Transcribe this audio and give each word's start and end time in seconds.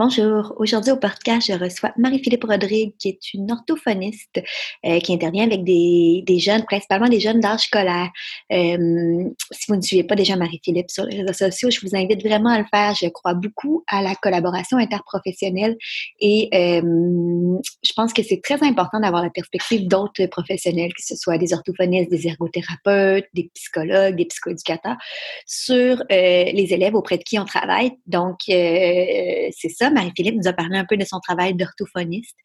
Bonjour. 0.00 0.54
Aujourd'hui 0.58 0.92
au 0.92 0.96
podcast, 0.96 1.48
je 1.48 1.58
reçois 1.58 1.92
Marie-Philippe 1.96 2.44
Rodrigue, 2.44 2.92
qui 3.00 3.08
est 3.08 3.34
une 3.34 3.50
orthophoniste 3.50 4.40
euh, 4.86 5.00
qui 5.00 5.12
intervient 5.12 5.42
avec 5.42 5.64
des, 5.64 6.38
jeunes, 6.38 6.62
principalement 6.62 7.08
des 7.08 7.18
jeunes 7.18 7.40
d'âge 7.40 7.62
scolaire. 7.62 8.08
Euh, 8.52 9.24
si 9.50 9.64
vous 9.66 9.74
ne 9.74 9.80
suivez 9.80 10.04
pas 10.04 10.14
déjà 10.14 10.36
Marie-Philippe 10.36 10.92
sur 10.92 11.02
les 11.02 11.22
réseaux 11.22 11.32
sociaux, 11.32 11.70
je 11.72 11.80
vous 11.80 11.96
invite 11.96 12.24
vraiment 12.24 12.50
à 12.50 12.60
le 12.60 12.64
faire. 12.72 12.94
Je 12.94 13.08
crois 13.08 13.34
beaucoup 13.34 13.82
à 13.88 14.00
la 14.00 14.14
collaboration 14.14 14.76
interprofessionnelle 14.76 15.76
et 16.20 16.48
euh, 16.54 17.58
je 17.82 17.92
pense 17.96 18.12
que 18.12 18.22
c'est 18.22 18.40
très 18.40 18.62
important 18.62 19.00
d'avoir 19.00 19.24
la 19.24 19.30
perspective 19.30 19.88
d'autres 19.88 20.26
professionnels, 20.26 20.94
que 20.94 21.02
ce 21.02 21.16
soit 21.16 21.38
des 21.38 21.52
orthophonistes, 21.52 22.08
des 22.08 22.28
ergothérapeutes, 22.28 23.26
des 23.34 23.50
psychologues, 23.52 24.14
des 24.14 24.26
psychoéducateurs, 24.26 24.96
sur 25.44 26.04
les 26.08 26.68
élèves 26.70 26.94
auprès 26.94 27.18
de 27.18 27.24
qui 27.24 27.36
on 27.40 27.44
travaille. 27.44 27.94
Donc, 28.06 28.36
c'est 28.46 29.50
ça 29.76 29.87
Marie-Philippe 29.90 30.36
nous 30.36 30.48
a 30.48 30.52
parlé 30.52 30.78
un 30.78 30.84
peu 30.84 30.96
de 30.96 31.04
son 31.04 31.20
travail 31.20 31.54
d'orthophoniste. 31.54 32.36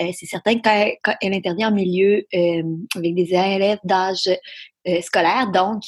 Euh, 0.00 0.10
c'est 0.12 0.26
certain 0.26 0.58
qu'elle 0.58 1.34
intervient 1.34 1.68
en 1.68 1.74
milieu 1.74 2.26
euh, 2.34 2.62
avec 2.96 3.14
des 3.14 3.34
élèves 3.34 3.78
d'âge 3.84 4.28
euh, 4.88 5.00
scolaire, 5.00 5.50
donc 5.50 5.82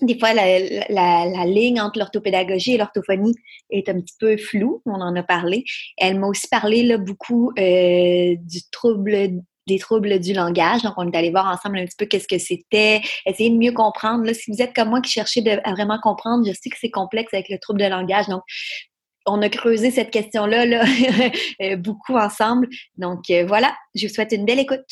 des 0.00 0.16
fois, 0.16 0.32
la, 0.32 1.44
ligne 1.44 1.80
entre 1.80 1.98
l'orthopédagogie 1.98 2.74
et 2.74 2.78
l'orthophonie 2.78 3.34
est 3.70 3.88
un 3.88 4.00
petit 4.00 4.14
peu 4.20 4.36
floue. 4.36 4.80
On 4.86 5.00
en 5.00 5.16
a 5.16 5.24
parlé. 5.24 5.64
Elle 5.96 6.20
m'a 6.20 6.28
aussi 6.28 6.46
parlé 6.46 6.96
beaucoup 6.98 7.52
des 9.68 9.78
troubles 9.78 10.18
du 10.18 10.32
langage. 10.32 10.82
Donc, 10.82 10.94
on 10.96 11.08
est 11.08 11.16
allé 11.16 11.30
voir 11.30 11.46
ensemble 11.46 11.78
un 11.78 11.84
petit 11.84 11.96
peu 11.96 12.06
qu'est-ce 12.06 12.26
que 12.26 12.38
c'était, 12.38 13.00
essayer 13.26 13.50
de 13.50 13.56
mieux 13.56 13.72
comprendre. 13.72 14.24
Là, 14.24 14.34
si 14.34 14.50
vous 14.50 14.60
êtes 14.60 14.74
comme 14.74 14.88
moi 14.88 15.00
qui 15.00 15.12
cherchez 15.12 15.44
à 15.62 15.72
vraiment 15.72 15.98
comprendre, 16.02 16.44
je 16.44 16.52
sais 16.52 16.70
que 16.70 16.76
c'est 16.80 16.90
complexe 16.90 17.32
avec 17.32 17.48
le 17.48 17.58
trouble 17.58 17.80
de 17.80 17.86
langage. 17.86 18.26
Donc, 18.26 18.42
on 19.30 19.42
a 19.42 19.48
creusé 19.48 19.90
cette 19.90 20.10
question-là 20.10 20.66
là, 20.66 20.84
euh, 21.62 21.76
beaucoup 21.76 22.16
ensemble. 22.16 22.68
Donc 22.96 23.30
euh, 23.30 23.44
voilà, 23.46 23.74
je 23.94 24.06
vous 24.06 24.12
souhaite 24.12 24.32
une 24.32 24.44
belle 24.44 24.60
écoute. 24.60 24.86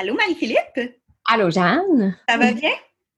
Allô 0.00 0.14
Marie-Philippe? 0.14 0.96
Allô 1.28 1.50
Jeanne? 1.50 2.16
Ça 2.28 2.36
va 2.36 2.52
bien? 2.52 2.70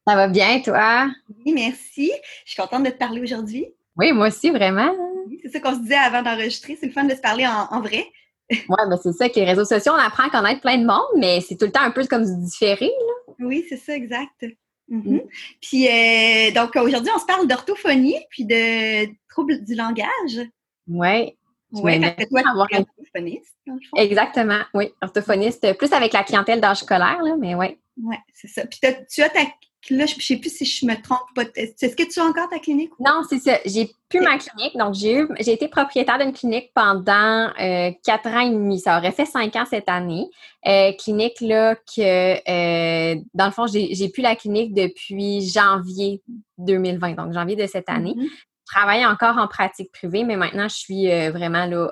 Ça 0.07 0.17
va 0.17 0.29
bien, 0.29 0.61
toi? 0.61 1.11
Oui, 1.29 1.53
merci. 1.53 2.11
Je 2.45 2.53
suis 2.53 2.61
contente 2.61 2.85
de 2.85 2.91
te 2.91 2.97
parler 2.97 3.21
aujourd'hui. 3.21 3.67
Oui, 4.01 4.13
moi 4.13 4.29
aussi, 4.29 4.51
vraiment. 4.51 4.95
c'est 5.43 5.51
ça 5.51 5.61
qu'on 5.61 5.75
se 5.75 5.81
disait 5.81 5.95
avant 5.95 6.23
d'enregistrer. 6.23 6.79
C'est 6.81 6.87
le 6.87 6.93
fun 6.93 7.05
de 7.05 7.15
se 7.15 7.21
parler 7.21 7.47
en, 7.47 7.81
vrai. 7.83 8.07
oui, 8.51 8.77
mais 8.89 8.97
c'est 9.03 9.13
ça, 9.13 9.29
que 9.29 9.35
les 9.35 9.45
réseaux 9.45 9.67
sociaux, 9.67 9.93
on 9.95 10.01
apprend 10.01 10.25
à 10.25 10.31
connaître 10.31 10.63
plein 10.63 10.79
de 10.79 10.87
monde, 10.87 11.19
mais 11.19 11.43
c'est 11.43 11.57
tout 11.57 11.67
le 11.67 11.73
temps 11.73 11.83
un 11.83 11.91
peu 11.91 12.07
comme 12.07 12.25
différé. 12.25 12.87
Là. 12.87 13.35
Oui, 13.41 13.67
c'est 13.69 13.77
ça, 13.77 13.95
exact. 13.95 14.47
Mm-hmm. 14.91 15.11
Mm. 15.11 15.21
Puis, 15.61 15.87
euh, 15.87 16.51
donc, 16.53 16.75
aujourd'hui, 16.77 17.13
on 17.15 17.19
se 17.21 17.27
parle 17.27 17.47
d'orthophonie 17.47 18.17
puis 18.31 18.47
de 18.47 19.07
troubles 19.29 19.63
du 19.65 19.75
langage. 19.75 20.49
Oui. 20.89 21.37
Oui, 21.73 22.01
parce 22.01 22.15
que 22.15 22.25
toi, 22.25 22.43
tu 22.69 22.75
es 22.75 22.79
orthophoniste, 22.81 23.57
Exactement, 23.97 24.63
oui. 24.75 24.93
Orthophoniste, 25.03 25.77
plus 25.77 25.93
avec 25.93 26.13
la 26.15 26.25
clientèle 26.25 26.61
d'âge 26.61 26.79
scolaire, 26.79 27.23
là, 27.23 27.37
mais 27.39 27.55
oui. 27.55 27.79
Oui, 28.03 28.17
c'est 28.33 28.49
ça. 28.49 28.63
Puis, 28.67 28.81
tu 29.09 29.23
as 29.23 29.29
ta 29.29 29.41
là, 29.89 30.07
je 30.07 30.15
ne 30.15 30.21
sais 30.21 30.37
plus 30.37 30.51
si 30.51 30.65
je 30.65 30.85
me 30.85 30.95
trompe 31.03 31.27
pas. 31.35 31.45
Est-ce 31.55 31.97
que 31.97 32.03
tu 32.03 32.21
as 32.21 32.25
encore 32.25 32.49
ta 32.49 32.59
clinique? 32.59 32.91
Non, 33.01 33.23
c'est 33.29 33.39
ça. 33.39 33.59
J'ai 33.65 33.91
plus 34.09 34.21
ma 34.21 34.37
clinique. 34.37 34.77
Donc, 34.77 34.95
j'ai 34.95 35.25
j'ai 35.41 35.53
été 35.53 35.69
propriétaire 35.69 36.19
d'une 36.19 36.33
clinique 36.33 36.71
pendant 36.75 37.51
euh, 37.59 37.91
quatre 38.05 38.29
ans 38.29 38.41
et 38.41 38.51
demi. 38.51 38.79
Ça 38.79 38.99
aurait 38.99 39.13
fait 39.13 39.25
cinq 39.25 39.57
ans 39.57 39.65
cette 39.69 39.89
année. 39.89 40.29
Euh, 40.67 40.93
clinique, 40.93 41.41
là, 41.41 41.75
que, 41.77 42.01
euh, 42.01 43.21
dans 43.33 43.47
le 43.47 43.53
fond, 43.53 43.67
j'ai 43.67 44.09
plus 44.11 44.23
la 44.23 44.37
clinique 44.37 44.75
depuis 44.75 45.49
janvier 45.49 46.23
2020, 46.59 47.15
donc 47.15 47.33
janvier 47.33 47.57
de 47.57 47.67
cette 47.67 47.89
année. 47.89 48.15
Mm-hmm. 48.15 48.29
Je 48.29 48.77
travaille 48.77 49.07
encore 49.07 49.39
en 49.39 49.49
pratique 49.49 49.91
privée, 49.93 50.25
mais 50.25 50.37
maintenant, 50.37 50.69
je 50.69 50.77
suis 50.77 51.07
vraiment 51.31 51.67
là 51.67 51.91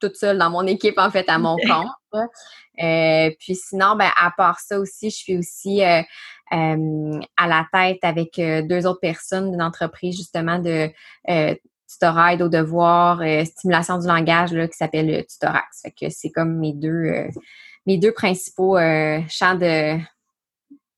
toute 0.00 0.16
seule 0.16 0.38
dans 0.38 0.50
mon 0.50 0.66
équipe, 0.66 0.98
en 0.98 1.10
fait, 1.10 1.28
à 1.28 1.38
mon 1.38 1.56
compte. 1.56 2.22
Puis 3.40 3.56
sinon, 3.56 3.96
ben, 3.96 4.10
à 4.20 4.30
part 4.36 4.60
ça 4.60 4.78
aussi, 4.78 5.10
je 5.10 5.16
suis 5.16 5.36
aussi 5.36 5.82
euh, 6.52 7.20
à 7.36 7.46
la 7.46 7.66
tête 7.70 7.98
avec 8.02 8.38
euh, 8.38 8.62
deux 8.62 8.86
autres 8.86 9.00
personnes 9.00 9.50
d'une 9.50 9.60
entreprise 9.60 10.16
justement 10.16 10.58
de 10.58 10.90
euh, 11.28 11.54
tutorat 11.86 12.36
au 12.36 12.48
devoir, 12.48 13.20
stimulation 13.44 13.98
du 13.98 14.06
langage 14.06 14.52
là, 14.52 14.66
qui 14.66 14.76
s'appelle 14.76 15.26
Tutorax. 15.26 15.82
Fait 15.82 15.90
que 15.90 16.10
c'est 16.10 16.30
comme 16.30 16.56
mes 16.58 16.72
deux 16.72 17.28
mes 17.86 17.96
deux 17.96 18.12
principaux 18.12 18.76
champs 19.28 19.54
de, 19.54 19.98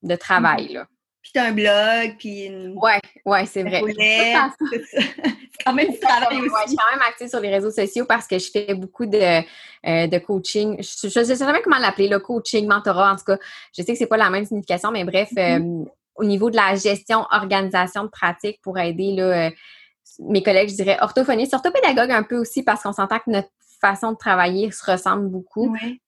de 0.02 0.16
travail. 0.16 0.72
Là. 0.72 0.86
Puis 1.32 1.40
t'as 1.40 1.50
un 1.50 1.52
blog, 1.52 2.16
puis 2.18 2.46
une... 2.46 2.76
Ouais, 2.76 3.00
ouais, 3.24 3.46
c'est 3.46 3.62
vrai. 3.62 3.82
c'est 3.96 4.34
quand 5.64 5.72
même 5.72 5.92
du 5.92 6.00
travail 6.00 6.40
aussi. 6.40 6.50
je 6.64 6.68
suis 6.68 6.76
quand 6.76 6.90
même 6.90 7.06
active 7.08 7.28
sur 7.28 7.38
les 7.38 7.50
réseaux 7.50 7.70
sociaux 7.70 8.04
parce 8.04 8.26
que 8.26 8.36
je 8.36 8.50
fais 8.50 8.74
beaucoup 8.74 9.06
de, 9.06 9.16
euh, 9.16 10.06
de 10.08 10.18
coaching. 10.18 10.82
Je 10.82 11.20
ne 11.20 11.24
sais 11.24 11.36
jamais 11.36 11.62
comment 11.62 11.78
l'appeler, 11.78 12.08
le 12.08 12.18
coaching, 12.18 12.66
mentorat, 12.66 13.12
en 13.12 13.16
tout 13.16 13.26
cas. 13.26 13.38
Je 13.76 13.82
sais 13.82 13.92
que 13.92 13.98
c'est 13.98 14.08
pas 14.08 14.16
la 14.16 14.28
même 14.28 14.44
signification, 14.44 14.90
mais 14.90 15.04
bref, 15.04 15.28
mm-hmm. 15.30 15.84
euh, 15.84 15.90
au 16.16 16.24
niveau 16.24 16.50
de 16.50 16.56
la 16.56 16.74
gestion, 16.74 17.24
organisation 17.30 18.02
de 18.04 18.08
pratique 18.08 18.60
pour 18.60 18.76
aider 18.80 19.12
là, 19.12 19.46
euh, 19.46 19.50
mes 20.18 20.42
collègues, 20.42 20.70
je 20.70 20.74
dirais 20.74 20.98
orthophonistes, 21.00 21.54
orthopédagogues 21.54 22.10
un 22.10 22.24
peu 22.24 22.38
aussi 22.38 22.64
parce 22.64 22.82
qu'on 22.82 22.92
s'entend 22.92 23.20
que 23.20 23.30
notre 23.30 23.50
façon 23.80 24.12
de 24.12 24.16
travailler 24.16 24.72
se 24.72 24.90
ressemble 24.90 25.28
beaucoup. 25.28 25.76
Oui 25.80 26.00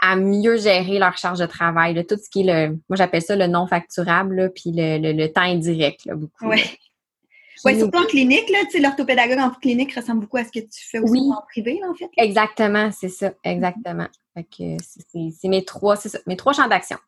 à 0.00 0.16
mieux 0.16 0.56
gérer 0.56 0.98
leur 0.98 1.16
charge 1.16 1.38
de 1.38 1.46
travail, 1.46 2.06
tout 2.06 2.16
ce 2.16 2.30
qui 2.30 2.42
est 2.42 2.68
le, 2.68 2.78
moi 2.88 2.96
j'appelle 2.96 3.22
ça 3.22 3.36
le 3.36 3.46
non 3.46 3.66
facturable, 3.66 4.52
puis 4.54 4.72
le, 4.74 5.12
le, 5.12 5.32
temps 5.32 5.42
indirect, 5.42 6.04
là, 6.04 6.14
beaucoup. 6.14 6.48
Oui. 6.48 6.62
Oui, 7.64 7.76
surtout 7.76 7.98
en 7.98 8.06
clinique, 8.06 8.48
là, 8.50 8.60
tu 8.66 8.72
sais, 8.72 8.78
l'orthopédagogue 8.78 9.40
en 9.40 9.50
clinique 9.50 9.92
ressemble 9.92 10.20
beaucoup 10.20 10.36
à 10.36 10.44
ce 10.44 10.52
que 10.52 10.60
tu 10.60 10.88
fais 10.88 11.00
aussi 11.00 11.18
en 11.18 11.42
privé, 11.48 11.80
là, 11.80 11.88
en 11.90 11.94
fait. 11.94 12.08
Exactement, 12.16 12.90
c'est 12.92 13.08
ça, 13.08 13.32
exactement. 13.42 14.06
Fait 14.34 14.44
que 14.44 14.82
c'est 14.84 15.48
mes 15.48 15.64
trois, 15.64 15.96
c'est 15.96 16.08
ça, 16.08 16.20
mes 16.26 16.36
trois 16.36 16.52
champs 16.52 16.68
d'action. 16.68 16.98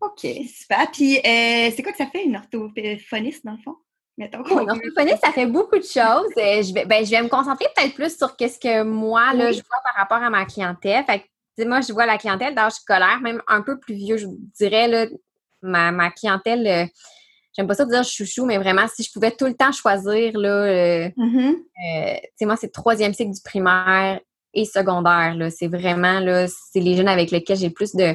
OK, 0.00 0.26
super. 0.46 0.88
Puis, 0.92 1.18
euh, 1.18 1.70
c'est 1.74 1.82
quoi 1.82 1.90
que 1.90 1.98
ça 1.98 2.06
fait 2.06 2.24
une 2.24 2.36
orthophoniste, 2.36 3.44
dans 3.44 3.52
le 3.52 3.58
fond? 3.58 3.74
Mettons, 4.16 4.44
une 4.44 4.70
orthophoniste, 4.70 5.24
ça 5.24 5.32
fait 5.32 5.46
beaucoup 5.46 5.78
de 5.78 5.82
choses. 5.82 6.32
Euh, 6.36 6.62
je, 6.62 6.72
vais, 6.72 6.84
ben, 6.84 7.04
je 7.04 7.10
vais 7.10 7.22
me 7.22 7.28
concentrer 7.28 7.66
peut-être 7.74 7.94
plus 7.94 8.16
sur 8.16 8.30
ce 8.30 8.58
que 8.58 8.82
moi, 8.82 9.34
là, 9.34 9.50
je 9.50 9.58
vois 9.58 9.78
par 9.84 9.94
rapport 9.96 10.22
à 10.22 10.30
ma 10.30 10.44
clientèle. 10.44 11.04
Fait 11.04 11.20
que 11.20 11.24
moi, 11.66 11.80
je 11.80 11.92
vois 11.92 12.06
la 12.06 12.18
clientèle 12.18 12.54
d'âge 12.54 12.72
scolaire, 12.72 13.20
même 13.20 13.42
un 13.48 13.62
peu 13.62 13.78
plus 13.78 13.94
vieux, 13.94 14.16
je 14.16 14.26
dirais, 14.58 14.88
là, 14.88 15.06
ma, 15.62 16.10
clientèle, 16.10 16.66
euh, 16.66 16.86
j'aime 17.56 17.66
pas 17.66 17.74
ça 17.74 17.84
dire 17.84 18.04
chouchou, 18.04 18.46
mais 18.46 18.58
vraiment, 18.58 18.86
si 18.88 19.02
je 19.02 19.12
pouvais 19.12 19.32
tout 19.32 19.46
le 19.46 19.54
temps 19.54 19.72
choisir, 19.72 20.38
là, 20.38 20.48
euh, 20.48 21.10
euh, 21.18 22.14
moi, 22.42 22.56
c'est 22.56 22.68
le 22.68 22.72
troisième 22.72 23.14
cycle 23.14 23.32
du 23.32 23.40
primaire 23.42 24.20
et 24.54 24.64
secondaire, 24.64 25.34
là. 25.34 25.50
C'est 25.50 25.68
vraiment, 25.68 26.20
là, 26.20 26.46
c'est 26.48 26.80
les 26.80 26.96
jeunes 26.96 27.08
avec 27.08 27.30
lesquels 27.30 27.58
j'ai 27.58 27.70
plus 27.70 27.94
de 27.94 28.14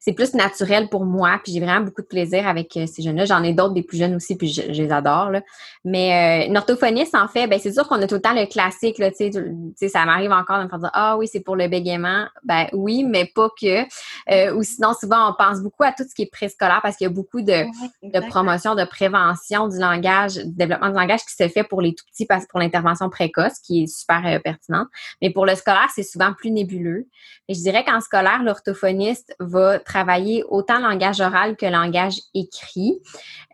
c'est 0.00 0.12
plus 0.12 0.34
naturel 0.34 0.88
pour 0.88 1.04
moi, 1.04 1.40
puis 1.42 1.52
j'ai 1.52 1.60
vraiment 1.60 1.84
beaucoup 1.84 2.02
de 2.02 2.06
plaisir 2.06 2.46
avec 2.46 2.76
euh, 2.76 2.86
ces 2.86 3.02
jeunes-là. 3.02 3.24
J'en 3.24 3.42
ai 3.42 3.52
d'autres 3.52 3.74
des 3.74 3.82
plus 3.82 3.98
jeunes 3.98 4.14
aussi, 4.14 4.36
puis 4.36 4.48
je, 4.48 4.62
les 4.62 4.92
adore. 4.92 5.30
Là. 5.30 5.42
Mais 5.84 6.44
euh, 6.44 6.48
une 6.48 6.56
orthophoniste, 6.56 7.16
en 7.16 7.26
fait, 7.26 7.48
ben 7.48 7.58
c'est 7.60 7.72
sûr 7.72 7.88
qu'on 7.88 8.00
a 8.00 8.06
tout 8.06 8.14
le 8.14 8.20
temps 8.20 8.32
le 8.32 8.46
classique, 8.46 8.98
là, 8.98 9.10
tu 9.10 9.30
sais, 9.76 9.88
ça 9.88 10.04
m'arrive 10.04 10.30
encore 10.30 10.58
de 10.58 10.64
me 10.64 10.68
faire 10.68 10.78
dire 10.78 10.90
Ah 10.92 11.16
oui, 11.18 11.26
c'est 11.26 11.40
pour 11.40 11.56
le 11.56 11.66
bégaiement. 11.66 12.26
Ben 12.44 12.68
oui, 12.72 13.02
mais 13.02 13.30
pas 13.34 13.48
que. 13.60 13.82
Euh, 14.30 14.54
ou 14.54 14.62
sinon, 14.62 14.92
souvent, 14.98 15.30
on 15.30 15.34
pense 15.34 15.60
beaucoup 15.60 15.82
à 15.82 15.92
tout 15.92 16.04
ce 16.08 16.14
qui 16.14 16.22
est 16.22 16.30
préscolaire 16.30 16.80
parce 16.80 16.96
qu'il 16.96 17.06
y 17.06 17.10
a 17.10 17.12
beaucoup 17.12 17.42
de, 17.42 17.64
de 18.02 18.28
promotion, 18.28 18.76
de 18.76 18.84
prévention 18.84 19.66
du 19.66 19.78
langage, 19.78 20.34
du 20.36 20.54
développement 20.54 20.90
du 20.90 20.96
langage 20.96 21.20
qui 21.24 21.34
se 21.34 21.48
fait 21.48 21.64
pour 21.64 21.82
les 21.82 21.94
tout 21.94 22.04
petits 22.06 22.26
parce 22.26 22.46
pour 22.46 22.60
l'intervention 22.60 23.10
précoce, 23.10 23.58
qui 23.64 23.82
est 23.82 23.86
super 23.88 24.40
pertinente. 24.42 24.86
Mais 25.20 25.30
pour 25.30 25.44
le 25.44 25.56
scolaire, 25.56 25.88
c'est 25.92 26.04
souvent 26.04 26.32
plus 26.34 26.52
nébuleux. 26.52 27.08
Et 27.48 27.54
je 27.54 27.60
dirais 27.60 27.84
qu'en 27.84 28.00
scolaire, 28.00 28.42
l'orthophoniste 28.44 29.34
va 29.40 29.80
travailler 29.88 30.44
autant 30.48 30.78
langage 30.78 31.20
oral 31.20 31.56
que 31.56 31.66
langage 31.66 32.20
écrit. 32.34 33.00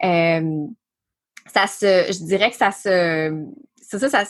Euh, 0.02 0.66
ça 1.46 1.66
se, 1.66 2.12
je 2.12 2.24
dirais 2.24 2.50
que 2.50 2.56
ça 2.56 2.72
se, 2.72 3.46
ça, 3.80 4.08
ça, 4.08 4.24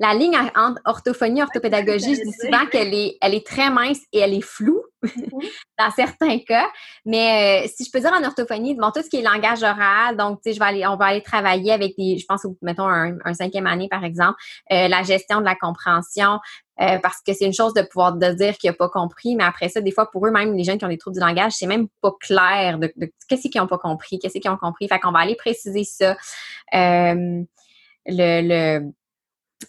la 0.00 0.12
ligne 0.12 0.36
entre 0.56 0.80
orthophonie 0.84 1.40
et 1.40 1.42
orthopédagogie, 1.42 2.16
je 2.16 2.22
dis 2.22 2.32
souvent 2.32 2.66
qu'elle 2.66 2.92
est, 2.92 3.16
elle 3.20 3.34
est 3.34 3.46
très 3.46 3.70
mince 3.70 4.00
et 4.12 4.18
elle 4.18 4.34
est 4.34 4.44
floue 4.44 4.82
mm-hmm. 5.04 5.50
dans 5.78 5.90
certains 5.92 6.38
cas. 6.40 6.68
Mais 7.04 7.64
euh, 7.64 7.68
si 7.72 7.84
je 7.84 7.90
peux 7.92 8.00
dire 8.00 8.12
en 8.12 8.24
orthophonie, 8.24 8.74
bon, 8.74 8.90
tout 8.90 9.02
ce 9.02 9.08
qui 9.08 9.18
est 9.18 9.22
langage 9.22 9.62
oral, 9.62 10.16
donc, 10.16 10.40
tu 10.42 10.50
sais, 10.50 10.54
je 10.54 10.58
vais 10.58 10.66
aller, 10.66 10.86
on 10.86 10.96
va 10.96 11.06
aller 11.06 11.22
travailler 11.22 11.72
avec 11.72 11.94
des, 11.96 12.18
je 12.18 12.24
pense, 12.26 12.44
mettons, 12.60 12.88
un, 12.88 13.34
cinquième 13.34 13.68
année, 13.68 13.88
par 13.88 14.04
exemple, 14.04 14.36
euh, 14.72 14.88
la 14.88 15.04
gestion 15.04 15.38
de 15.38 15.44
la 15.44 15.54
compréhension, 15.54 16.40
euh, 16.80 16.98
parce 16.98 17.20
que 17.24 17.32
c'est 17.32 17.44
une 17.44 17.54
chose 17.54 17.72
de 17.72 17.82
pouvoir 17.82 18.14
de 18.14 18.32
dire 18.32 18.58
qu'il 18.58 18.70
n'a 18.70 18.74
pas 18.74 18.88
compris, 18.88 19.36
mais 19.36 19.44
après 19.44 19.68
ça, 19.68 19.80
des 19.80 19.92
fois, 19.92 20.10
pour 20.10 20.26
eux, 20.26 20.32
même 20.32 20.56
les 20.56 20.64
jeunes 20.64 20.78
qui 20.78 20.84
ont 20.84 20.88
des 20.88 20.98
troubles 20.98 21.14
du 21.14 21.24
langage, 21.24 21.52
c'est 21.52 21.66
même 21.66 21.86
pas 22.02 22.10
clair 22.20 22.78
de, 22.78 22.92
qu'est-ce 23.28 23.46
qu'ils 23.46 23.60
n'ont 23.60 23.68
pas 23.68 23.78
compris, 23.78 24.18
qu'est-ce 24.18 24.38
qu'ils 24.38 24.50
ont 24.50 24.56
compris. 24.56 24.88
Fait 24.88 24.98
qu'on 24.98 25.12
va 25.12 25.20
aller 25.20 25.36
préciser 25.36 25.84
ça. 25.84 26.16
le, 26.72 27.46
le 28.06 28.92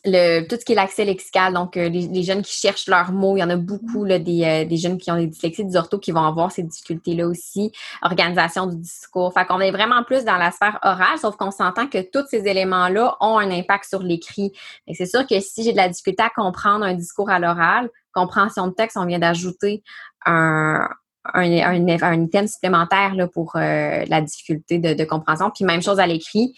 tout 0.03 0.55
ce 0.59 0.65
qui 0.65 0.73
est 0.73 0.75
l'accès 0.75 1.05
lexical, 1.05 1.53
donc 1.53 1.77
euh, 1.77 1.89
les, 1.89 2.23
jeunes 2.23 2.41
qui 2.41 2.53
cherchent 2.53 2.87
leurs 2.87 3.11
mots, 3.11 3.37
il 3.37 3.39
y 3.39 3.43
en 3.43 3.49
a 3.49 3.55
beaucoup 3.55 4.03
là, 4.03 4.19
des, 4.19 4.43
euh, 4.43 4.65
des, 4.65 4.77
jeunes 4.77 4.97
qui 4.97 5.11
ont 5.11 5.17
des 5.17 5.27
dyslexies, 5.27 5.65
des 5.65 5.75
orthos 5.75 5.99
qui 5.99 6.11
vont 6.11 6.23
avoir 6.23 6.51
ces 6.51 6.63
difficultés-là 6.63 7.27
aussi. 7.27 7.71
Organisation 8.01 8.67
du 8.67 8.77
discours. 8.77 9.33
Fait 9.33 9.45
qu'on 9.45 9.59
est 9.59 9.71
vraiment 9.71 10.03
plus 10.03 10.25
dans 10.25 10.37
la 10.37 10.51
sphère 10.51 10.79
orale, 10.83 11.17
sauf 11.19 11.35
qu'on 11.35 11.51
s'entend 11.51 11.87
que 11.87 11.99
tous 12.01 12.27
ces 12.29 12.47
éléments-là 12.47 13.15
ont 13.21 13.37
un 13.37 13.51
impact 13.51 13.85
sur 13.85 14.01
l'écrit. 14.01 14.51
Et 14.87 14.93
c'est 14.93 15.05
sûr 15.05 15.25
que 15.27 15.39
si 15.39 15.63
j'ai 15.63 15.71
de 15.71 15.77
la 15.77 15.89
difficulté 15.89 16.23
à 16.23 16.29
comprendre 16.29 16.85
un 16.85 16.93
discours 16.93 17.29
à 17.29 17.39
l'oral, 17.39 17.89
compréhension 18.13 18.67
de 18.67 18.73
texte, 18.73 18.97
on 18.97 19.05
vient 19.05 19.19
d'ajouter 19.19 19.83
un, 20.25 20.87
un, 21.33 21.51
un, 21.51 21.87
un, 22.01 22.23
item 22.23 22.47
supplémentaire 22.47 23.15
là, 23.15 23.27
pour 23.27 23.55
euh, 23.55 24.05
la 24.07 24.21
difficulté 24.21 24.79
de, 24.79 24.93
de 24.93 25.03
compréhension. 25.03 25.51
Puis 25.53 25.65
même 25.65 25.81
chose 25.81 25.99
à 25.99 26.07
l'écrit 26.07 26.53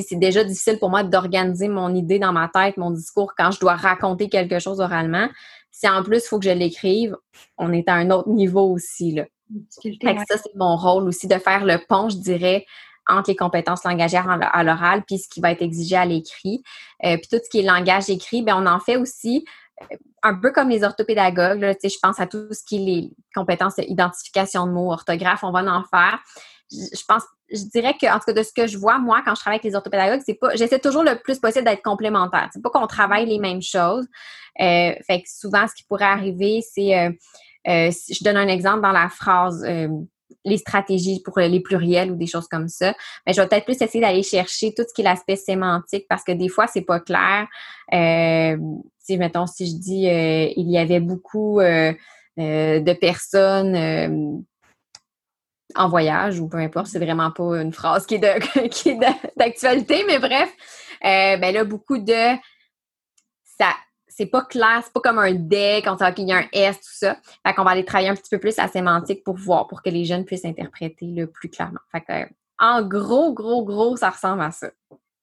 c'est 0.00 0.16
déjà 0.16 0.44
difficile 0.44 0.78
pour 0.78 0.90
moi 0.90 1.02
d'organiser 1.02 1.68
mon 1.68 1.94
idée 1.94 2.18
dans 2.18 2.32
ma 2.32 2.48
tête, 2.48 2.76
mon 2.76 2.90
discours 2.90 3.34
quand 3.36 3.50
je 3.50 3.60
dois 3.60 3.74
raconter 3.76 4.28
quelque 4.28 4.58
chose 4.58 4.80
oralement. 4.80 5.28
Si 5.70 5.88
en 5.88 6.02
plus 6.02 6.24
il 6.24 6.28
faut 6.28 6.38
que 6.38 6.46
je 6.46 6.50
l'écrive, 6.50 7.16
on 7.58 7.72
est 7.72 7.88
à 7.88 7.94
un 7.94 8.10
autre 8.10 8.28
niveau 8.28 8.70
aussi. 8.72 9.12
Là. 9.12 9.24
ça, 10.28 10.38
c'est 10.38 10.54
mon 10.54 10.76
rôle 10.76 11.04
aussi 11.04 11.26
de 11.26 11.38
faire 11.38 11.64
le 11.64 11.78
pont, 11.88 12.08
je 12.08 12.16
dirais, 12.16 12.64
entre 13.08 13.30
les 13.30 13.36
compétences 13.36 13.84
langagières 13.84 14.28
à 14.28 14.62
l'oral 14.62 15.02
puis 15.06 15.18
ce 15.18 15.28
qui 15.28 15.40
va 15.40 15.50
être 15.50 15.62
exigé 15.62 15.96
à 15.96 16.04
l'écrit. 16.04 16.62
Euh, 17.04 17.16
puis 17.16 17.28
tout 17.30 17.38
ce 17.42 17.50
qui 17.50 17.60
est 17.60 17.62
langage 17.62 18.08
écrit, 18.10 18.42
ben 18.42 18.56
on 18.56 18.66
en 18.66 18.80
fait 18.80 18.96
aussi 18.96 19.44
euh, 19.82 19.96
un 20.22 20.34
peu 20.34 20.52
comme 20.52 20.68
les 20.68 20.84
orthopédagogues. 20.84 21.60
Là, 21.60 21.74
je 21.82 21.98
pense 22.00 22.20
à 22.20 22.26
tout 22.26 22.52
ce 22.52 22.62
qui 22.64 22.76
est 22.76 22.84
les 22.84 23.10
compétences 23.34 23.76
d'identification 23.76 24.66
de 24.66 24.72
mots, 24.72 24.92
orthographe, 24.92 25.42
on 25.42 25.50
va 25.50 25.60
en 25.64 25.82
faire. 25.84 26.20
Je 26.72 27.04
pense 27.06 27.22
je 27.52 27.64
dirais 27.64 27.94
que, 28.00 28.06
en 28.06 28.18
tout 28.18 28.26
cas, 28.26 28.32
de 28.32 28.42
ce 28.42 28.52
que 28.52 28.66
je 28.66 28.78
vois, 28.78 28.98
moi, 28.98 29.22
quand 29.24 29.34
je 29.34 29.40
travaille 29.40 29.56
avec 29.56 29.64
les 29.64 29.74
orthopédagogues, 29.74 30.22
c'est 30.24 30.34
pas, 30.34 30.54
j'essaie 30.54 30.78
toujours 30.78 31.02
le 31.02 31.20
plus 31.22 31.38
possible 31.38 31.64
d'être 31.64 31.82
complémentaire. 31.82 32.48
C'est 32.52 32.62
pas 32.62 32.70
qu'on 32.70 32.86
travaille 32.86 33.26
les 33.26 33.38
mêmes 33.38 33.62
choses. 33.62 34.06
Euh, 34.60 34.92
fait 35.06 35.22
que 35.22 35.28
souvent, 35.28 35.66
ce 35.68 35.74
qui 35.74 35.84
pourrait 35.84 36.04
arriver, 36.04 36.60
c'est, 36.62 36.98
euh, 36.98 37.10
euh, 37.68 37.90
je 37.90 38.24
donne 38.24 38.36
un 38.36 38.48
exemple 38.48 38.82
dans 38.82 38.92
la 38.92 39.08
phrase, 39.08 39.64
les 40.44 40.56
stratégies 40.56 41.22
pour 41.22 41.38
les 41.38 41.60
pluriels 41.60 42.10
ou 42.10 42.16
des 42.16 42.26
choses 42.26 42.48
comme 42.48 42.68
ça. 42.68 42.94
Mais 43.26 43.32
je 43.32 43.40
vais 43.40 43.46
peut-être 43.46 43.64
plus 43.64 43.80
essayer 43.80 44.00
d'aller 44.00 44.22
chercher 44.22 44.74
tout 44.74 44.82
ce 44.88 44.92
qui 44.94 45.02
est 45.02 45.04
l'aspect 45.04 45.36
sémantique 45.36 46.06
parce 46.08 46.24
que 46.24 46.32
des 46.32 46.48
fois, 46.48 46.66
c'est 46.66 46.82
pas 46.82 47.00
clair. 47.00 47.46
si, 48.98 49.18
mettons, 49.18 49.46
si 49.46 49.66
je 49.66 49.76
dis, 49.76 50.06
il 50.56 50.70
y 50.70 50.78
avait 50.78 51.00
beaucoup 51.00 51.60
de 51.60 52.92
personnes 52.94 54.44
en 55.76 55.88
voyage 55.88 56.40
ou 56.40 56.48
peu 56.48 56.58
importe, 56.58 56.86
c'est 56.86 56.98
vraiment 56.98 57.30
pas 57.30 57.60
une 57.60 57.72
phrase 57.72 58.06
qui 58.06 58.16
est 58.16 58.18
d'actualité, 59.36 60.04
mais 60.06 60.18
bref, 60.18 60.52
euh, 61.04 61.36
ben 61.36 61.52
là, 61.52 61.64
beaucoup 61.64 61.98
de 61.98 62.36
ça, 63.58 63.74
c'est 64.08 64.26
pas 64.26 64.42
clair, 64.42 64.82
c'est 64.84 64.92
pas 64.92 65.00
comme 65.00 65.18
un 65.18 65.32
D 65.32 65.80
quand 65.84 65.96
il 66.18 66.28
y 66.28 66.32
a 66.32 66.38
un 66.38 66.46
S, 66.52 66.76
tout 66.76 66.92
ça. 66.92 67.16
Fait 67.46 67.54
qu'on 67.54 67.64
va 67.64 67.70
aller 67.70 67.84
travailler 67.84 68.10
un 68.10 68.14
petit 68.14 68.30
peu 68.30 68.38
plus 68.38 68.56
la 68.56 68.68
sémantique 68.68 69.24
pour 69.24 69.36
voir, 69.36 69.66
pour 69.68 69.82
que 69.82 69.90
les 69.90 70.04
jeunes 70.04 70.24
puissent 70.24 70.44
interpréter 70.44 71.06
le 71.06 71.26
plus 71.26 71.48
clairement. 71.48 71.80
Fait 71.90 72.02
que, 72.02 72.32
en 72.58 72.82
gros, 72.82 73.32
gros, 73.32 73.64
gros, 73.64 73.96
ça 73.96 74.10
ressemble 74.10 74.42
à 74.42 74.50
ça. 74.50 74.70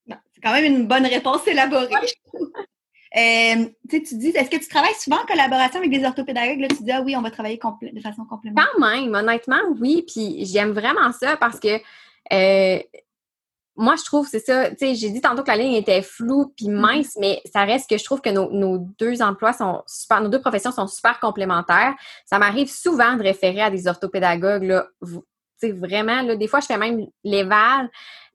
C'est 0.08 0.42
quand 0.42 0.54
même 0.54 0.66
une 0.66 0.88
bonne 0.88 1.06
réponse 1.06 1.48
élaborée. 1.48 1.90
Euh, 3.18 3.66
tu 3.90 4.18
dis, 4.18 4.30
est-ce 4.30 4.50
que 4.50 4.58
tu 4.58 4.68
travailles 4.68 4.94
souvent 5.00 5.18
en 5.18 5.26
collaboration 5.26 5.80
avec 5.80 5.92
des 5.92 6.06
orthopédagogues? 6.06 6.60
Là, 6.60 6.68
tu 6.68 6.84
dis, 6.84 6.92
ah 6.92 7.02
oui, 7.02 7.16
on 7.16 7.22
va 7.22 7.32
travailler 7.32 7.58
de 7.58 8.02
façon 8.02 8.26
complémentaire. 8.26 8.70
Quand 8.74 8.80
même, 8.80 9.14
honnêtement, 9.14 9.62
oui. 9.80 10.06
Puis 10.08 10.46
j'aime 10.46 10.72
vraiment 10.72 11.12
ça 11.12 11.36
parce 11.38 11.60
que 11.60 11.80
euh, 12.32 12.80
moi, 13.76 13.96
je 13.96 14.04
trouve, 14.04 14.28
c'est 14.28 14.46
ça, 14.46 14.70
tu 14.70 14.78
sais, 14.78 14.96
j'ai 14.96 15.10
dit 15.10 15.22
tantôt 15.22 15.42
que 15.42 15.48
la 15.48 15.58
ligne 15.58 15.74
était 15.74 16.02
floue 16.02 16.54
puis 16.56 16.68
mm-hmm. 16.68 16.80
mince, 16.80 17.18
mais 17.20 17.42
ça 17.52 17.64
reste 17.64 17.90
que 17.90 17.98
je 17.98 18.04
trouve 18.04 18.22
que 18.22 18.30
nos, 18.30 18.78
deux 19.00 19.22
emplois 19.22 19.54
sont 19.54 19.82
super, 19.88 20.22
nos 20.22 20.30
deux 20.30 20.42
professions 20.42 20.72
sont 20.72 20.88
super 20.88 21.20
complémentaires. 21.20 21.96
Ça 22.26 22.38
m'arrive 22.38 22.70
souvent 22.70 23.16
de 23.16 23.24
référer 23.24 23.62
à 23.62 23.72
des 23.72 23.88
orthopédagogues, 23.88 24.64
là, 24.64 24.86
sais, 25.60 25.72
vraiment, 25.72 26.22
là, 26.22 26.36
des 26.36 26.48
fois, 26.48 26.60
je 26.60 26.66
fais 26.66 26.78
même 26.78 27.08
l'éval. 27.24 27.90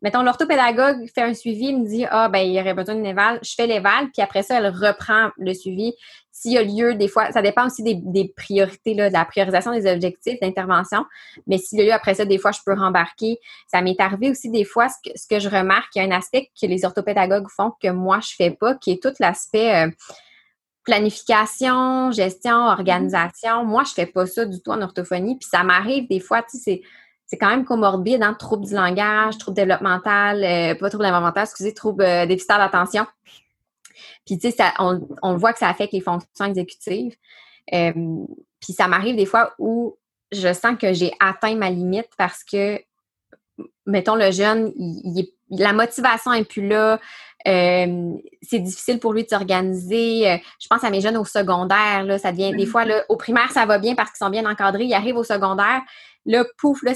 Mettons, 0.04 0.22
l'orthopédagogue 0.22 1.08
fait 1.14 1.22
un 1.22 1.32
suivi, 1.32 1.74
me 1.74 1.86
dit 1.86 2.04
Ah, 2.10 2.28
ben, 2.28 2.40
il 2.40 2.52
y 2.52 2.60
aurait 2.60 2.74
besoin 2.74 2.94
d'une 2.94 3.06
éval. 3.06 3.38
Je 3.42 3.54
fais 3.54 3.66
l'éval, 3.66 4.10
puis 4.12 4.20
après 4.20 4.42
ça, 4.42 4.58
elle 4.58 4.66
reprend 4.66 5.30
le 5.38 5.54
suivi. 5.54 5.94
S'il 6.30 6.52
y 6.52 6.58
a 6.58 6.62
lieu, 6.62 6.94
des 6.94 7.08
fois, 7.08 7.32
ça 7.32 7.40
dépend 7.40 7.64
aussi 7.64 7.82
des, 7.82 8.28
priorités, 8.36 8.92
là, 8.92 9.08
de 9.08 9.14
la 9.14 9.24
priorisation 9.24 9.72
des 9.72 9.90
objectifs 9.90 10.38
d'intervention. 10.40 11.06
Mais 11.46 11.56
s'il 11.56 11.78
y 11.78 11.82
a 11.82 11.84
lieu, 11.86 11.92
après 11.94 12.14
ça, 12.14 12.26
des 12.26 12.36
fois, 12.36 12.52
je 12.52 12.58
peux 12.66 12.74
rembarquer. 12.74 13.38
Ça 13.66 13.80
m'est 13.80 13.98
arrivé 13.98 14.28
aussi 14.28 14.50
des 14.50 14.64
fois, 14.64 14.90
ce 14.90 14.96
que, 15.02 15.18
ce 15.18 15.26
que 15.26 15.40
je 15.40 15.48
remarque, 15.48 15.88
il 15.94 16.02
y 16.02 16.04
a 16.04 16.04
un 16.06 16.18
aspect 16.18 16.50
que 16.60 16.66
les 16.66 16.84
orthopédagogues 16.84 17.48
font 17.48 17.72
que 17.82 17.88
moi, 17.88 18.20
je 18.20 18.34
fais 18.36 18.50
pas, 18.50 18.74
qui 18.74 18.90
est 18.90 19.02
tout 19.02 19.14
l'aspect. 19.20 19.86
Euh, 19.86 19.90
planification, 20.84 22.12
gestion, 22.12 22.66
organisation. 22.66 23.64
Moi, 23.64 23.84
je 23.84 23.94
fais 23.94 24.04
pas 24.04 24.26
ça 24.26 24.44
du 24.44 24.60
tout 24.60 24.70
en 24.70 24.82
orthophonie. 24.82 25.38
Puis 25.38 25.48
ça 25.50 25.62
m'arrive 25.62 26.06
des 26.08 26.20
fois, 26.20 26.42
tu 26.42 26.58
sais, 26.58 26.82
c'est 27.26 27.38
quand 27.38 27.48
même 27.48 27.64
comorbide, 27.64 28.22
hein, 28.22 28.34
trouble 28.34 28.66
du 28.66 28.74
langage, 28.74 29.38
trouble 29.38 29.56
développemental, 29.56 30.44
euh, 30.44 30.74
pas 30.74 30.88
trouble 30.90 31.04
développemental, 31.04 31.44
excusez, 31.44 31.72
trouble 31.72 32.04
euh, 32.04 32.26
déficitaire 32.26 32.58
d'attention. 32.58 33.06
Puis, 34.26 34.38
tu 34.38 34.50
sais, 34.50 34.64
on, 34.78 35.06
on, 35.22 35.36
voit 35.36 35.52
que 35.52 35.58
ça 35.58 35.68
affecte 35.68 35.92
les 35.92 36.00
fonctions 36.00 36.44
exécutives. 36.44 37.14
Euh, 37.72 37.92
puis, 38.60 38.72
ça 38.72 38.88
m'arrive 38.88 39.16
des 39.16 39.26
fois 39.26 39.54
où 39.58 39.96
je 40.32 40.52
sens 40.52 40.76
que 40.78 40.92
j'ai 40.92 41.12
atteint 41.20 41.54
ma 41.54 41.70
limite 41.70 42.08
parce 42.18 42.44
que, 42.44 42.80
mettons, 43.86 44.16
le 44.16 44.30
jeune, 44.30 44.72
il, 44.76 45.26
la 45.50 45.72
motivation 45.72 46.32
n'est 46.32 46.44
plus 46.44 46.66
là. 46.66 46.98
c'est 47.44 48.58
difficile 48.58 48.98
pour 48.98 49.12
lui 49.12 49.24
de 49.24 49.28
s'organiser. 49.28 50.40
je 50.58 50.66
pense 50.68 50.82
à 50.82 50.90
mes 50.90 51.02
jeunes 51.02 51.18
au 51.18 51.24
secondaire, 51.24 52.02
là, 52.04 52.18
ça 52.18 52.32
devient 52.32 52.56
des 52.56 52.66
fois 52.66 52.86
là, 52.86 53.04
au 53.10 53.16
primaire, 53.16 53.50
ça 53.52 53.66
va 53.66 53.78
bien 53.78 53.94
parce 53.94 54.10
qu'ils 54.10 54.24
sont 54.24 54.30
bien 54.30 54.50
encadrés. 54.50 54.84
Ils 54.84 54.94
arrivent 54.94 55.18
au 55.18 55.24
secondaire, 55.24 55.82
là, 56.26 56.44
pouf, 56.58 56.82
là, 56.82 56.92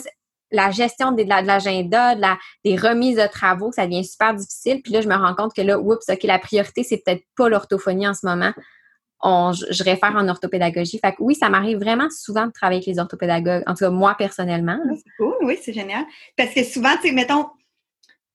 la 0.51 0.71
gestion 0.71 1.13
de, 1.13 1.23
l'agenda, 1.23 2.15
de 2.15 2.21
la, 2.21 2.39
des 2.65 2.77
remises 2.77 3.17
de 3.17 3.27
travaux, 3.27 3.73
ça 3.73 3.87
devient 3.87 4.05
super 4.05 4.35
difficile. 4.35 4.83
Puis 4.83 4.93
là, 4.93 5.01
je 5.01 5.09
me 5.09 5.15
rends 5.15 5.35
compte 5.35 5.55
que 5.55 5.63
là, 5.63 5.79
oups, 5.79 6.09
OK, 6.09 6.23
la 6.23 6.39
priorité, 6.39 6.83
c'est 6.83 7.03
peut-être 7.05 7.25
pas 7.37 7.49
l'orthophonie 7.49 8.09
en 8.09 8.15
ce 8.15 8.27
moment. 8.27 8.53
je, 9.23 9.85
réfère 9.85 10.15
en 10.17 10.27
orthopédagogie. 10.29 10.99
Fait 10.99 11.13
que 11.13 11.17
oui, 11.21 11.35
ça 11.35 11.51
m'arrive 11.51 11.79
vraiment 11.79 12.09
souvent 12.11 12.47
de 12.47 12.53
travailler 12.53 12.79
avec 12.79 12.87
les 12.87 12.99
orthopédagogues, 12.99 13.63
en 13.67 13.75
tout 13.75 13.85
cas 13.85 13.91
moi 13.91 14.15
personnellement. 14.17 14.79
C'est 14.95 15.13
cool, 15.19 15.37
oui, 15.43 15.59
c'est 15.61 15.73
génial. 15.73 16.05
Parce 16.37 16.55
que 16.55 16.65
souvent, 16.65 16.97
tu 16.97 17.09
sais, 17.09 17.13
mettons, 17.13 17.47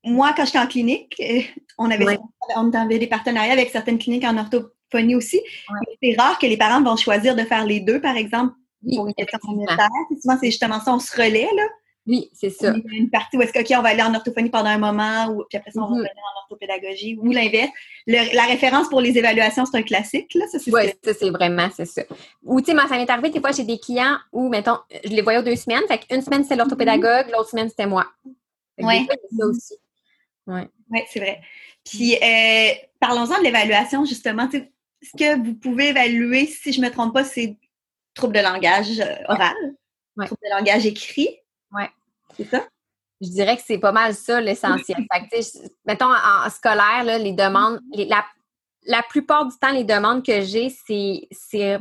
moi, 0.04 0.34
quand 0.36 0.46
j'étais 0.46 0.60
en 0.60 0.68
clinique, 0.68 1.16
euh, 1.20 1.42
on 1.78 1.90
avait, 1.90 2.20
on 2.56 2.72
avait 2.72 3.00
des 3.00 3.08
partenariats 3.08 3.54
avec 3.54 3.70
certaines 3.70 3.98
cliniques 3.98 4.26
en 4.26 4.38
orthophonie 4.38 5.16
aussi. 5.16 5.42
C'est 6.02 6.16
rare 6.18 6.38
que 6.38 6.46
les 6.46 6.58
parents 6.58 6.84
vont 6.84 6.98
choisir 6.98 7.36
de 7.36 7.44
faire 7.44 7.66
les 7.66 7.80
deux, 7.80 8.02
par 8.02 8.18
exemple, 8.18 8.54
pour 8.96 9.08
une 9.08 9.14
question. 9.14 9.40
Souvent, 9.42 10.38
c'est 10.40 10.52
justement 10.52 10.80
ça, 10.80 10.94
on 10.94 11.00
se 11.00 11.16
relaie, 11.16 11.50
là. 11.56 11.64
Oui, 12.06 12.30
c'est 12.34 12.50
ça. 12.50 12.74
Il 12.76 12.92
y 12.92 12.98
a 12.98 13.00
une 13.00 13.10
partie 13.10 13.38
où 13.38 13.42
est-ce 13.42 13.54
qu'on 13.54 13.82
va 13.82 13.90
aller 13.90 14.02
en 14.02 14.14
orthophonie 14.14 14.50
pendant 14.50 14.70
un 14.70 14.78
moment, 14.78 15.28
ou, 15.28 15.46
puis 15.48 15.58
après 15.58 15.72
ça, 15.72 15.80
on 15.80 15.84
va 15.84 15.90
revenir 15.90 16.12
en 16.12 16.42
orthopédagogie, 16.42 17.18
ou 17.18 17.32
l'inverse. 17.32 17.72
La 18.08 18.44
référence 18.44 18.90
pour 18.90 19.00
les 19.00 19.18
évaluations, 19.18 19.66
c'est 19.66 19.78
un 19.78 19.84
classique, 19.84 20.34
là. 20.36 20.46
oui, 20.54 20.82
ça, 21.04 21.14
c'est 21.14 21.30
vraiment, 21.30 21.70
c'est 21.74 21.86
ça. 21.86 22.02
Ou, 22.44 22.60
tu 22.60 22.68
sais, 22.68 22.74
moi, 22.74 22.88
ça 22.90 22.98
m'est 22.98 23.10
arrivé, 23.10 23.30
des 23.30 23.40
fois, 23.40 23.52
j'ai 23.52 23.64
des 23.64 23.80
clients 23.80 24.18
où, 24.34 24.50
mettons, 24.50 24.78
je 25.06 25.12
les 25.12 25.22
voyais 25.22 25.40
aux 25.40 25.44
deux 25.44 25.56
semaines, 25.56 25.84
fait 25.88 26.00
qu'une 26.00 26.22
semaine, 26.22 26.44
c'était 26.44 26.58
l'orthopédagogue, 26.58 27.32
l'autre 27.32 27.50
semaine, 27.50 27.70
c'était 27.70 27.88
moi. 27.88 28.06
Oui. 28.80 29.08
ça 29.38 29.46
aussi. 29.46 29.76
Oui, 30.48 30.62
ouais, 30.92 31.06
c'est 31.10 31.20
vrai. 31.20 31.42
Puis, 31.86 32.16
euh, 32.16 32.74
parlons-en 33.00 33.38
de 33.38 33.44
l'évaluation, 33.44 34.04
justement. 34.04 34.50
Ce 34.52 35.18
que 35.18 35.38
vous 35.42 35.54
pouvez 35.54 35.90
évaluer, 35.90 36.48
si 36.48 36.74
je 36.74 36.82
ne 36.82 36.88
me 36.88 36.92
trompe 36.92 37.14
pas, 37.14 37.24
c'est 37.24 37.58
trouble 38.14 38.36
de 38.36 38.42
langage 38.42 39.00
euh, 39.00 39.16
oral, 39.28 39.56
trouble 40.26 40.42
de 40.44 40.56
langage 40.56 40.86
écrit. 40.86 41.40
Oui. 41.72 41.84
C'est 42.36 42.50
ça? 42.50 42.66
Je 43.22 43.30
dirais 43.30 43.56
que 43.56 43.64
c'est 43.66 43.78
pas 43.78 43.92
mal 43.92 44.14
ça 44.14 44.42
l'essentiel. 44.42 45.06
mettons, 45.86 46.12
en, 46.12 46.50
scolaire, 46.50 47.04
là, 47.06 47.18
les 47.18 47.32
demandes, 47.32 47.80
la, 47.94 48.26
la, 48.86 49.04
plupart 49.04 49.46
du 49.46 49.58
temps, 49.58 49.72
les 49.72 49.84
demandes 49.84 50.26
que 50.26 50.42
j'ai, 50.42 50.70
c'est. 50.70 51.80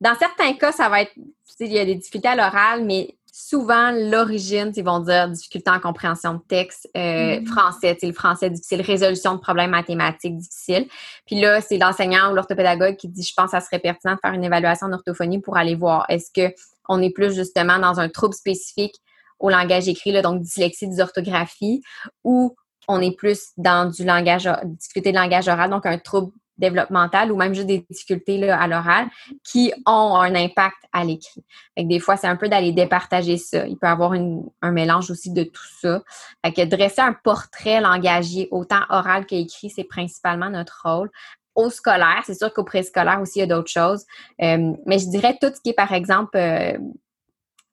Dans 0.00 0.14
certains 0.14 0.54
cas, 0.54 0.72
ça 0.72 0.88
va 0.88 1.02
être. 1.02 1.12
Il 1.60 1.72
y 1.72 1.78
a 1.78 1.84
des 1.84 1.94
difficultés 1.94 2.28
à 2.28 2.36
l'oral, 2.36 2.84
mais 2.84 3.14
souvent, 3.32 3.90
l'origine, 3.92 4.72
ils 4.76 4.84
vont 4.84 5.00
dire 5.00 5.28
difficulté 5.28 5.70
en 5.70 5.80
compréhension 5.80 6.34
de 6.34 6.40
texte, 6.48 6.88
euh, 6.96 7.00
mm-hmm. 7.00 7.46
français, 7.46 7.98
le 8.02 8.12
français 8.12 8.50
difficile, 8.50 8.80
résolution 8.82 9.34
de 9.34 9.40
problèmes 9.40 9.70
mathématiques 9.70 10.36
difficiles. 10.36 10.86
Puis 11.26 11.40
là, 11.40 11.60
c'est 11.60 11.78
l'enseignant 11.78 12.30
ou 12.30 12.34
l'orthopédagogue 12.34 12.96
qui 12.96 13.08
dit, 13.08 13.22
je 13.22 13.32
pense 13.34 13.46
que 13.46 13.58
ça 13.58 13.60
serait 13.60 13.78
pertinent 13.78 14.14
de 14.14 14.20
faire 14.20 14.32
une 14.32 14.44
évaluation 14.44 14.86
en 14.86 14.92
orthophonie 14.92 15.40
pour 15.40 15.56
aller 15.56 15.74
voir 15.74 16.06
est-ce 16.08 16.30
que 16.34 16.54
on 16.88 17.00
est 17.00 17.10
plus 17.10 17.34
justement 17.34 17.78
dans 17.78 18.00
un 18.00 18.08
trouble 18.08 18.34
spécifique 18.34 18.96
au 19.38 19.48
langage 19.48 19.88
écrit, 19.88 20.12
là, 20.12 20.22
donc 20.22 20.42
dyslexie, 20.42 20.88
dysorthographie, 20.88 21.82
ou 22.24 22.54
on 22.88 23.00
est 23.00 23.16
plus 23.16 23.50
dans 23.56 23.88
du 23.90 24.04
langage, 24.04 24.50
difficulté 24.64 25.12
de 25.12 25.16
langage 25.16 25.48
oral, 25.48 25.70
donc 25.70 25.86
un 25.86 25.98
trouble 25.98 26.32
développementales 26.60 27.32
ou 27.32 27.36
même 27.36 27.54
juste 27.54 27.66
des 27.66 27.84
difficultés 27.90 28.38
là, 28.38 28.60
à 28.60 28.68
l'oral 28.68 29.08
qui 29.44 29.72
ont 29.86 30.14
un 30.16 30.34
impact 30.34 30.76
à 30.92 31.04
l'écrit. 31.04 31.44
Des 31.76 31.98
fois, 31.98 32.16
c'est 32.16 32.26
un 32.26 32.36
peu 32.36 32.48
d'aller 32.48 32.72
départager 32.72 33.36
ça. 33.36 33.66
Il 33.66 33.76
peut 33.76 33.86
y 33.86 33.90
avoir 33.90 34.12
un 34.12 34.70
mélange 34.70 35.10
aussi 35.10 35.32
de 35.32 35.44
tout 35.44 35.66
ça. 35.80 36.02
Fait 36.44 36.52
que 36.52 36.64
dresser 36.64 37.00
un 37.00 37.12
portrait 37.12 37.80
langagier, 37.80 38.48
autant 38.50 38.82
oral 38.90 39.26
qu'écrit, 39.26 39.70
c'est 39.70 39.84
principalement 39.84 40.50
notre 40.50 40.82
rôle. 40.84 41.10
Au 41.54 41.68
scolaire, 41.68 42.22
c'est 42.24 42.38
sûr 42.38 42.52
qu'au 42.52 42.64
préscolaire 42.64 43.20
aussi, 43.20 43.38
il 43.38 43.40
y 43.40 43.42
a 43.42 43.46
d'autres 43.46 43.70
choses. 43.70 44.04
Euh, 44.42 44.72
mais 44.86 44.98
je 44.98 45.08
dirais 45.08 45.36
tout 45.40 45.48
ce 45.54 45.60
qui 45.60 45.70
est, 45.70 45.74
par 45.74 45.92
exemple, 45.92 46.36
euh, 46.36 46.78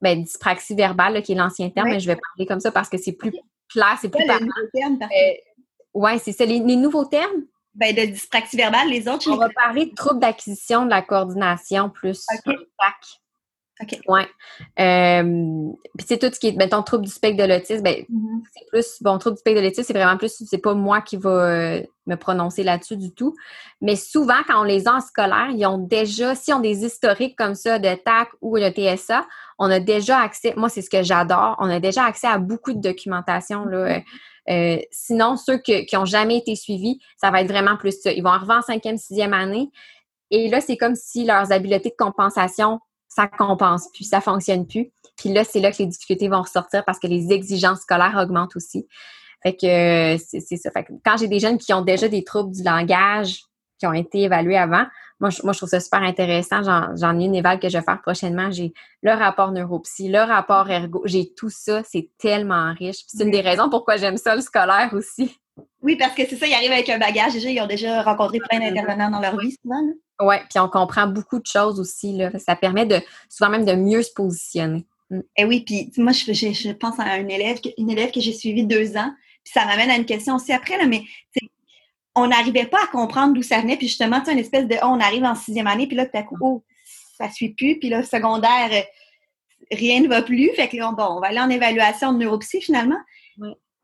ben, 0.00 0.22
dyspraxie 0.22 0.74
verbale, 0.74 1.22
qui 1.22 1.32
est 1.32 1.36
l'ancien 1.36 1.70
terme, 1.70 1.88
mais 1.88 2.00
je 2.00 2.06
vais 2.06 2.16
parler 2.16 2.46
comme 2.46 2.60
ça 2.60 2.70
parce 2.70 2.88
que 2.88 2.98
c'est 2.98 3.12
plus 3.12 3.32
clair, 3.68 3.96
c'est 4.00 4.08
plus 4.08 4.26
parlant. 4.26 4.46
Euh, 4.74 5.06
oui, 5.94 6.18
c'est 6.18 6.32
ça. 6.32 6.44
Les, 6.44 6.60
nouveaux 6.60 7.04
termes? 7.04 7.44
Ben, 7.74 7.94
de 7.94 8.06
dyspraxie 8.06 8.56
verbale, 8.56 8.88
les 8.88 9.08
autres, 9.08 9.30
On 9.30 9.36
va 9.36 9.50
parler 9.50 9.86
de 9.86 9.94
troubles 9.94 10.20
d'acquisition 10.20 10.84
de 10.84 10.90
la 10.90 11.02
coordination 11.02 11.90
plus 11.90 12.24
OK. 12.32 12.54
Ouais. 14.08 14.26
Euh, 14.80 15.70
puis 15.96 16.06
c'est 16.08 16.18
tout 16.18 16.30
ce 16.32 16.40
qui 16.40 16.48
est, 16.48 16.56
mettons, 16.56 16.82
trouble 16.82 17.04
du 17.04 17.10
spectre 17.10 17.42
de 17.42 17.48
l'autisme, 17.48 17.82
ben, 17.82 18.04
mm-hmm. 18.10 18.42
c'est 18.52 18.66
plus, 18.70 19.02
bon, 19.02 19.18
trouble 19.18 19.36
du 19.36 19.40
spectre 19.40 19.60
de 19.60 19.64
l'autisme, 19.64 19.84
c'est 19.86 19.92
vraiment 19.92 20.16
plus, 20.16 20.42
c'est 20.46 20.58
pas 20.58 20.74
moi 20.74 21.00
qui 21.00 21.16
va 21.16 21.30
euh, 21.30 21.82
me 22.06 22.16
prononcer 22.16 22.64
là-dessus 22.64 22.96
du 22.96 23.12
tout. 23.12 23.34
Mais 23.80 23.94
souvent, 23.94 24.42
quand 24.46 24.60
on 24.60 24.64
les 24.64 24.88
a 24.88 24.94
en 24.94 25.00
scolaire, 25.00 25.50
ils 25.50 25.64
ont 25.66 25.78
déjà, 25.78 26.34
si 26.34 26.52
on 26.52 26.58
a 26.58 26.62
des 26.62 26.84
historiques 26.84 27.36
comme 27.36 27.54
ça 27.54 27.78
de 27.78 27.94
TAC 27.94 28.28
ou 28.40 28.58
de 28.58 28.68
TSA, 28.68 29.26
on 29.58 29.70
a 29.70 29.78
déjà 29.78 30.18
accès, 30.18 30.54
moi, 30.56 30.68
c'est 30.68 30.82
ce 30.82 30.90
que 30.90 31.02
j'adore, 31.02 31.56
on 31.60 31.70
a 31.70 31.78
déjà 31.78 32.04
accès 32.04 32.26
à 32.26 32.38
beaucoup 32.38 32.72
de 32.72 32.80
documentation, 32.80 33.64
là. 33.64 33.98
Mm-hmm. 33.98 34.04
Euh, 34.50 34.78
sinon, 34.90 35.36
ceux 35.36 35.58
qui 35.58 35.86
n'ont 35.92 36.06
jamais 36.06 36.38
été 36.38 36.56
suivis, 36.56 36.98
ça 37.18 37.30
va 37.30 37.42
être 37.42 37.48
vraiment 37.48 37.76
plus 37.76 38.00
ça. 38.00 38.10
Ils 38.10 38.22
vont 38.22 38.30
arriver 38.30 38.54
en 38.54 38.62
cinquième, 38.62 38.96
sixième 38.96 39.34
année. 39.34 39.70
Et 40.30 40.48
là, 40.48 40.60
c'est 40.60 40.76
comme 40.76 40.94
si 40.94 41.24
leurs 41.24 41.52
habiletés 41.52 41.90
de 41.90 41.94
compensation 42.02 42.80
ça 43.08 43.26
compense 43.26 43.90
plus, 43.92 44.04
ça 44.04 44.20
fonctionne 44.20 44.66
plus. 44.66 44.92
Puis 45.16 45.32
là, 45.32 45.44
c'est 45.44 45.60
là 45.60 45.72
que 45.72 45.78
les 45.78 45.86
difficultés 45.86 46.28
vont 46.28 46.42
ressortir 46.42 46.84
parce 46.84 46.98
que 46.98 47.06
les 47.06 47.32
exigences 47.32 47.80
scolaires 47.80 48.18
augmentent 48.20 48.56
aussi. 48.56 48.86
Fait 49.42 49.54
que 49.54 50.16
c'est 50.18 50.56
ça. 50.56 50.70
Fait 50.70 50.84
que 50.84 50.92
quand 51.04 51.16
j'ai 51.16 51.28
des 51.28 51.40
jeunes 51.40 51.58
qui 51.58 51.72
ont 51.72 51.82
déjà 51.82 52.08
des 52.08 52.24
troubles 52.24 52.54
du 52.54 52.62
langage 52.62 53.42
qui 53.78 53.86
ont 53.86 53.92
été 53.92 54.22
évalués 54.22 54.56
avant, 54.56 54.86
moi, 55.20 55.30
je, 55.30 55.42
moi, 55.42 55.52
je 55.52 55.58
trouve 55.58 55.68
ça 55.68 55.80
super 55.80 56.02
intéressant. 56.02 56.62
J'en 56.62 57.18
ai 57.18 57.24
une 57.24 57.34
éval 57.34 57.58
que 57.58 57.68
je 57.68 57.78
vais 57.78 57.84
faire 57.84 58.00
prochainement. 58.00 58.50
J'ai 58.50 58.72
le 59.02 59.12
rapport 59.12 59.50
neuropsy, 59.52 60.08
le 60.08 60.20
rapport 60.20 60.70
ergo. 60.70 61.02
J'ai 61.04 61.32
tout 61.34 61.50
ça. 61.50 61.82
C'est 61.84 62.10
tellement 62.18 62.72
riche. 62.74 63.04
C'est 63.06 63.24
une 63.24 63.30
des 63.30 63.40
raisons 63.40 63.68
pourquoi 63.68 63.96
j'aime 63.96 64.16
ça, 64.16 64.36
le 64.36 64.42
scolaire 64.42 64.90
aussi. 64.92 65.38
Oui, 65.82 65.96
parce 65.96 66.14
que 66.14 66.26
c'est 66.26 66.36
ça, 66.36 66.46
ils 66.46 66.54
arrivent 66.54 66.72
avec 66.72 66.88
un 66.88 66.98
bagage. 66.98 67.34
Déjà, 67.34 67.50
ils 67.50 67.60
ont 67.60 67.66
déjà 67.66 68.02
rencontré 68.02 68.38
plein 68.40 68.58
d'intervenants 68.58 69.10
dans 69.10 69.20
leur 69.20 69.38
vie, 69.38 69.54
souvent. 69.62 69.80
Oui, 70.20 70.36
puis 70.50 70.58
on 70.58 70.68
comprend 70.68 71.06
beaucoup 71.06 71.38
de 71.38 71.46
choses 71.46 71.78
aussi. 71.78 72.16
Là. 72.16 72.30
Ça 72.38 72.56
permet 72.56 72.86
de 72.86 73.00
souvent 73.28 73.50
même 73.50 73.64
de 73.64 73.74
mieux 73.74 74.02
se 74.02 74.12
positionner. 74.12 74.86
Mm. 75.10 75.18
Et 75.18 75.22
eh 75.36 75.44
oui, 75.44 75.60
puis 75.60 75.90
moi, 75.98 76.12
je, 76.12 76.32
je, 76.32 76.72
pense 76.72 76.98
à 76.98 77.18
une 77.18 77.30
élève, 77.30 77.58
une 77.78 77.90
élève 77.90 78.10
que 78.10 78.20
j'ai 78.20 78.32
suivie 78.32 78.64
deux 78.64 78.96
ans, 78.96 79.12
puis 79.44 79.52
ça 79.52 79.64
m'amène 79.64 79.90
à 79.90 79.96
une 79.96 80.04
question 80.04 80.36
aussi 80.36 80.52
après, 80.52 80.76
là, 80.76 80.86
mais 80.86 81.02
on 82.14 82.26
n'arrivait 82.26 82.66
pas 82.66 82.82
à 82.82 82.86
comprendre 82.88 83.34
d'où 83.34 83.42
ça 83.42 83.60
venait, 83.60 83.76
puis 83.76 83.86
justement, 83.86 84.20
tu 84.20 84.32
une 84.32 84.38
espèce 84.38 84.66
de, 84.66 84.74
oh, 84.82 84.86
on 84.86 85.00
arrive 85.00 85.24
en 85.24 85.34
sixième 85.34 85.68
année, 85.68 85.86
puis 85.86 85.96
là, 85.96 86.06
tout 86.06 86.16
à 86.16 86.22
coup, 86.22 86.36
oh, 86.40 86.64
ça 87.16 87.30
suit 87.30 87.54
plus, 87.54 87.78
puis 87.78 87.88
là, 87.88 88.02
secondaire, 88.02 88.70
rien 89.70 90.00
ne 90.00 90.08
va 90.08 90.22
plus, 90.22 90.50
fait 90.54 90.68
que 90.68 90.76
bon, 90.76 91.16
on 91.16 91.20
va 91.20 91.28
aller 91.28 91.40
en 91.40 91.50
évaluation 91.50 92.12
de 92.12 92.18
neuropsy 92.18 92.60
finalement. 92.60 92.98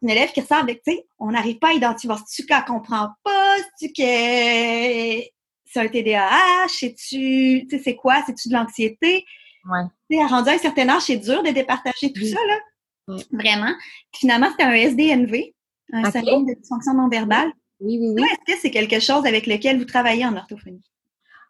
Une 0.05 0.11
élève 0.11 0.33
qui 0.33 0.43
ressort 0.43 0.59
avec, 0.59 0.83
tu 0.83 0.93
sais, 0.93 1.07
on 1.19 1.31
n'arrive 1.31 1.59
pas 1.59 1.69
à 1.69 1.73
identifier, 1.73 2.15
tu 2.31 2.45
qu'elle 2.45 2.63
comprend 2.67 3.09
pas, 3.25 3.57
tu 3.81 3.89
que 3.89 3.95
c'est 3.97 5.31
un 5.77 5.89
TDAH, 5.89 6.69
sais-tu, 6.69 7.67
tu 7.67 7.69
sais, 7.71 7.83
c'est 7.83 7.97
quoi, 7.97 8.23
c'est-tu 8.27 8.51
de 8.51 8.53
l'anxiété? 8.53 9.25
Ouais. 9.65 9.81
Tu 10.11 10.19
sais, 10.19 10.27
rendu 10.27 10.51
à 10.51 10.53
un 10.53 10.59
certain 10.59 10.91
âge, 10.91 11.05
c'est 11.05 11.17
dur 11.17 11.43
de 11.43 11.49
départager 11.53 12.13
tout 12.13 12.27
ça, 12.27 12.37
là. 12.47 13.17
Vraiment. 13.33 13.73
finalement, 14.13 14.51
c'était 14.51 14.65
un 14.65 14.75
SDNV, 14.75 15.55
un 15.95 16.11
syndrome 16.11 16.45
de 16.45 16.53
dysfonction 16.53 16.93
non 16.93 17.09
verbale. 17.09 17.51
Oui, 17.81 17.97
oui, 17.99 18.15
oui. 18.15 18.23
Est-ce 18.23 18.55
que 18.55 18.61
c'est 18.61 18.71
quelque 18.71 19.01
chose 19.01 19.25
avec 19.25 19.47
lequel 19.47 19.79
vous 19.79 19.87
travaillez 19.87 20.27
en 20.27 20.37
orthophonie? 20.37 20.85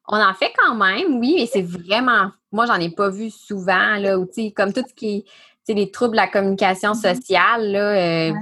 On 0.06 0.16
en 0.16 0.34
fait 0.34 0.52
quand 0.56 0.76
même, 0.76 1.18
oui, 1.18 1.34
mais 1.38 1.46
c'est 1.46 1.62
vraiment. 1.62 2.30
Moi, 2.52 2.66
j'en 2.66 2.78
ai 2.78 2.90
pas 2.90 3.10
vu 3.10 3.30
souvent, 3.30 3.96
là, 3.96 4.16
ou, 4.16 4.28
comme 4.54 4.72
tout 4.72 4.84
ce 4.86 4.94
qui 4.94 5.16
est 5.16 5.24
les 5.68 5.90
troubles 5.90 6.12
de 6.12 6.16
la 6.16 6.28
communication 6.28 6.92
mm-hmm. 6.92 7.14
sociale, 7.14 7.72
là, 7.72 8.28
euh, 8.28 8.32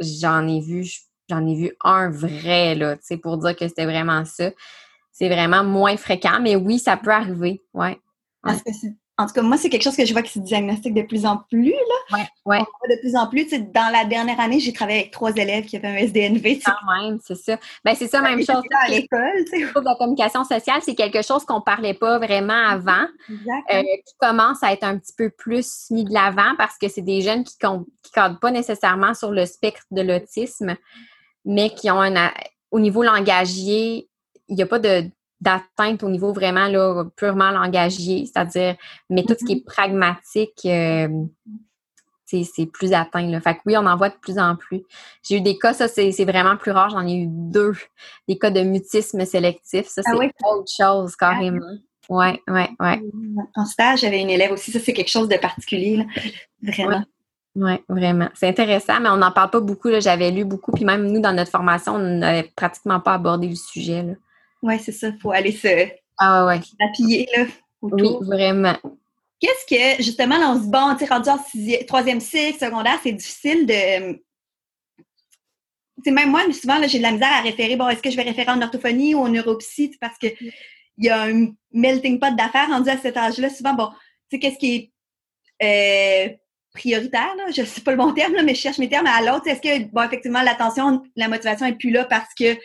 j'en 0.00 0.48
ai 0.48 0.60
vu, 0.60 0.90
j'en 1.28 1.46
ai 1.46 1.54
vu 1.54 1.72
un 1.84 2.10
vrai, 2.10 2.74
là, 2.74 2.96
tu 2.96 3.02
sais, 3.04 3.16
pour 3.16 3.38
dire 3.38 3.54
que 3.54 3.68
c'était 3.68 3.86
vraiment 3.86 4.24
ça 4.24 4.50
c'est 5.18 5.28
vraiment 5.28 5.64
moins 5.64 5.96
fréquent, 5.96 6.38
mais 6.40 6.54
oui, 6.54 6.78
ça 6.78 6.96
peut 6.96 7.10
arriver. 7.10 7.60
Ouais. 7.74 8.00
Parce 8.40 8.62
que 8.62 8.70
en 9.20 9.26
tout 9.26 9.32
cas, 9.32 9.42
moi, 9.42 9.56
c'est 9.56 9.68
quelque 9.68 9.82
chose 9.82 9.96
que 9.96 10.06
je 10.06 10.12
vois 10.12 10.22
qui 10.22 10.32
se 10.32 10.38
diagnostique 10.38 10.94
de 10.94 11.02
plus 11.02 11.26
en 11.26 11.38
plus. 11.50 11.72
Là. 11.72 12.24
Ouais, 12.46 12.60
de 12.60 13.00
plus 13.00 13.16
en 13.16 13.26
plus. 13.26 13.48
Dans 13.50 13.92
la 13.92 14.04
dernière 14.04 14.38
année, 14.38 14.60
j'ai 14.60 14.72
travaillé 14.72 15.00
avec 15.00 15.10
trois 15.10 15.34
élèves 15.34 15.64
qui 15.64 15.76
avaient 15.76 15.88
un 15.88 15.96
SDNV. 15.96 16.60
Quand 16.64 17.02
même, 17.02 17.18
c'est 17.24 17.34
ça. 17.34 17.58
Ben, 17.84 17.96
c'est 17.96 18.06
ça, 18.06 18.22
même 18.22 18.38
chose. 18.38 18.62
à 18.84 18.88
l'école. 18.88 19.44
La 19.84 19.96
communication 19.96 20.44
sociale, 20.44 20.80
c'est 20.82 20.94
quelque 20.94 21.22
chose 21.22 21.44
qu'on 21.44 21.56
ne 21.56 21.62
parlait 21.62 21.94
pas 21.94 22.18
vraiment 22.18 22.68
avant. 22.68 23.06
Euh, 23.28 23.82
qui 23.82 24.14
commence 24.20 24.62
à 24.62 24.72
être 24.72 24.84
un 24.84 24.96
petit 24.96 25.14
peu 25.16 25.30
plus 25.30 25.90
mis 25.90 26.04
de 26.04 26.14
l'avant 26.14 26.54
parce 26.56 26.78
que 26.78 26.88
c'est 26.88 27.02
des 27.02 27.20
jeunes 27.20 27.42
qui 27.42 27.56
ne 27.64 27.78
cadrent 28.14 28.38
pas 28.38 28.52
nécessairement 28.52 29.14
sur 29.14 29.32
le 29.32 29.46
spectre 29.46 29.82
de 29.90 30.02
l'autisme, 30.02 30.76
mais 31.44 31.70
qui 31.70 31.90
ont 31.90 32.00
un, 32.00 32.30
au 32.70 32.78
niveau 32.78 33.02
langagier, 33.02 34.08
il 34.48 34.56
n'y 34.56 34.62
a 34.62 34.66
pas 34.66 34.78
de 34.78 35.10
d'atteinte 35.40 36.02
au 36.02 36.08
niveau 36.08 36.32
vraiment 36.32 36.66
là, 36.66 37.04
purement 37.16 37.50
langagier, 37.50 38.26
c'est-à-dire, 38.26 38.76
mais 39.08 39.22
tout 39.22 39.36
ce 39.38 39.44
qui 39.44 39.52
est 39.52 39.56
mm-hmm. 39.56 39.64
pragmatique, 39.64 40.60
euh, 40.64 41.08
c'est 42.24 42.66
plus 42.66 42.92
atteint. 42.92 43.26
Là. 43.26 43.40
Fait 43.40 43.54
que 43.54 43.60
oui, 43.66 43.76
on 43.76 43.86
en 43.86 43.96
voit 43.96 44.10
de 44.10 44.16
plus 44.20 44.38
en 44.38 44.56
plus. 44.56 44.82
J'ai 45.22 45.36
eu 45.36 45.40
des 45.40 45.56
cas, 45.58 45.72
ça 45.72 45.88
c'est 45.88 46.24
vraiment 46.24 46.56
plus 46.56 46.72
rare, 46.72 46.90
j'en 46.90 47.06
ai 47.06 47.14
eu 47.14 47.26
deux, 47.26 47.74
des 48.26 48.38
cas 48.38 48.50
de 48.50 48.60
mutisme 48.60 49.24
sélectif. 49.24 49.86
Ça, 49.86 50.02
ah 50.04 50.10
c'est 50.10 50.46
autre 50.46 50.72
chose 50.76 51.16
carrément. 51.16 51.64
Oui, 52.08 52.40
oui, 52.48 52.62
oui. 52.80 53.46
En 53.54 53.66
stage, 53.66 54.00
j'avais 54.00 54.20
une 54.20 54.30
élève 54.30 54.52
aussi, 54.52 54.72
ça 54.72 54.80
c'est 54.80 54.94
quelque 54.94 55.10
chose 55.10 55.28
de 55.28 55.36
particulier, 55.36 56.06
vraiment. 56.62 57.04
Oui, 57.54 57.72
vraiment. 57.88 58.28
C'est 58.34 58.48
intéressant, 58.48 59.00
mais 59.00 59.08
on 59.08 59.16
n'en 59.16 59.32
parle 59.32 59.50
pas 59.50 59.60
beaucoup. 59.60 59.88
J'avais 59.98 60.30
lu 60.30 60.44
beaucoup, 60.44 60.70
puis 60.70 60.84
même 60.84 61.10
nous, 61.10 61.20
dans 61.20 61.32
notre 61.32 61.50
formation, 61.50 61.94
on 61.94 61.98
n'avait 61.98 62.50
pratiquement 62.54 63.00
pas 63.00 63.14
abordé 63.14 63.48
le 63.48 63.56
sujet. 63.56 64.02
Là. 64.02 64.12
Oui, 64.62 64.78
c'est 64.80 64.92
ça. 64.92 65.08
Il 65.08 65.18
faut 65.18 65.30
aller 65.30 65.52
se 65.52 65.88
ah, 66.18 66.46
ouais, 66.46 66.60
appuyer 66.80 67.28
là. 67.36 67.44
Oui, 67.80 68.16
vraiment. 68.22 68.76
Qu'est-ce 69.40 69.66
que, 69.66 70.02
justement, 70.02 70.36
là, 70.36 70.50
on 70.50 70.56
se 70.56 70.64
dit, 70.64 70.70
bon, 70.70 70.96
tu 70.96 71.04
rendu 71.04 71.28
en 71.28 71.38
troisième 71.86 72.20
cycle, 72.20 72.58
secondaire, 72.58 72.98
c'est 73.02 73.12
difficile 73.12 73.66
de. 73.66 74.20
C'est 76.04 76.10
même 76.10 76.30
moi, 76.30 76.42
souvent, 76.52 76.80
j'ai 76.86 76.98
de 76.98 77.02
la 77.02 77.12
misère 77.12 77.32
à 77.32 77.40
référer. 77.40 77.76
Bon, 77.76 77.88
est-ce 77.88 78.02
que 78.02 78.10
je 78.10 78.16
vais 78.16 78.22
référer 78.22 78.50
en 78.50 78.60
orthophonie 78.62 79.14
ou 79.14 79.20
en 79.20 79.28
neuropsy? 79.28 79.96
Parce 80.00 80.18
que 80.18 80.26
il 80.98 81.04
y 81.04 81.08
a 81.08 81.22
un 81.22 81.52
melting 81.72 82.18
pot 82.18 82.34
d'affaires 82.34 82.68
rendu 82.68 82.90
à 82.90 82.98
cet 82.98 83.16
âge-là. 83.16 83.50
Souvent, 83.50 83.74
bon, 83.74 83.88
tu 83.88 83.96
sais, 84.30 84.38
qu'est-ce 84.40 84.58
qui 84.58 84.90
est 85.60 86.28
euh, 86.30 86.34
prioritaire, 86.74 87.34
là? 87.36 87.50
je 87.54 87.60
ne 87.60 87.66
sais 87.66 87.80
pas 87.80 87.92
le 87.92 87.96
bon 87.96 88.12
terme, 88.12 88.34
là, 88.34 88.42
mais 88.42 88.54
je 88.54 88.60
cherche 88.60 88.78
mes 88.78 88.88
termes 88.88 89.06
à 89.06 89.22
l'autre. 89.22 89.46
Est-ce 89.46 89.60
que, 89.60 89.84
bon, 89.92 90.02
effectivement, 90.02 90.42
l'attention, 90.42 91.02
la 91.14 91.28
motivation 91.28 91.66
n'est 91.66 91.76
plus 91.76 91.90
là 91.90 92.04
parce 92.04 92.34
que 92.34 92.56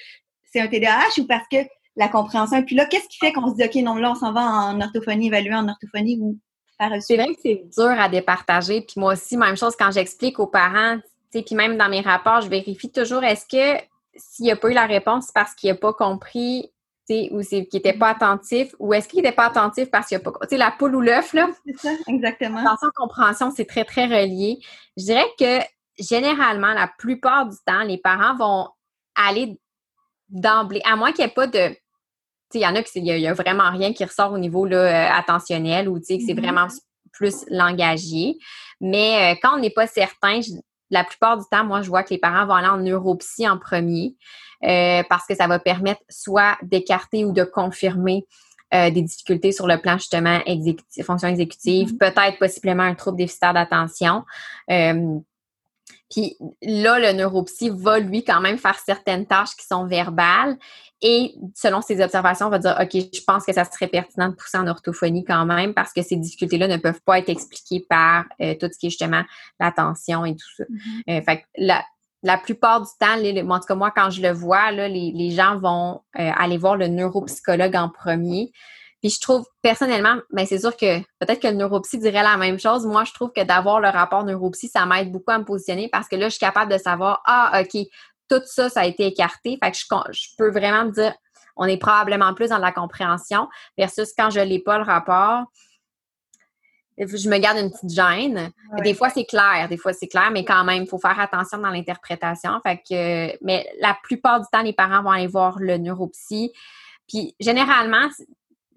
c'est 0.52 0.60
un 0.60 0.68
TDAH 0.68 1.20
ou 1.20 1.28
parce 1.28 1.48
que 1.48 1.58
la 1.96 2.08
compréhension. 2.08 2.58
Et 2.58 2.64
puis 2.64 2.76
là, 2.76 2.86
qu'est-ce 2.86 3.08
qui 3.08 3.18
fait 3.18 3.32
qu'on 3.34 3.50
se 3.50 3.56
dit, 3.56 3.64
OK, 3.64 3.76
non, 3.84 3.96
là, 3.96 4.12
on 4.12 4.16
s'en 4.16 4.34
va 4.34 4.42
en 4.42 4.82
orthophonie, 4.82 5.28
évaluer 5.28 5.56
en 5.56 5.68
orthophonie 5.68 6.18
ou 6.20 6.38
faire 6.78 6.92
C'est 7.02 7.18
vrai 7.18 7.28
que 7.28 7.40
c'est 7.42 7.64
dur 7.76 7.92
à 8.00 8.10
départager. 8.10 8.82
Puis 8.82 9.00
moi 9.00 9.14
aussi, 9.14 9.38
même 9.38 9.58
chose 9.58 9.76
quand 9.78 9.92
j'explique 9.92 10.40
aux 10.40 10.48
parents, 10.48 10.98
puis 11.32 11.56
même 11.56 11.78
dans 11.78 11.90
mes 11.90 12.02
rapports, 12.02 12.42
je 12.42 12.50
vérifie 12.50 12.92
toujours 12.92 13.24
est-ce 13.24 13.46
que 13.46 13.82
s'il 14.16 14.48
n'a 14.48 14.56
pas 14.56 14.70
eu 14.70 14.74
la 14.74 14.86
réponse, 14.86 15.26
c'est 15.26 15.34
parce 15.34 15.56
qu'il 15.56 15.70
n'a 15.72 15.76
pas 15.76 15.94
compris 15.94 16.70
ou 17.10 17.42
qu'il 17.42 17.68
n'était 17.74 17.94
pas 17.94 18.10
attentif, 18.10 18.74
ou 18.80 18.94
est-ce 18.94 19.08
qu'il 19.08 19.22
n'était 19.22 19.36
pas 19.36 19.48
attentif 19.48 19.92
parce 19.92 20.08
qu'il 20.08 20.18
n'a 20.18 20.24
pas... 20.24 20.32
Tu 20.44 20.50
sais, 20.50 20.58
la 20.58 20.72
poule 20.72 20.96
ou 20.96 21.02
l'œuf, 21.02 21.34
là? 21.34 21.50
C'est 21.66 21.78
ça, 21.78 21.90
exactement. 22.08 22.60
Attention, 22.60 22.88
compréhension, 22.96 23.52
c'est 23.56 23.66
très, 23.66 23.84
très 23.84 24.06
relié. 24.06 24.60
Je 24.98 25.04
dirais 25.04 25.28
que 25.38 25.60
généralement, 26.00 26.74
la 26.74 26.88
plupart 26.98 27.48
du 27.48 27.58
temps, 27.66 27.84
les 27.84 27.98
parents 27.98 28.36
vont 28.36 28.70
aller 29.16 29.60
d'emblée, 30.30 30.82
à 30.86 30.96
moins 30.96 31.12
qu'il 31.12 31.26
n'y 31.26 31.32
ait 31.32 31.34
pas 31.34 31.48
de. 31.48 31.76
Il 32.54 32.62
y 32.62 32.68
en 32.68 32.76
a 32.76 32.84
qui 32.84 33.00
il 33.00 33.04
n'y 33.04 33.28
a, 33.28 33.34
vraiment 33.34 33.70
rien 33.72 33.94
qui 33.94 34.04
ressort 34.04 34.32
au 34.34 34.38
niveau 34.38 34.66
là, 34.66 34.78
euh, 34.78 35.18
attentionnel 35.18 35.90
ou 35.90 36.00
que 36.00 36.06
c'est 36.06 36.18
mm-hmm. 36.18 36.42
vraiment 36.42 36.68
plus 37.12 37.46
langagier. 37.50 38.38
Mais 38.82 39.34
euh, 39.34 39.40
quand 39.42 39.56
on 39.56 39.60
n'est 39.60 39.70
pas 39.70 39.88
certain, 39.88 40.40
la 40.90 41.04
plupart 41.04 41.38
du 41.38 41.44
temps, 41.50 41.64
moi, 41.64 41.82
je 41.82 41.90
vois 41.90 42.04
que 42.04 42.12
les 42.12 42.20
parents 42.20 42.46
vont 42.46 42.54
aller 42.54 42.68
en 42.68 42.78
neuropsie 42.78 43.48
en 43.48 43.58
premier 43.58 44.16
euh, 44.64 45.04
parce 45.10 45.26
que 45.26 45.36
ça 45.36 45.48
va 45.48 45.60
permettre 45.60 46.02
soit 46.10 46.58
d'écarter 46.62 47.26
ou 47.26 47.32
de 47.32 47.44
confirmer 47.44 48.26
des 48.72 49.04
difficultés 49.04 49.52
sur 49.52 49.68
le 49.68 49.78
plan 49.78 50.00
justement 50.00 50.42
exécutif, 50.48 51.06
fonction 51.06 51.28
exécutive, 51.28 51.94
mm-hmm. 51.94 51.98
peut-être 52.00 52.40
possiblement 52.40 52.82
un 52.82 52.96
trouble 52.96 53.18
déficitaire 53.18 53.54
d'attention. 53.54 54.24
Puis 56.14 56.38
là, 56.62 57.00
le 57.00 57.18
neuropsy 57.18 57.72
va, 57.74 57.98
lui, 57.98 58.24
quand 58.24 58.40
même 58.40 58.60
faire 58.60 58.78
certaines 58.78 59.26
tâches 59.26 59.56
qui 59.56 59.66
sont 59.66 59.88
verbales. 59.88 60.58
Et 61.02 61.34
selon 61.56 61.82
ses 61.82 62.02
observations, 62.04 62.46
on 62.48 62.50
va 62.52 62.60
dire, 62.60 62.78
OK, 62.80 62.92
je 62.94 63.22
pense 63.26 63.46
que 63.46 63.52
ça 63.52 63.66
serait 63.66 63.88
pertinent 63.88 64.30
de 64.30 64.36
pousser 64.36 64.60
en 64.60 64.68
orthophonie 64.68 65.26
quand 65.26 65.46
même 65.46 65.74
parce 65.74 65.92
que 65.92 66.04
ces 66.04 66.16
difficultés-là 66.16 66.68
ne 66.68 66.78
peuvent 66.78 67.02
pas 67.04 67.18
être 67.18 67.30
expliquées 67.30 67.84
par 67.90 68.26
euh, 68.42 68.54
tout 68.54 68.70
ce 68.72 68.78
qui 68.78 68.86
est 68.86 68.90
justement 68.92 69.24
l'attention 69.60 70.24
et 70.24 70.36
tout 70.36 70.48
ça. 70.56 70.64
Mm-hmm. 70.66 71.18
Euh, 71.18 71.22
fait 71.24 71.38
que 71.40 71.44
la, 71.58 71.84
la 72.22 72.38
plupart 72.38 72.82
du 72.82 72.90
temps, 73.00 73.16
les, 73.16 73.42
en 73.42 73.60
tout 73.60 73.66
cas 73.66 73.76
moi, 73.76 73.92
quand 73.92 74.12
je 74.12 74.22
le 74.22 74.32
vois, 74.32 74.72
là, 74.72 74.88
les, 74.88 75.12
les 75.14 75.32
gens 75.32 75.58
vont 75.58 76.02
euh, 76.20 76.32
aller 76.38 76.58
voir 76.58 76.78
le 76.78 76.88
neuropsychologue 76.88 77.76
en 77.76 77.90
premier. 77.90 78.52
Puis 79.04 79.12
je 79.12 79.20
trouve 79.20 79.46
personnellement, 79.62 80.16
ben 80.32 80.46
c'est 80.46 80.60
sûr 80.60 80.78
que 80.78 81.02
peut-être 81.20 81.42
que 81.42 81.50
le 81.50 81.56
neuropsy 81.56 82.00
dirait 82.00 82.24
la 82.24 82.38
même 82.38 82.58
chose. 82.58 82.86
Moi, 82.86 83.04
je 83.04 83.12
trouve 83.12 83.34
que 83.34 83.44
d'avoir 83.44 83.82
le 83.82 83.90
rapport 83.90 84.24
neuropsy, 84.24 84.70
ça 84.70 84.86
m'aide 84.86 85.12
beaucoup 85.12 85.32
à 85.32 85.40
me 85.40 85.44
positionner 85.44 85.90
parce 85.92 86.08
que 86.08 86.16
là, 86.16 86.30
je 86.30 86.36
suis 86.36 86.40
capable 86.40 86.72
de 86.72 86.78
savoir, 86.78 87.22
ah, 87.26 87.62
OK, 87.62 87.86
tout 88.30 88.42
ça, 88.46 88.70
ça 88.70 88.80
a 88.80 88.86
été 88.86 89.06
écarté. 89.06 89.60
Fait 89.62 89.72
que 89.72 89.78
je, 89.78 89.84
je 90.14 90.28
peux 90.38 90.50
vraiment 90.52 90.86
me 90.86 90.92
dire, 90.92 91.14
on 91.58 91.66
est 91.66 91.76
probablement 91.76 92.34
plus 92.34 92.48
dans 92.48 92.60
la 92.60 92.72
compréhension 92.72 93.50
versus 93.78 94.14
quand 94.18 94.30
je 94.30 94.40
n'ai 94.40 94.60
pas 94.60 94.78
le 94.78 94.86
rapport, 94.86 95.48
je 96.98 97.30
me 97.30 97.38
garde 97.40 97.58
une 97.58 97.72
petite 97.72 97.90
gêne. 97.90 98.52
Des 98.84 98.94
fois, 98.94 99.10
c'est 99.10 99.26
clair, 99.26 99.68
des 99.68 99.78
fois, 99.78 99.92
c'est 99.92 100.08
clair, 100.08 100.32
mais 100.32 100.46
quand 100.46 100.64
même, 100.64 100.84
il 100.84 100.88
faut 100.88 100.98
faire 101.00 101.20
attention 101.20 101.58
dans 101.58 101.72
l'interprétation. 101.72 102.58
Fait 102.62 102.78
que, 102.78 103.38
mais 103.44 103.68
la 103.82 103.98
plupart 104.02 104.40
du 104.40 104.48
temps, 104.50 104.62
les 104.62 104.72
parents 104.72 105.04
vont 105.04 105.12
aller 105.12 105.28
voir 105.28 105.60
le 105.60 105.78
neuropsy. 105.78 106.54
Puis, 107.10 107.36
généralement, 107.40 108.08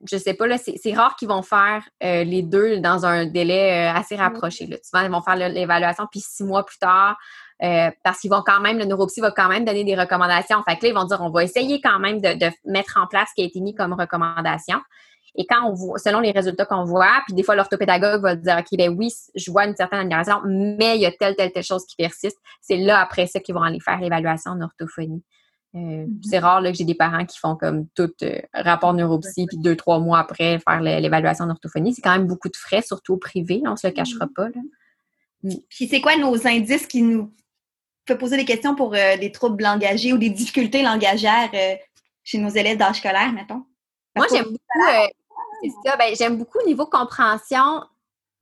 je 0.09 0.17
sais 0.17 0.35
pas, 0.35 0.47
là, 0.47 0.57
c'est 0.59 0.93
rare 0.95 1.17
qu'ils 1.17 1.29
vont 1.29 1.43
faire 1.43 1.89
euh, 2.03 2.25
les 2.25 2.43
deux 2.43 2.81
dans 2.81 3.07
un 3.07 3.27
délai 3.27 3.89
euh, 3.89 3.99
assez 3.99 4.17
rapproché. 4.17 4.67
Là. 4.67 4.77
Souvent, 4.83 5.05
ils 5.05 5.11
vont 5.11 5.23
faire 5.23 5.37
l'évaluation, 5.37 6.07
puis 6.11 6.21
six 6.21 6.45
mois 6.45 6.65
plus 6.65 6.79
tard, 6.79 7.17
euh, 7.63 7.91
parce 8.05 8.21
qu'ils 8.21 8.31
vont 8.31 8.43
quand 8.45 8.61
même, 8.61 8.79
le 8.79 8.85
neuropsy 8.85 9.21
va 9.21 9.31
quand 9.31 9.49
même 9.49 9.65
donner 9.65 9.85
des 9.85 9.95
recommandations. 9.95 10.63
Fait 10.69 10.77
que 10.77 10.85
là, 10.85 10.89
ils 10.91 10.95
vont 10.95 11.05
dire, 11.05 11.21
on 11.21 11.31
va 11.31 11.45
essayer 11.45 11.81
quand 11.81 11.99
même 11.99 12.21
de, 12.21 12.51
mettre 12.65 12.99
en 13.03 13.07
place 13.07 13.29
ce 13.31 13.35
qui 13.35 13.43
a 13.43 13.45
été 13.47 13.61
mis 13.61 13.75
comme 13.75 13.95
recommandation. 13.95 14.81
Et 15.39 15.45
quand 15.47 15.69
on 15.69 15.75
voit, 15.75 15.99
selon 15.99 16.21
les 16.21 16.31
résultats 16.31 16.65
qu'on 16.65 16.85
voit, 16.85 17.23
puis 17.27 17.35
des 17.35 17.43
fois, 17.43 17.55
l'orthopédagogue 17.55 18.23
va 18.23 18.37
dire, 18.37 18.57
OK, 18.59 18.79
ben 18.79 18.95
oui, 18.97 19.13
je 19.35 19.51
vois 19.51 19.67
une 19.67 19.77
certaine 19.77 20.01
amélioration, 20.01 20.41
mais 20.45 20.97
il 20.97 21.03
y 21.03 21.07
a 21.07 21.13
telle, 21.13 21.37
telle, 21.37 21.53
telle 21.53 21.63
chose 21.63 21.85
qui 21.87 21.97
persiste. 21.97 22.39
C'est 22.63 22.79
là, 22.79 23.01
après 23.01 23.27
ça, 23.27 23.41
qu'ils 23.41 23.55
vont 23.55 23.63
aller 23.63 23.81
faire 23.81 24.01
l'évaluation 24.01 24.53
en 24.53 24.61
orthophonie. 24.63 25.23
Euh, 25.75 25.79
mm-hmm. 25.79 26.21
C'est 26.23 26.39
rare 26.39 26.61
là, 26.61 26.71
que 26.71 26.79
j'ai 26.79 26.85
des 26.85 26.95
parents 26.95 27.25
qui 27.25 27.39
font 27.39 27.57
comme 27.57 27.87
tout 27.95 28.13
euh, 28.23 28.41
rapport 28.55 28.95
neuropsy, 28.95 29.47
puis 29.47 29.59
deux, 29.59 29.77
trois 29.77 29.99
mois 29.99 30.19
après 30.19 30.59
faire 30.59 30.81
l'évaluation 30.81 31.47
d'orthophonie. 31.47 31.95
C'est 31.95 32.03
quand 32.03 32.13
même 32.13 32.27
beaucoup 32.27 32.49
de 32.49 32.57
frais, 32.57 32.83
surtout 32.83 33.15
au 33.15 33.19
privé, 33.19 33.63
on 33.67 33.77
se 33.77 33.87
le 33.87 33.93
cachera 33.93 34.27
mm-hmm. 34.27 34.33
pas. 34.33 34.49
Là. 34.49 34.61
Mm. 35.43 35.55
Puis 35.69 35.89
c'est 35.89 36.01
quoi 36.01 36.17
nos 36.17 36.47
indices 36.47 36.87
qui 36.87 37.03
nous 37.03 37.33
fait 38.07 38.17
poser 38.17 38.37
des 38.37 38.45
questions 38.45 38.75
pour 38.75 38.95
euh, 38.95 39.17
des 39.17 39.33
troubles 39.33 39.63
langagés 39.63 40.13
ou 40.13 40.19
des 40.19 40.31
difficultés 40.31 40.83
langagères 40.83 41.51
chez 42.23 42.39
nos 42.39 42.51
élèves 42.51 42.79
d'âge 42.79 42.99
scolaire, 42.99 43.33
mettons? 43.33 43.65
Moi, 44.15 44.27
j'aime 44.31 44.45
beaucoup, 44.45 44.57
c'est 45.63 45.71
ça, 45.85 45.97
ben, 45.97 46.15
j'aime 46.17 46.39
beaucoup 46.39 46.59
au 46.63 46.67
niveau 46.67 46.87
compréhension, 46.87 47.83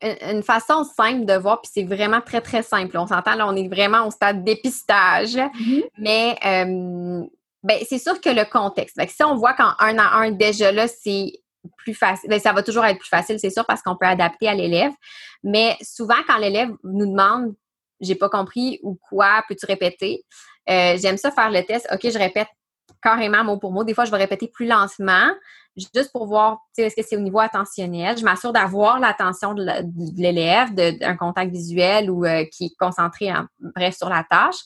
une 0.04 0.42
façon 0.42 0.84
simple 0.84 1.24
de 1.24 1.34
voir, 1.34 1.60
puis 1.60 1.70
c'est 1.72 1.84
vraiment 1.84 2.20
très, 2.20 2.40
très 2.40 2.62
simple. 2.62 2.96
On 2.98 3.06
s'entend, 3.06 3.34
là, 3.34 3.46
on 3.46 3.56
est 3.56 3.68
vraiment 3.68 4.06
au 4.06 4.10
stade 4.10 4.44
d'épistage, 4.44 5.36
mm-hmm. 5.36 5.84
mais 5.98 6.36
euh, 6.44 7.26
ben, 7.62 7.78
c'est 7.88 7.98
sûr 7.98 8.20
que 8.20 8.30
le 8.30 8.44
contexte. 8.44 9.00
si 9.08 9.24
on 9.24 9.36
voit 9.36 9.54
qu'en 9.54 9.72
un 9.78 9.98
à 9.98 10.16
un, 10.16 10.30
déjà 10.30 10.72
là, 10.72 10.86
c'est 10.88 11.32
plus 11.78 11.94
facile, 11.94 12.28
ben, 12.28 12.38
ça 12.38 12.52
va 12.52 12.62
toujours 12.62 12.84
être 12.84 12.98
plus 12.98 13.08
facile, 13.08 13.38
c'est 13.38 13.50
sûr, 13.50 13.64
parce 13.66 13.82
qu'on 13.82 13.96
peut 13.96 14.06
adapter 14.06 14.48
à 14.48 14.54
l'élève. 14.54 14.92
Mais 15.42 15.76
souvent, 15.82 16.16
quand 16.26 16.38
l'élève 16.38 16.70
nous 16.84 17.06
demande 17.06 17.54
j'ai 18.00 18.14
pas 18.14 18.28
compris 18.28 18.78
ou 18.82 18.98
quoi, 19.08 19.42
peux-tu 19.48 19.66
répéter? 19.66 20.24
Euh, 20.68 20.96
j'aime 21.00 21.16
ça 21.16 21.30
faire 21.30 21.50
le 21.50 21.62
test. 21.62 21.86
OK, 21.92 22.00
je 22.02 22.18
répète 22.18 22.48
carrément 23.02 23.44
mot 23.44 23.58
pour 23.58 23.72
mot. 23.72 23.84
Des 23.84 23.94
fois, 23.94 24.04
je 24.04 24.10
vais 24.10 24.16
répéter 24.16 24.48
plus 24.48 24.66
lentement, 24.66 25.30
juste 25.76 26.12
pour 26.12 26.26
voir 26.26 26.58
est-ce 26.78 26.94
que 26.94 27.02
c'est 27.02 27.16
au 27.16 27.20
niveau 27.20 27.40
attentionnel? 27.40 28.16
Je 28.16 28.24
m'assure 28.24 28.52
d'avoir 28.52 29.00
l'attention 29.00 29.54
de 29.54 29.64
l'élève, 30.16 30.74
d'un 30.74 31.16
contact 31.16 31.50
visuel 31.50 32.10
ou 32.10 32.24
euh, 32.24 32.44
qui 32.52 32.66
est 32.66 32.76
concentré, 32.78 33.32
en, 33.32 33.46
bref, 33.58 33.96
sur 33.96 34.08
la 34.08 34.24
tâche. 34.28 34.56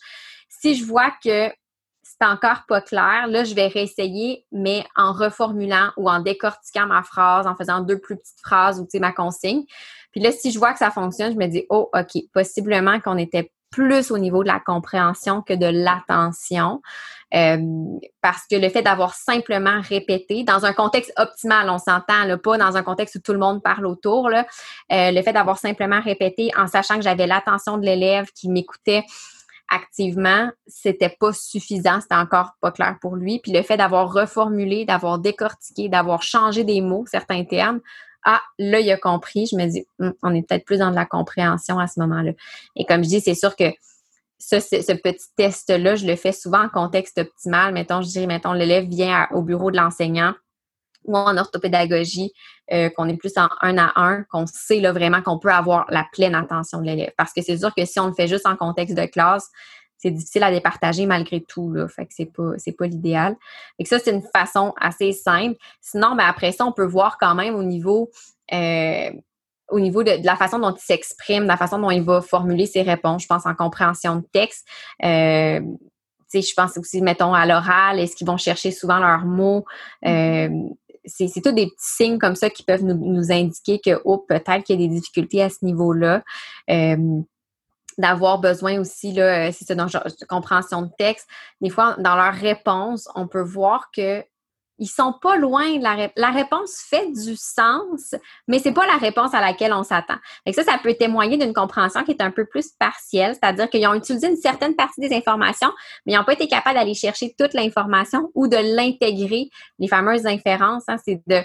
Si 0.49 0.75
je 0.75 0.85
vois 0.85 1.13
que 1.23 1.51
c'est 2.03 2.27
encore 2.27 2.65
pas 2.67 2.81
clair, 2.81 3.27
là, 3.29 3.45
je 3.45 3.55
vais 3.55 3.69
réessayer, 3.69 4.47
mais 4.51 4.85
en 4.97 5.13
reformulant 5.13 5.93
ou 5.97 6.11
en 6.11 6.21
décortiquant 6.21 6.87
ma 6.87 7.03
phrase, 7.03 7.47
en 7.47 7.55
faisant 7.55 7.81
deux 7.81 7.99
plus 7.99 8.17
petites 8.17 8.41
phrases 8.43 8.81
ou 8.81 8.87
ma 8.99 9.13
consigne. 9.13 9.65
Puis 10.11 10.21
là, 10.21 10.33
si 10.33 10.51
je 10.51 10.59
vois 10.59 10.73
que 10.73 10.79
ça 10.79 10.91
fonctionne, 10.91 11.33
je 11.33 11.39
me 11.39 11.47
dis, 11.47 11.65
oh, 11.69 11.91
OK, 11.95 12.23
possiblement 12.33 12.99
qu'on 13.01 13.19
était 13.19 13.53
plus 13.71 14.11
au 14.11 14.19
niveau 14.19 14.43
de 14.43 14.49
la 14.49 14.61
compréhension 14.61 15.43
que 15.43 15.55
de 15.55 15.67
l'attention. 15.67 16.81
Euh, 17.35 17.59
parce 18.23 18.47
que 18.51 18.57
le 18.57 18.71
fait 18.71 18.83
d'avoir 18.83 19.15
simplement 19.15 19.81
répété, 19.83 20.45
dans 20.45 20.65
un 20.65 20.73
contexte 20.73 21.13
optimal, 21.19 21.69
on 21.69 21.79
s'entend, 21.79 22.39
pas 22.43 22.59
dans 22.59 22.77
un 22.77 22.83
contexte 22.83 23.17
où 23.17 23.21
tout 23.21 23.33
le 23.33 23.39
monde 23.39 23.63
parle 23.63 23.87
autour, 23.87 24.31
là, 24.31 24.47
euh, 24.93 25.11
le 25.11 25.23
fait 25.23 25.33
d'avoir 25.33 25.59
simplement 25.59 26.01
répété 26.01 26.51
en 26.57 26.67
sachant 26.67 26.97
que 26.97 27.03
j'avais 27.03 27.27
l'attention 27.27 27.77
de 27.77 27.85
l'élève 27.85 28.27
qui 28.35 28.49
m'écoutait 28.49 29.05
activement, 29.71 30.51
c'était 30.67 31.15
pas 31.21 31.33
suffisant, 31.35 32.01
c'était 32.01 32.15
encore 32.15 32.53
pas 32.61 32.73
clair 32.73 32.97
pour 33.03 33.17
lui. 33.17 33.41
Puis 33.41 33.53
le 33.53 33.63
fait 33.63 33.77
d'avoir 33.77 34.11
reformulé, 34.11 34.87
d'avoir 34.87 35.19
décortiqué, 35.19 35.91
d'avoir 35.91 36.23
changé 36.23 36.65
des 36.65 36.81
mots, 36.81 37.05
certains 37.07 37.45
termes, 37.45 37.81
ah, 38.25 38.43
là, 38.59 38.81
il 38.81 38.91
a 38.91 38.97
compris. 38.97 39.47
Je 39.47 39.57
me 39.57 39.67
dis, 39.67 39.87
hum, 39.99 40.15
on 40.23 40.35
est 40.35 40.47
peut-être 40.47 40.65
plus 40.65 40.79
dans 40.79 40.91
de 40.91 40.97
la 40.97 41.07
compréhension 41.07 41.79
à 41.79 41.87
ce 41.87 42.01
moment-là. 42.01 42.33
Et 42.77 42.85
comme 42.85 43.03
je 43.05 43.09
dis, 43.09 43.21
c'est 43.21 43.35
sûr 43.35 43.57
que 43.57 43.73
ce, 44.39 44.93
petit 44.95 45.27
test-là, 45.37 45.97
je 45.97 46.07
le 46.07 46.17
fais 46.17 46.33
souvent 46.33 46.65
en 46.65 46.69
contexte 46.69 47.19
optimal. 47.19 47.73
Mettons, 47.73 48.03
je 48.03 48.09
dirais, 48.09 48.27
mettons, 48.27 48.53
l'élève 48.53 48.87
vient 48.87 49.27
au 49.33 49.43
bureau 49.43 49.71
de 49.71 49.77
l'enseignant 49.77 50.35
ou 51.05 51.17
en 51.17 51.37
orthopédagogie, 51.39 52.33
euh, 52.73 52.91
qu'on 52.91 53.09
est 53.09 53.17
plus 53.17 53.33
en 53.37 53.49
un 53.63 53.79
à 53.79 53.93
un, 53.97 54.25
qu'on 54.25 54.47
sait 54.47 54.81
là, 54.81 54.93
vraiment 54.93 55.23
qu'on 55.23 55.39
peut 55.39 55.51
avoir 55.51 55.87
la 55.89 56.05
pleine 56.13 56.35
attention 56.35 56.81
de 56.81 56.87
l'élève. 56.87 57.13
Parce 57.17 57.33
que 57.33 57.41
c'est 57.41 57.57
sûr 57.57 57.75
que 57.75 57.85
si 57.87 57.99
on 57.99 58.09
le 58.09 58.13
fait 58.13 58.29
juste 58.29 58.47
en 58.47 58.57
contexte 58.57 58.95
de 58.95 59.07
classe, 59.07 59.49
c'est 59.99 60.11
difficile 60.11 60.45
à 60.45 60.51
départager 60.51 61.07
malgré 61.07 61.41
tout. 61.41 61.73
Là. 61.73 61.89
Fait 61.89 62.07
que 62.07 62.13
c'est 62.15 62.33
pas, 62.33 62.53
c'est 62.57 62.73
pas 62.73 62.87
l'idéal. 62.87 63.37
Et 63.79 63.85
ça, 63.85 63.99
c'est 63.99 64.13
une 64.13 64.23
façon 64.23 64.73
assez 64.81 65.13
simple. 65.13 65.57
Sinon, 65.81 66.15
ben, 66.17 66.25
après 66.27 66.53
ça, 66.53 66.65
on 66.65 66.73
peut 66.73 66.87
voir 66.87 67.19
quand 67.19 67.35
même 67.35 67.55
au 67.55 67.65
niveau 67.65 68.11
euh, 68.53 69.11
au 69.71 69.81
niveau 69.81 70.03
de, 70.03 70.25
la 70.25 70.37
façon 70.37 70.59
dont 70.59 70.73
il 70.73 70.81
s'exprime, 70.81 71.45
la 71.45 71.57
façon 71.57 71.79
dont 71.79 71.91
il 71.91 72.03
va 72.03 72.23
formuler 72.23 72.67
ses 72.67 72.83
réponses, 72.83 73.23
je 73.23 73.27
pense 73.27 73.47
en 73.47 73.55
compréhension 73.55 74.17
de 74.17 74.25
texte. 74.33 74.67
Euh, 75.05 75.61
je 76.33 76.55
pense 76.55 76.77
aussi, 76.77 77.01
mettons, 77.03 77.35
à 77.35 77.47
l'oral, 77.47 77.99
est-ce 77.99 78.17
qu'ils 78.17 78.27
vont 78.27 78.37
chercher 78.37 78.71
souvent 78.71 78.99
leurs 78.99 79.25
mots? 79.25 79.65
Euh, 80.07 80.49
c'est, 81.05 81.29
c'est 81.29 81.41
tous 81.41 81.53
des 81.53 81.67
petits 81.67 81.77
signes 81.79 82.19
comme 82.19 82.35
ça 82.35 82.51
qui 82.51 82.63
peuvent 82.63 82.85
nous, 82.85 82.95
nous 82.95 83.33
indiquer 83.33 83.79
que, 83.79 84.01
oh, 84.05 84.19
peut-être 84.19 84.63
qu'il 84.65 84.81
y 84.81 84.85
a 84.85 84.89
des 84.89 84.95
difficultés 84.95 85.43
à 85.43 85.49
ce 85.49 85.65
niveau-là. 85.65 86.23
Euh, 86.71 87.21
d'avoir 87.99 88.39
besoin 88.39 88.81
aussi, 88.81 89.13
là, 89.13 89.49
euh, 89.49 89.53
c'est 89.53 89.65
ça, 89.65 89.75
de 89.75 90.25
compréhension 90.27 90.83
de 90.83 90.91
texte. 90.97 91.29
Des 91.61 91.69
fois, 91.71 91.97
dans 91.99 92.17
leur 92.17 92.33
réponse, 92.33 93.09
on 93.15 93.27
peut 93.27 93.43
voir 93.43 93.91
que 93.95 94.25
ils 94.79 94.87
sont 94.87 95.13
pas 95.21 95.37
loin. 95.37 95.79
La, 95.81 96.09
la 96.17 96.31
réponse 96.31 96.77
fait 96.89 97.11
du 97.11 97.37
sens, 97.37 98.15
mais 98.47 98.59
c'est 98.59 98.73
pas 98.73 98.87
la 98.87 98.97
réponse 98.97 99.35
à 99.35 99.41
laquelle 99.41 99.73
on 99.73 99.83
s'attend. 99.83 100.19
Et 100.47 100.53
ça, 100.53 100.63
ça 100.63 100.79
peut 100.81 100.95
témoigner 100.95 101.37
d'une 101.37 101.53
compréhension 101.53 102.05
qui 102.05 102.13
est 102.13 102.23
un 102.23 102.31
peu 102.31 102.47
plus 102.47 102.71
partielle, 102.79 103.35
c'est-à-dire 103.35 103.69
qu'ils 103.69 103.87
ont 103.87 103.95
utilisé 103.95 104.29
une 104.29 104.37
certaine 104.37 104.77
partie 104.77 105.01
des 105.01 105.15
informations, 105.15 105.73
mais 106.07 106.13
ils 106.13 106.17
n'ont 106.17 106.25
pas 106.25 106.35
été 106.35 106.47
capables 106.47 106.79
d'aller 106.79 106.95
chercher 106.95 107.35
toute 107.37 107.55
l'information 107.55 108.31
ou 108.35 108.47
de 108.47 108.57
l'intégrer. 108.77 109.51
Les 109.79 109.89
fameuses 109.89 110.27
inférences, 110.27 110.85
hein, 110.89 110.97
c'est 111.05 111.21
de. 111.27 111.41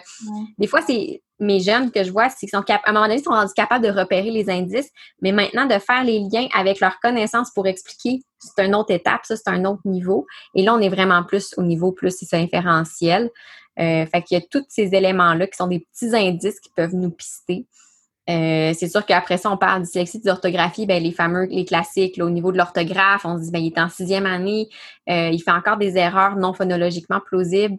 Des 0.58 0.68
fois, 0.68 0.82
c'est 0.82 1.24
mes 1.44 1.60
jeunes 1.60 1.92
que 1.92 2.04
je 2.04 2.12
vois, 2.12 2.30
c'est 2.30 2.48
qu'ils 2.48 2.50
sont 2.50 2.64
à 2.70 2.82
un 2.86 2.94
moment 2.94 3.06
donné, 3.06 3.20
ils 3.20 3.24
sont 3.24 3.32
rendus 3.32 3.54
capables 3.56 3.86
de 3.86 3.92
repérer 3.92 4.32
les 4.32 4.50
indices, 4.50 4.90
mais 5.22 5.32
maintenant 5.32 5.66
de 5.66 5.80
faire 5.80 6.04
les 6.04 6.20
liens 6.20 6.48
avec 6.56 6.80
leurs 6.80 7.00
connaissances 7.00 7.52
pour 7.52 7.68
expliquer, 7.68 8.22
c'est 8.40 8.66
une 8.66 8.76
autre 8.76 8.92
étape, 8.92 9.22
ça, 9.24 9.36
c'est 9.36 9.50
un 9.50 9.66
autre 9.66 9.82
niveau. 9.86 10.26
Et 10.56 10.64
là, 10.64 10.74
on 10.74 10.80
est 10.80 10.90
vraiment 10.90 11.24
plus 11.24 11.54
au 11.58 11.64
niveau 11.64 11.92
plus 11.92 12.16
c'est 12.20 12.38
inférentiel. 12.38 13.30
Euh, 13.80 14.06
fait 14.06 14.22
qu'il 14.24 14.38
y 14.38 14.42
a 14.42 14.46
tous 14.50 14.66
ces 14.70 14.94
éléments-là 14.94 15.48
qui 15.48 15.58
sont 15.58 15.68
des 15.68 15.80
petits 15.80 16.16
indices 16.16 16.60
qui 16.60 16.70
peuvent 16.76 16.94
nous 16.94 17.10
pister. 17.10 17.66
Euh, 18.30 18.74
c'est 18.78 18.88
sûr 18.88 19.06
qu'après 19.06 19.38
ça, 19.38 19.52
on 19.52 19.58
parle 19.58 19.82
de 19.82 19.86
dyslexie, 19.86 20.22
d'orthographie, 20.22 20.86
ben, 20.86 21.02
les 21.02 21.12
fameux, 21.12 21.46
les 21.46 21.66
classiques, 21.66 22.20
au 22.22 22.30
niveau 22.30 22.52
de 22.52 22.58
l'orthographe, 22.58 23.26
on 23.26 23.38
se 23.38 23.44
dit, 23.44 23.52
ben, 23.52 23.60
il 23.60 23.68
est 23.68 23.80
en 23.80 23.90
sixième 23.90 24.26
année, 24.26 24.70
euh, 25.10 25.30
il 25.30 25.40
fait 25.40 25.52
encore 25.52 25.78
des 25.78 25.98
erreurs 25.98 26.38
non 26.38 26.54
phonologiquement 26.54 27.20
plausibles 27.20 27.78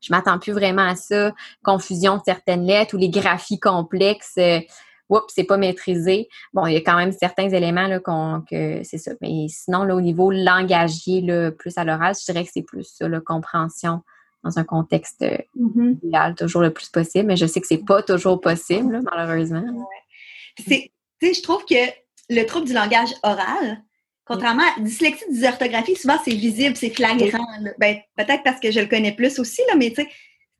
je 0.00 0.12
m'attends 0.12 0.38
plus 0.38 0.52
vraiment 0.52 0.86
à 0.86 0.96
ça. 0.96 1.32
Confusion 1.64 2.16
de 2.16 2.22
certaines 2.24 2.66
lettres 2.66 2.94
ou 2.94 2.98
les 2.98 3.10
graphies 3.10 3.58
complexes. 3.58 4.34
Euh, 4.38 4.60
oups, 5.08 5.32
c'est 5.34 5.44
pas 5.44 5.56
maîtrisé. 5.56 6.28
Bon, 6.52 6.66
il 6.66 6.74
y 6.74 6.76
a 6.76 6.80
quand 6.80 6.96
même 6.96 7.12
certains 7.12 7.48
éléments 7.48 7.86
là, 7.86 8.00
que 8.00 8.82
c'est 8.82 8.98
ça. 8.98 9.12
Mais 9.20 9.46
sinon, 9.48 9.84
là, 9.84 9.94
au 9.94 10.00
niveau 10.00 10.30
langagier, 10.30 11.20
là, 11.20 11.50
plus 11.50 11.76
à 11.78 11.84
l'oral, 11.84 12.14
je 12.14 12.24
dirais 12.30 12.44
que 12.44 12.50
c'est 12.52 12.62
plus 12.62 12.84
ça, 12.84 13.08
la 13.08 13.20
compréhension 13.20 14.02
dans 14.44 14.58
un 14.58 14.64
contexte 14.64 15.22
euh, 15.22 15.38
mm-hmm. 15.58 15.98
idéal, 16.04 16.34
toujours 16.34 16.62
le 16.62 16.72
plus 16.72 16.88
possible. 16.88 17.26
Mais 17.26 17.36
je 17.36 17.46
sais 17.46 17.60
que 17.60 17.66
c'est 17.66 17.84
pas 17.84 18.02
toujours 18.02 18.40
possible, 18.40 19.00
malheureusement. 19.02 19.64
C'est, 20.66 20.92
je 21.20 21.42
trouve 21.42 21.64
que 21.64 21.74
le 22.28 22.44
trouble 22.44 22.66
du 22.66 22.72
langage 22.72 23.14
oral, 23.22 23.82
Contrairement 24.26 24.64
à 24.76 24.80
dyslexie, 24.80 25.24
dysorthographie, 25.30 25.96
souvent 25.96 26.18
c'est 26.24 26.34
visible, 26.34 26.76
c'est 26.76 26.90
flagrant. 26.90 27.46
Ben, 27.78 27.98
peut-être 28.16 28.42
parce 28.42 28.60
que 28.60 28.70
je 28.72 28.80
le 28.80 28.86
connais 28.86 29.12
plus 29.12 29.38
aussi, 29.38 29.62
là, 29.68 29.76
mais 29.76 29.90
tu 29.90 30.02
sais, 30.02 30.08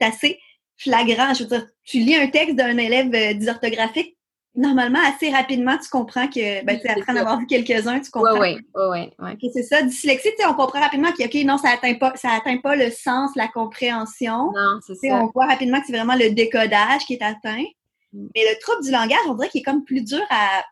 c'est 0.01 0.07
assez 0.07 0.41
flagrant. 0.77 1.35
Je 1.35 1.43
veux 1.43 1.49
dire, 1.49 1.67
tu 1.85 1.99
lis 1.99 2.15
un 2.15 2.29
texte 2.29 2.55
d'un 2.55 2.79
élève 2.79 3.13
euh, 3.13 3.35
dysorthographique, 3.35 4.17
normalement, 4.57 4.99
assez 5.05 5.31
rapidement, 5.31 5.77
tu 5.79 5.89
comprends 5.89 6.29
que, 6.29 6.65
ben, 6.65 6.81
tu 6.81 6.89
après 6.89 7.13
en 7.13 7.17
avoir 7.17 7.39
vu 7.39 7.47
quelques-uns, 7.47 8.01
tu 8.01 8.11
comprends. 8.11 8.39
Oui, 8.39 8.57
oui, 8.75 9.13
oui. 9.19 9.51
c'est 9.53 9.63
ça. 9.63 9.83
Dyslexie, 9.83 10.31
tu 10.31 10.43
sais, 10.43 10.47
on 10.47 10.55
comprend 10.55 10.81
rapidement 10.81 11.13
que, 11.13 11.25
OK, 11.25 11.45
non, 11.45 11.59
ça 11.59 11.71
atteint 11.71 11.95
pas, 11.95 12.13
ça 12.17 12.31
atteint 12.31 12.59
pas 12.59 12.77
le 12.77 12.91
sens, 12.91 13.31
la 13.37 13.49
compréhension. 13.49 14.53
Non, 14.55 14.81
c'est 14.87 14.95
ça. 14.95 15.17
On 15.17 15.31
voit 15.35 15.47
rapidement 15.47 15.81
que 15.81 15.87
c'est 15.87 15.97
vraiment 15.97 16.17
le 16.17 16.31
décodage 16.31 17.05
qui 17.07 17.15
est 17.15 17.23
atteint. 17.23 17.65
Mm. 18.13 18.29
Mais 18.35 18.43
le 18.51 18.59
trouble 18.61 18.83
du 18.83 18.91
langage, 18.91 19.19
on 19.29 19.35
dirait 19.35 19.49
qu'il 19.49 19.61
est 19.61 19.65
comme 19.65 19.85
plus 19.85 20.03
dur 20.03 20.23
à. 20.31 20.63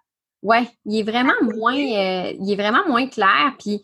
Oui, 0.45 0.59
il 0.85 1.01
est 1.01 1.03
vraiment 1.03 1.33
moins, 1.41 1.75
euh, 1.75 2.33
il 2.39 2.53
est 2.53 2.55
vraiment 2.57 2.87
moins 2.87 3.07
clair. 3.09 3.55
Puis 3.59 3.83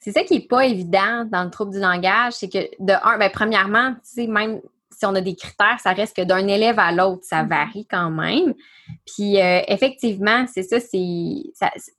c'est 0.00 0.12
ça 0.12 0.24
qui 0.24 0.34
n'est 0.34 0.46
pas 0.46 0.64
évident 0.64 1.26
dans 1.30 1.44
le 1.44 1.50
trouble 1.50 1.72
du 1.72 1.78
langage, 1.78 2.32
c'est 2.32 2.48
que 2.48 2.58
de 2.78 2.94
un, 3.04 3.18
ben, 3.18 3.30
premièrement, 3.30 3.92
tu 3.92 4.22
sais, 4.22 4.26
même 4.26 4.60
si 4.90 5.04
on 5.04 5.14
a 5.14 5.20
des 5.20 5.34
critères, 5.34 5.78
ça 5.80 5.92
reste 5.92 6.16
que 6.16 6.22
d'un 6.22 6.48
élève 6.48 6.78
à 6.78 6.90
l'autre, 6.90 7.22
ça 7.24 7.42
mm-hmm. 7.42 7.48
varie 7.48 7.86
quand 7.86 8.10
même. 8.10 8.54
Puis 9.04 9.40
euh, 9.40 9.60
effectivement, 9.68 10.46
c'est 10.52 10.62
ça, 10.62 10.80
c'est 10.80 11.42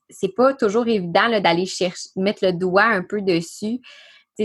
c'est 0.09 0.35
pas 0.35 0.55
toujours 0.55 0.87
évident 0.87 1.39
d'aller 1.39 1.67
chercher, 1.67 2.09
mettre 2.15 2.43
le 2.43 2.53
doigt 2.53 2.85
un 2.85 3.03
peu 3.03 3.21
dessus. 3.21 3.81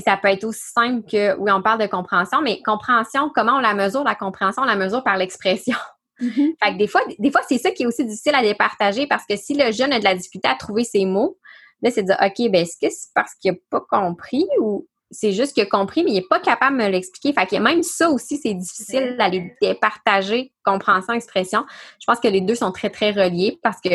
ça 0.04 0.18
peut 0.18 0.28
être 0.28 0.44
aussi 0.44 0.70
simple 0.70 1.08
que, 1.10 1.34
oui, 1.38 1.50
on 1.50 1.62
parle 1.62 1.80
de 1.80 1.86
compréhension, 1.86 2.42
mais 2.42 2.60
compréhension, 2.60 3.30
comment 3.34 3.54
on 3.54 3.60
la 3.60 3.74
mesure, 3.74 4.04
la 4.04 4.14
compréhension, 4.14 4.62
on 4.62 4.66
la 4.66 4.76
mesure 4.76 5.02
par 5.02 5.16
l'expression. 5.16 5.76
Mm-hmm. 6.20 6.54
Fait 6.62 6.72
que 6.72 6.78
des 6.78 6.86
fois, 6.86 7.00
des 7.18 7.30
fois 7.30 7.40
c'est 7.48 7.58
ça 7.58 7.70
qui 7.70 7.84
est 7.84 7.86
aussi 7.86 8.04
difficile 8.04 8.34
à 8.34 8.42
départager 8.42 9.06
parce 9.06 9.24
que 9.26 9.36
si 9.36 9.54
le 9.54 9.72
jeune 9.72 9.92
a 9.92 9.98
de 9.98 10.04
la 10.04 10.14
difficulté 10.14 10.48
à 10.48 10.54
trouver 10.54 10.84
ses 10.84 11.04
mots, 11.04 11.38
là, 11.82 11.90
c'est 11.90 12.02
de 12.02 12.08
dire, 12.08 12.18
OK, 12.20 12.50
ben, 12.50 12.62
est-ce 12.62 12.76
que 12.80 12.92
c'est 12.92 13.08
parce 13.14 13.34
qu'il 13.34 13.52
n'a 13.52 13.58
pas 13.70 13.80
compris 13.88 14.46
ou 14.60 14.86
c'est 15.10 15.32
juste 15.32 15.54
qu'il 15.54 15.62
a 15.62 15.66
compris, 15.66 16.04
mais 16.04 16.10
il 16.10 16.14
n'est 16.14 16.26
pas 16.28 16.40
capable 16.40 16.78
de 16.78 16.84
me 16.84 16.88
l'expliquer? 16.88 17.32
Fait 17.32 17.46
que 17.46 17.56
même 17.56 17.82
ça 17.82 18.10
aussi, 18.10 18.38
c'est 18.38 18.54
difficile 18.54 19.16
d'aller 19.18 19.54
départager 19.60 20.52
compréhension, 20.64 21.14
expression. 21.14 21.64
Je 22.00 22.06
pense 22.06 22.20
que 22.20 22.28
les 22.28 22.40
deux 22.40 22.54
sont 22.54 22.70
très, 22.70 22.90
très 22.90 23.10
reliés 23.10 23.58
parce 23.62 23.80
que 23.80 23.90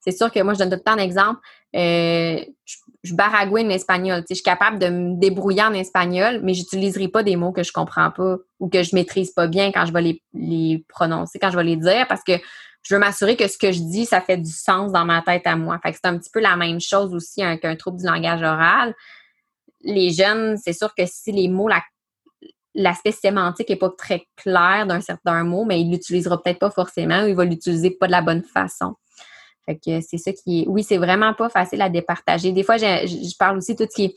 c'est 0.00 0.16
sûr 0.16 0.30
que 0.30 0.40
moi, 0.40 0.54
je 0.54 0.58
donne 0.58 0.70
tout 0.70 0.76
le 0.76 0.82
temps 0.82 0.92
un 0.92 0.98
exemple. 0.98 1.40
Euh, 1.74 2.44
je, 3.04 3.14
baragouine 3.14 3.68
l'espagnol. 3.68 4.24
Je 4.28 4.34
suis 4.34 4.42
capable 4.42 4.78
de 4.78 4.88
me 4.88 5.18
débrouiller 5.18 5.62
en 5.62 5.72
espagnol, 5.72 6.40
mais 6.42 6.54
j'utiliserai 6.54 7.08
pas 7.08 7.22
des 7.22 7.36
mots 7.36 7.52
que 7.52 7.62
je 7.62 7.72
comprends 7.72 8.10
pas 8.10 8.36
ou 8.60 8.68
que 8.68 8.82
je 8.82 8.94
maîtrise 8.94 9.32
pas 9.32 9.48
bien 9.48 9.72
quand 9.72 9.86
je 9.86 9.92
vais 9.92 10.02
les, 10.02 10.22
les 10.34 10.84
prononcer, 10.88 11.38
quand 11.38 11.50
je 11.50 11.56
vais 11.56 11.64
les 11.64 11.76
dire, 11.76 12.06
parce 12.08 12.22
que 12.22 12.32
je 12.82 12.94
veux 12.94 13.00
m'assurer 13.00 13.36
que 13.36 13.48
ce 13.48 13.58
que 13.58 13.72
je 13.72 13.80
dis, 13.80 14.06
ça 14.06 14.20
fait 14.20 14.36
du 14.36 14.50
sens 14.50 14.92
dans 14.92 15.04
ma 15.04 15.22
tête 15.22 15.46
à 15.46 15.56
moi. 15.56 15.78
Fait 15.82 15.92
que 15.92 15.98
c'est 16.02 16.08
un 16.08 16.18
petit 16.18 16.30
peu 16.32 16.40
la 16.40 16.56
même 16.56 16.80
chose 16.80 17.14
aussi 17.14 17.42
qu'un 17.60 17.76
trouble 17.76 17.98
du 17.98 18.06
langage 18.06 18.42
oral 18.42 18.94
les 19.84 20.10
jeunes, 20.10 20.56
c'est 20.56 20.72
sûr 20.72 20.94
que 20.94 21.04
si 21.06 21.32
les 21.32 21.48
mots, 21.48 21.68
l'aspect 22.74 23.12
sémantique 23.12 23.68
n'est 23.68 23.76
pas 23.76 23.90
très 23.90 24.26
clair 24.36 24.86
d'un 24.86 25.00
certain 25.00 25.44
mot, 25.44 25.64
mais 25.64 25.80
il 25.80 25.90
l'utilisera 25.90 26.40
peut-être 26.42 26.58
pas 26.58 26.70
forcément 26.70 27.24
ou 27.24 27.28
il 27.28 27.34
va 27.34 27.44
l'utiliser 27.44 27.90
pas 27.90 28.06
de 28.06 28.12
la 28.12 28.22
bonne 28.22 28.42
façon. 28.42 28.94
Fait 29.66 29.76
que 29.76 30.00
c'est 30.00 30.18
ça 30.18 30.32
qui 30.32 30.62
est. 30.62 30.68
Oui, 30.68 30.82
c'est 30.82 30.98
vraiment 30.98 31.34
pas 31.34 31.48
facile 31.48 31.82
à 31.82 31.88
départager. 31.88 32.52
Des 32.52 32.62
fois, 32.62 32.76
je, 32.76 33.36
parle 33.38 33.58
aussi 33.58 33.76
tout 33.76 33.84
ce 33.88 33.94
qui 33.94 34.04
est 34.06 34.14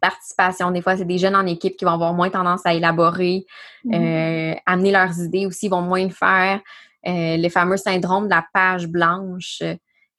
participation. 0.00 0.70
Des 0.70 0.82
fois, 0.82 0.96
c'est 0.96 1.04
des 1.04 1.18
jeunes 1.18 1.36
en 1.36 1.46
équipe 1.46 1.76
qui 1.76 1.84
vont 1.84 1.92
avoir 1.92 2.14
moins 2.14 2.30
tendance 2.30 2.64
à 2.64 2.74
élaborer, 2.74 3.46
mm-hmm. 3.84 4.52
euh, 4.54 4.54
amener 4.66 4.92
leurs 4.92 5.18
idées 5.20 5.46
aussi, 5.46 5.68
vont 5.68 5.82
moins 5.82 6.04
le 6.04 6.10
faire. 6.10 6.60
Euh, 7.06 7.36
les 7.36 7.50
fameux 7.50 7.76
syndromes 7.76 8.24
de 8.24 8.30
la 8.30 8.46
page 8.52 8.86
blanche 8.86 9.62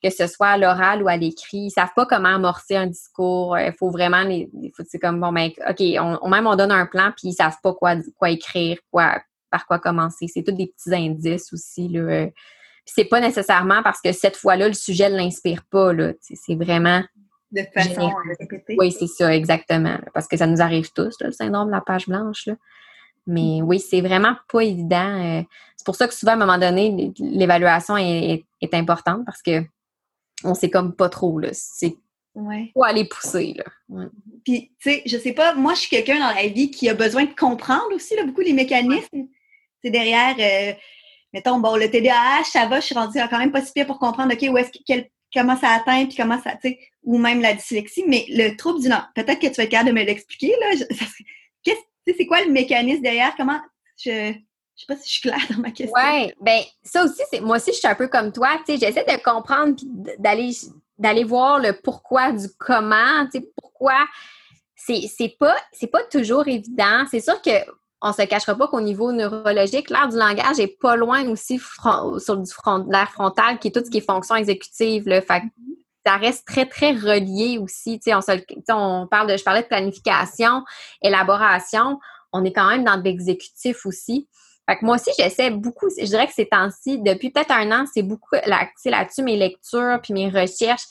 que 0.06 0.12
ce 0.12 0.28
soit 0.28 0.50
à 0.50 0.58
l'oral 0.58 1.02
ou 1.02 1.08
à 1.08 1.18
l'écrit. 1.18 1.66
Ils 1.66 1.72
savent 1.72 1.94
pas 1.96 2.06
comment 2.06 2.30
amorcer 2.30 2.76
un 2.76 2.86
discours. 2.86 3.58
Il 3.58 3.74
faut 3.74 3.90
vraiment 3.90 4.22
les. 4.22 4.50
C'est 4.88 5.00
comme 5.00 5.20
bon, 5.20 5.32
ben, 5.32 5.50
OK, 5.68 5.82
on, 6.22 6.30
même 6.30 6.46
on 6.46 6.56
donne 6.56 6.72
un 6.72 6.86
plan, 6.86 7.12
puis 7.16 7.30
ils 7.30 7.34
savent 7.34 7.58
pas 7.64 7.74
quoi, 7.74 7.96
quoi 8.18 8.30
écrire, 8.30 8.78
quoi, 8.92 9.20
par 9.50 9.66
quoi 9.66 9.80
commencer. 9.80 10.28
C'est 10.28 10.44
tous 10.44 10.52
des 10.52 10.68
petits 10.68 10.94
indices 10.94 11.52
aussi. 11.54 11.88
Là. 11.88 12.28
C'est 12.86 13.06
pas 13.06 13.20
nécessairement 13.20 13.82
parce 13.84 14.02
que 14.02 14.12
cette 14.12 14.36
fois-là, 14.36 14.68
le 14.68 14.74
sujet 14.74 15.10
ne 15.10 15.18
l'inspire 15.18 15.64
pas. 15.70 15.92
C'est 16.22 16.56
vraiment. 16.56 17.04
De 17.52 17.62
façon 17.74 18.12
Oui, 18.78 18.92
c'est 18.92 19.08
ça, 19.08 19.34
exactement. 19.34 19.98
Parce 20.14 20.28
que 20.28 20.38
ça 20.38 20.48
nous 20.48 20.62
arrive 20.62 20.92
tous, 20.92 21.16
le 21.22 21.32
syndrome 21.32 21.68
de 21.68 21.72
la 21.72 21.82
page 21.82 22.08
blanche. 22.08 22.48
Là. 22.48 22.56
Mais 23.28 23.60
mm. 23.62 23.64
oui, 23.64 23.80
c'est 23.80 24.02
vraiment 24.02 24.36
pas 24.52 24.62
évident. 24.62 25.40
Euh, 25.40 25.44
c'est 25.78 25.86
pour 25.86 25.96
ça 25.96 26.08
que 26.08 26.14
souvent, 26.14 26.34
à 26.34 26.36
un 26.36 26.40
moment 26.40 26.58
donné, 26.58 27.14
l'évaluation 27.20 27.98
est, 27.98 28.46
est 28.62 28.74
importante 28.74 29.26
parce 29.26 29.42
que 29.42 29.64
on 30.44 30.54
sait 30.54 30.70
comme 30.70 30.96
pas 30.96 31.10
trop, 31.10 31.40
là. 31.40 31.50
C'est 31.54 31.96
ouais. 32.36 32.72
aller 32.84 33.06
pousser, 33.06 33.56
là. 33.56 34.06
Puis, 34.44 34.72
tu 34.80 34.92
sais, 34.92 35.02
je 35.06 35.18
sais 35.18 35.34
pas, 35.34 35.56
moi, 35.56 35.74
je 35.74 35.82
suis 35.82 35.90
quelqu'un 35.90 36.20
dans 36.20 36.36
la 36.36 36.48
vie 36.48 36.70
qui 36.70 36.90
a 36.90 36.94
besoin 36.94 37.26
de 37.26 37.34
comprendre 37.34 37.94
aussi, 37.94 38.16
là, 38.16 38.26
beaucoup 38.26 38.42
les 38.42 38.54
mécanismes. 38.54 39.28
C'est 39.84 39.92
derrière, 39.92 40.36
euh, 40.40 40.74
mettons, 41.36 41.60
bon, 41.60 41.76
le 41.76 41.92
TDAH, 41.92 42.46
ça 42.46 42.66
va, 42.66 42.80
je 42.80 42.86
suis 42.86 42.96
rendue 42.96 43.20
quand 43.30 43.38
même 43.38 43.52
pas 43.52 43.62
si 43.62 43.74
pire 43.74 43.86
pour 43.86 44.00
comprendre, 44.00 44.34
OK, 44.34 44.50
où 44.50 44.58
est-ce 44.58 44.72
comment 45.34 45.58
ça 45.58 45.72
atteint, 45.72 46.06
puis 46.06 46.16
comment 46.16 46.42
ça, 46.42 46.52
tu 46.52 46.70
sais, 46.70 46.80
ou 47.04 47.18
même 47.18 47.42
la 47.42 47.54
dyslexie, 47.54 48.06
mais 48.08 48.26
le 48.30 48.56
trouble 48.56 48.82
du... 48.82 48.88
Peut-être 49.16 49.40
que 49.40 49.48
tu 49.48 49.56
vas 49.56 49.64
être 49.64 49.70
capable 49.70 49.90
de 49.90 49.96
me 49.96 50.06
l'expliquer, 50.06 50.56
là. 50.62 50.86
Qu'est-ce, 51.64 52.16
c'est 52.18 52.26
quoi 52.26 52.42
le 52.42 52.52
mécanisme 52.52 53.02
derrière? 53.02 53.36
Comment... 53.36 53.60
Je, 53.98 54.34
je 54.76 54.82
sais 54.82 54.86
pas 54.88 54.96
si 54.96 55.08
je 55.08 55.12
suis 55.12 55.22
claire 55.22 55.46
dans 55.50 55.62
ma 55.62 55.72
question. 55.72 55.94
Oui, 55.94 56.32
bien, 56.40 56.62
ça 56.84 57.04
aussi, 57.04 57.22
c'est 57.30 57.42
moi 57.42 57.58
aussi, 57.58 57.74
je 57.74 57.80
suis 57.80 57.88
un 57.88 57.96
peu 57.96 58.08
comme 58.08 58.32
toi. 58.32 58.50
Tu 58.66 58.78
sais, 58.78 58.86
j'essaie 58.86 59.04
de 59.04 59.22
comprendre 59.22 59.76
puis 59.76 59.86
d'aller 60.98 61.24
voir 61.26 61.60
le 61.60 61.74
pourquoi 61.82 62.32
du 62.32 62.48
comment, 62.58 63.26
tu 63.26 63.40
sais, 63.40 63.48
pourquoi. 63.62 64.08
C'est 64.78 65.36
pas, 65.38 65.56
pas 65.92 66.04
toujours 66.04 66.48
évident. 66.48 67.06
C'est 67.10 67.20
sûr 67.20 67.42
que 67.42 67.50
on 68.06 68.14
se 68.14 68.22
cachera 68.22 68.56
pas 68.56 68.68
qu'au 68.68 68.82
niveau 68.82 69.12
neurologique, 69.12 69.90
l'air 69.90 70.08
du 70.08 70.16
langage 70.16 70.60
est 70.60 70.80
pas 70.80 70.96
loin 70.96 71.28
aussi 71.28 71.60
sur 72.20 72.38
du 72.38 72.52
front, 72.52 72.86
l'air 72.88 73.12
qui 73.60 73.70
est 73.70 73.72
tout 73.72 73.84
ce 73.84 73.90
qui 73.90 73.98
est 73.98 74.06
fonction 74.06 74.36
exécutive. 74.36 75.06
Fait 75.06 75.42
ça 76.06 76.18
reste 76.18 76.46
très, 76.46 76.68
très 76.68 76.92
relié 76.92 77.58
aussi. 77.58 78.00
Tu 78.00 78.12
sais, 78.12 78.14
on, 78.14 78.22
on 78.76 79.08
parle 79.08 79.32
de, 79.32 79.38
je 79.38 79.44
parlais 79.44 79.64
de 79.64 79.68
planification, 79.68 80.64
élaboration. 81.02 82.00
On 82.32 82.46
est 82.46 82.54
quand 82.54 82.70
même 82.70 82.84
dans 82.84 82.98
l'exécutif 82.98 83.88
aussi. 83.88 84.28
Fait 84.70 84.78
que 84.78 84.86
moi 84.86 84.98
aussi, 84.98 85.10
j'essaie 85.18 85.50
beaucoup, 85.50 85.88
je 85.90 86.06
dirais 86.06 86.28
que 86.28 86.34
ces 86.34 86.48
temps-ci, 86.48 87.00
depuis 87.00 87.32
peut-être 87.32 87.52
un 87.52 87.72
an, 87.72 87.86
c'est 87.92 88.04
beaucoup 88.04 88.36
là-dessus 88.46 89.24
mes 89.24 89.36
lectures 89.36 90.00
puis 90.04 90.14
mes 90.14 90.30
recherches, 90.30 90.86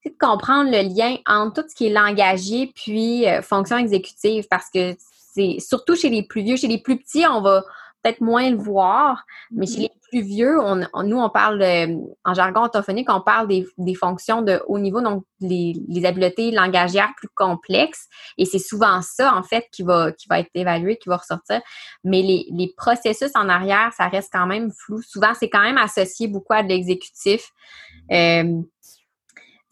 c'est 0.00 0.10
de 0.10 0.18
comprendre 0.18 0.70
le 0.70 0.82
lien 0.94 1.16
entre 1.26 1.62
tout 1.62 1.68
ce 1.68 1.74
qui 1.74 1.88
est 1.88 1.90
langagier 1.90 2.72
puis 2.72 3.28
euh, 3.28 3.42
fonction 3.42 3.78
exécutive 3.78 4.46
parce 4.48 4.68
que 4.72 4.96
c'est 5.34 5.56
surtout 5.58 5.96
chez 5.96 6.08
les 6.08 6.22
plus 6.22 6.42
vieux, 6.42 6.56
chez 6.56 6.68
les 6.68 6.80
plus 6.80 6.98
petits, 6.98 7.24
on 7.26 7.40
va 7.40 7.62
peut-être 8.02 8.20
moins 8.20 8.50
le 8.50 8.56
voir, 8.56 9.24
mais 9.50 9.66
chez 9.66 9.78
mm-hmm. 9.78 9.80
les 9.82 9.90
plus 10.10 10.22
vieux, 10.22 10.60
on, 10.60 10.76
nous, 11.04 11.18
on 11.18 11.30
parle, 11.30 11.64
en 12.24 12.34
jargon 12.34 12.62
orthophonique, 12.62 13.08
on 13.10 13.20
parle 13.20 13.48
des, 13.48 13.94
fonctions 13.94 14.42
de 14.42 14.60
haut 14.66 14.78
niveau, 14.78 15.00
donc 15.00 15.24
les, 15.40 15.74
habiletés 16.04 16.50
langagières 16.50 17.12
plus 17.16 17.28
complexes. 17.34 18.08
Et 18.38 18.44
c'est 18.44 18.58
souvent 18.58 19.00
ça, 19.02 19.34
en 19.34 19.42
fait, 19.42 19.66
qui 19.72 19.82
va, 19.82 20.12
qui 20.12 20.26
va 20.28 20.40
être 20.40 20.50
évalué, 20.54 20.96
qui 20.96 21.08
va 21.08 21.16
ressortir. 21.16 21.60
Mais 22.04 22.22
les, 22.22 22.74
processus 22.76 23.30
en 23.34 23.48
arrière, 23.48 23.92
ça 23.96 24.08
reste 24.08 24.30
quand 24.32 24.46
même 24.46 24.70
flou. 24.72 25.00
Souvent, 25.02 25.32
c'est 25.38 25.48
quand 25.48 25.62
même 25.62 25.78
associé 25.78 26.26
beaucoup 26.26 26.54
à 26.54 26.62
de 26.62 26.68
l'exécutif. 26.68 27.50
Euh, 28.10 28.60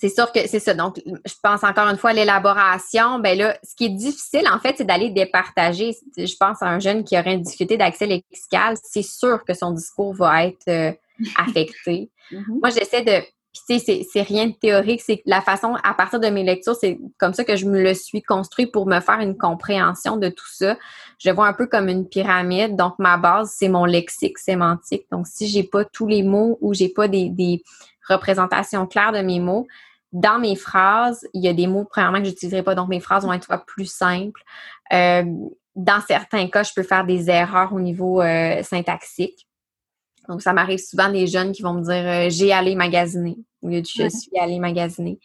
c'est 0.00 0.08
sûr 0.08 0.32
que 0.32 0.48
c'est 0.48 0.60
ça. 0.60 0.72
Donc, 0.72 0.98
je 1.04 1.34
pense 1.42 1.62
encore 1.62 1.86
une 1.88 1.98
fois 1.98 2.10
à 2.10 2.12
l'élaboration. 2.14 3.18
Ben 3.18 3.36
là, 3.36 3.58
ce 3.62 3.74
qui 3.76 3.84
est 3.84 3.90
difficile, 3.90 4.48
en 4.50 4.58
fait, 4.58 4.76
c'est 4.78 4.86
d'aller 4.86 5.10
départager. 5.10 5.94
Je 6.16 6.36
pense 6.40 6.62
à 6.62 6.68
un 6.68 6.78
jeune 6.78 7.04
qui 7.04 7.18
aurait 7.18 7.34
une 7.34 7.42
difficulté 7.42 7.76
d'accès 7.76 8.06
lexical. 8.06 8.76
C'est 8.82 9.02
sûr 9.02 9.44
que 9.44 9.52
son 9.52 9.72
discours 9.72 10.14
va 10.14 10.46
être 10.46 10.68
euh, 10.68 10.92
affecté. 11.36 12.10
Mm-hmm. 12.32 12.60
Moi, 12.62 12.70
j'essaie 12.70 13.02
de. 13.02 13.22
Puis, 13.52 13.78
tu 13.78 13.84
sais, 13.84 14.06
c'est 14.10 14.22
rien 14.22 14.46
de 14.46 14.54
théorique. 14.54 15.02
C'est 15.02 15.20
la 15.26 15.42
façon, 15.42 15.76
à 15.84 15.92
partir 15.92 16.18
de 16.18 16.28
mes 16.28 16.44
lectures, 16.44 16.76
c'est 16.76 16.98
comme 17.18 17.34
ça 17.34 17.44
que 17.44 17.56
je 17.56 17.66
me 17.66 17.82
le 17.82 17.92
suis 17.92 18.22
construit 18.22 18.68
pour 18.68 18.86
me 18.86 19.00
faire 19.00 19.20
une 19.20 19.36
compréhension 19.36 20.16
de 20.16 20.30
tout 20.30 20.48
ça. 20.50 20.78
Je 21.18 21.30
vois 21.30 21.46
un 21.46 21.52
peu 21.52 21.66
comme 21.66 21.90
une 21.90 22.08
pyramide. 22.08 22.74
Donc, 22.74 22.94
ma 22.98 23.18
base, 23.18 23.52
c'est 23.54 23.68
mon 23.68 23.84
lexique 23.84 24.38
sémantique. 24.38 25.04
Donc, 25.12 25.26
si 25.26 25.46
j'ai 25.46 25.64
pas 25.64 25.84
tous 25.84 26.06
les 26.06 26.22
mots 26.22 26.56
ou 26.62 26.72
j'ai 26.72 26.88
pas 26.88 27.06
des, 27.06 27.28
des 27.28 27.62
représentations 28.08 28.86
claires 28.86 29.12
de 29.12 29.20
mes 29.20 29.40
mots, 29.40 29.66
dans 30.12 30.38
mes 30.38 30.56
phrases, 30.56 31.26
il 31.34 31.42
y 31.42 31.48
a 31.48 31.52
des 31.52 31.66
mots, 31.66 31.84
premièrement, 31.88 32.18
que 32.18 32.24
j'utiliserai 32.24 32.62
pas, 32.62 32.74
donc 32.74 32.88
mes 32.88 33.00
phrases 33.00 33.24
vont 33.24 33.32
être 33.32 33.64
plus 33.66 33.86
simples. 33.86 34.42
Euh, 34.92 35.24
dans 35.76 36.00
certains 36.00 36.48
cas, 36.48 36.62
je 36.62 36.72
peux 36.74 36.82
faire 36.82 37.06
des 37.06 37.30
erreurs 37.30 37.72
au 37.72 37.80
niveau 37.80 38.20
euh, 38.20 38.62
syntaxique. 38.62 39.46
Donc, 40.28 40.42
ça 40.42 40.52
m'arrive 40.52 40.78
souvent 40.78 41.10
des 41.10 41.26
jeunes 41.26 41.52
qui 41.52 41.62
vont 41.62 41.74
me 41.74 41.82
dire 41.82 42.06
euh, 42.06 42.30
j'ai 42.30 42.52
allé 42.52 42.74
magasiner 42.74 43.36
au 43.62 43.68
lieu 43.68 43.80
de 43.80 43.86
je 43.86 44.08
suis 44.08 44.38
allé 44.38 44.58
magasiner. 44.58 45.18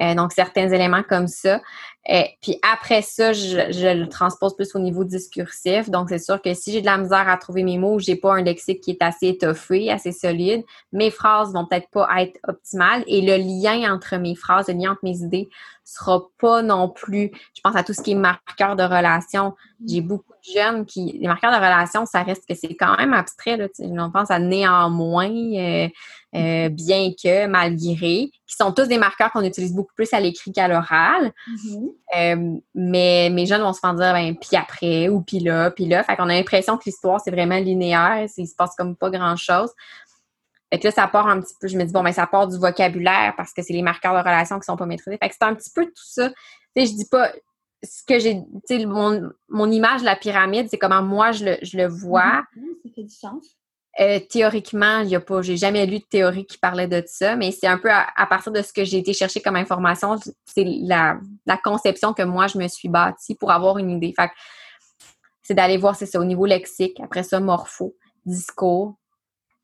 Euh, 0.00 0.14
donc, 0.14 0.32
certains 0.32 0.70
éléments 0.70 1.02
comme 1.02 1.28
ça. 1.28 1.60
Et 2.08 2.30
puis 2.40 2.58
après 2.72 3.02
ça, 3.02 3.32
je, 3.32 3.94
le 3.94 4.08
transpose 4.08 4.56
plus 4.56 4.74
au 4.74 4.78
niveau 4.78 5.04
discursif. 5.04 5.90
Donc, 5.90 6.08
c'est 6.08 6.18
sûr 6.18 6.40
que 6.40 6.54
si 6.54 6.72
j'ai 6.72 6.80
de 6.80 6.86
la 6.86 6.98
misère 6.98 7.28
à 7.28 7.36
trouver 7.36 7.62
mes 7.62 7.78
mots, 7.78 7.98
j'ai 7.98 8.16
pas 8.16 8.34
un 8.34 8.42
lexique 8.42 8.80
qui 8.80 8.92
est 8.92 9.02
assez 9.02 9.28
étoffé, 9.28 9.90
assez 9.90 10.10
solide, 10.10 10.64
mes 10.92 11.10
phrases 11.10 11.52
vont 11.52 11.66
peut-être 11.66 11.90
pas 11.90 12.08
être 12.18 12.38
optimales 12.48 13.04
et 13.06 13.20
le 13.20 13.36
lien 13.36 13.92
entre 13.92 14.16
mes 14.16 14.34
phrases, 14.34 14.68
le 14.68 14.74
lien 14.74 14.92
entre 14.92 15.04
mes 15.04 15.18
idées 15.18 15.48
sera 15.84 16.22
pas 16.38 16.62
non 16.62 16.88
plus. 16.88 17.30
Je 17.54 17.60
pense 17.62 17.76
à 17.76 17.82
tout 17.82 17.92
ce 17.92 18.02
qui 18.02 18.12
est 18.12 18.16
marqueur 18.16 18.76
de 18.76 18.82
relation. 18.82 19.54
J'ai 19.86 20.00
beaucoup 20.00 20.32
de 20.32 20.60
jeunes 20.60 20.86
qui. 20.86 21.18
Les 21.20 21.26
marqueurs 21.26 21.52
de 21.52 21.56
relation, 21.56 22.06
ça 22.06 22.22
reste 22.22 22.44
que 22.48 22.54
c'est 22.54 22.74
quand 22.74 22.96
même 22.96 23.12
abstrait. 23.12 23.56
Là, 23.56 23.68
on 23.78 24.10
pense 24.10 24.30
à 24.30 24.38
néanmoins. 24.38 25.30
Euh, 25.30 25.88
euh, 26.34 26.70
bien 26.70 27.10
que, 27.10 27.46
malgré, 27.46 28.30
qui 28.46 28.56
sont 28.58 28.72
tous 28.72 28.86
des 28.86 28.96
marqueurs 28.96 29.30
qu'on 29.32 29.44
utilise 29.44 29.74
beaucoup 29.74 29.92
plus 29.94 30.10
à 30.14 30.20
l'écrit 30.20 30.50
qu'à 30.50 30.66
l'oral. 30.66 31.30
Mm-hmm. 31.46 31.88
Euh, 32.16 32.60
mais 32.74 33.28
mes 33.30 33.44
jeunes 33.44 33.60
vont 33.60 33.74
se 33.74 33.80
faire 33.80 33.92
dire, 33.92 34.14
ben, 34.14 34.34
puis 34.36 34.56
après, 34.56 35.10
ou 35.10 35.20
puis 35.20 35.40
là, 35.40 35.70
puis 35.70 35.84
là. 35.84 36.02
Fait 36.02 36.16
qu'on 36.16 36.30
a 36.30 36.34
l'impression 36.34 36.78
que 36.78 36.84
l'histoire, 36.86 37.20
c'est 37.22 37.30
vraiment 37.30 37.58
linéaire, 37.58 38.26
il 38.34 38.46
se 38.46 38.54
passe 38.56 38.74
comme 38.76 38.96
pas 38.96 39.10
grand-chose. 39.10 39.70
Fait 40.72 40.78
que 40.78 40.86
là, 40.86 40.90
ça 40.90 41.06
part 41.06 41.28
un 41.28 41.38
petit 41.38 41.54
peu, 41.60 41.68
je 41.68 41.76
me 41.76 41.84
dis, 41.84 41.92
bon, 41.92 42.02
ben, 42.02 42.12
ça 42.12 42.26
part 42.26 42.48
du 42.48 42.58
vocabulaire 42.58 43.34
parce 43.36 43.52
que 43.52 43.60
c'est 43.60 43.74
les 43.74 43.82
marqueurs 43.82 44.14
de 44.14 44.20
relation 44.20 44.58
qui 44.58 44.64
sont 44.64 44.76
pas 44.76 44.86
maîtrisés. 44.86 45.18
Fait 45.22 45.28
que 45.28 45.34
c'est 45.38 45.46
un 45.46 45.54
petit 45.54 45.70
peu 45.70 45.84
tout 45.84 45.92
ça. 45.96 46.30
Tu 46.30 46.34
sais, 46.76 46.86
je 46.86 46.96
dis 46.96 47.08
pas, 47.10 47.30
ce 47.82 48.02
que 48.08 48.18
j'ai, 48.18 48.36
tu 48.36 48.78
sais, 48.78 48.86
mon, 48.86 49.30
mon, 49.50 49.70
image 49.70 50.00
de 50.00 50.06
la 50.06 50.16
pyramide, 50.16 50.68
c'est 50.70 50.78
comment 50.78 51.02
moi 51.02 51.32
je 51.32 51.44
le, 51.44 51.58
je 51.60 51.76
le 51.76 51.88
vois. 51.88 52.44
Mm-hmm. 52.56 52.82
ça 52.84 52.90
fait 52.94 53.02
du 53.02 53.14
sens. 53.14 53.56
Euh, 54.00 54.18
théoriquement, 54.30 55.00
il 55.00 55.10
y 55.10 55.14
a 55.14 55.20
pas, 55.20 55.42
j'ai 55.42 55.58
jamais 55.58 55.84
lu 55.84 55.98
de 55.98 56.04
théorie 56.04 56.46
qui 56.46 56.56
parlait 56.56 56.88
de 56.88 57.02
ça, 57.06 57.36
mais 57.36 57.50
c'est 57.50 57.66
un 57.66 57.76
peu 57.76 57.90
à, 57.90 58.26
partir 58.26 58.50
de 58.50 58.62
ce 58.62 58.72
que 58.72 58.84
j'ai 58.84 58.96
été 58.96 59.12
chercher 59.12 59.42
comme 59.42 59.56
information, 59.56 60.16
c'est 60.46 60.64
la, 60.64 61.18
conception 61.62 62.14
que 62.14 62.22
moi 62.22 62.46
je 62.46 62.56
me 62.56 62.66
suis 62.68 62.88
bâtie 62.88 63.34
pour 63.34 63.50
avoir 63.50 63.76
une 63.76 63.90
idée. 63.90 64.14
Fait 64.18 64.30
c'est 65.42 65.52
d'aller 65.52 65.76
voir, 65.76 65.96
c'est 65.96 66.06
ça, 66.06 66.18
au 66.18 66.24
niveau 66.24 66.46
lexique, 66.46 66.98
après 67.00 67.24
ça, 67.24 67.40
morpho, 67.40 67.94
discours, 68.24 68.94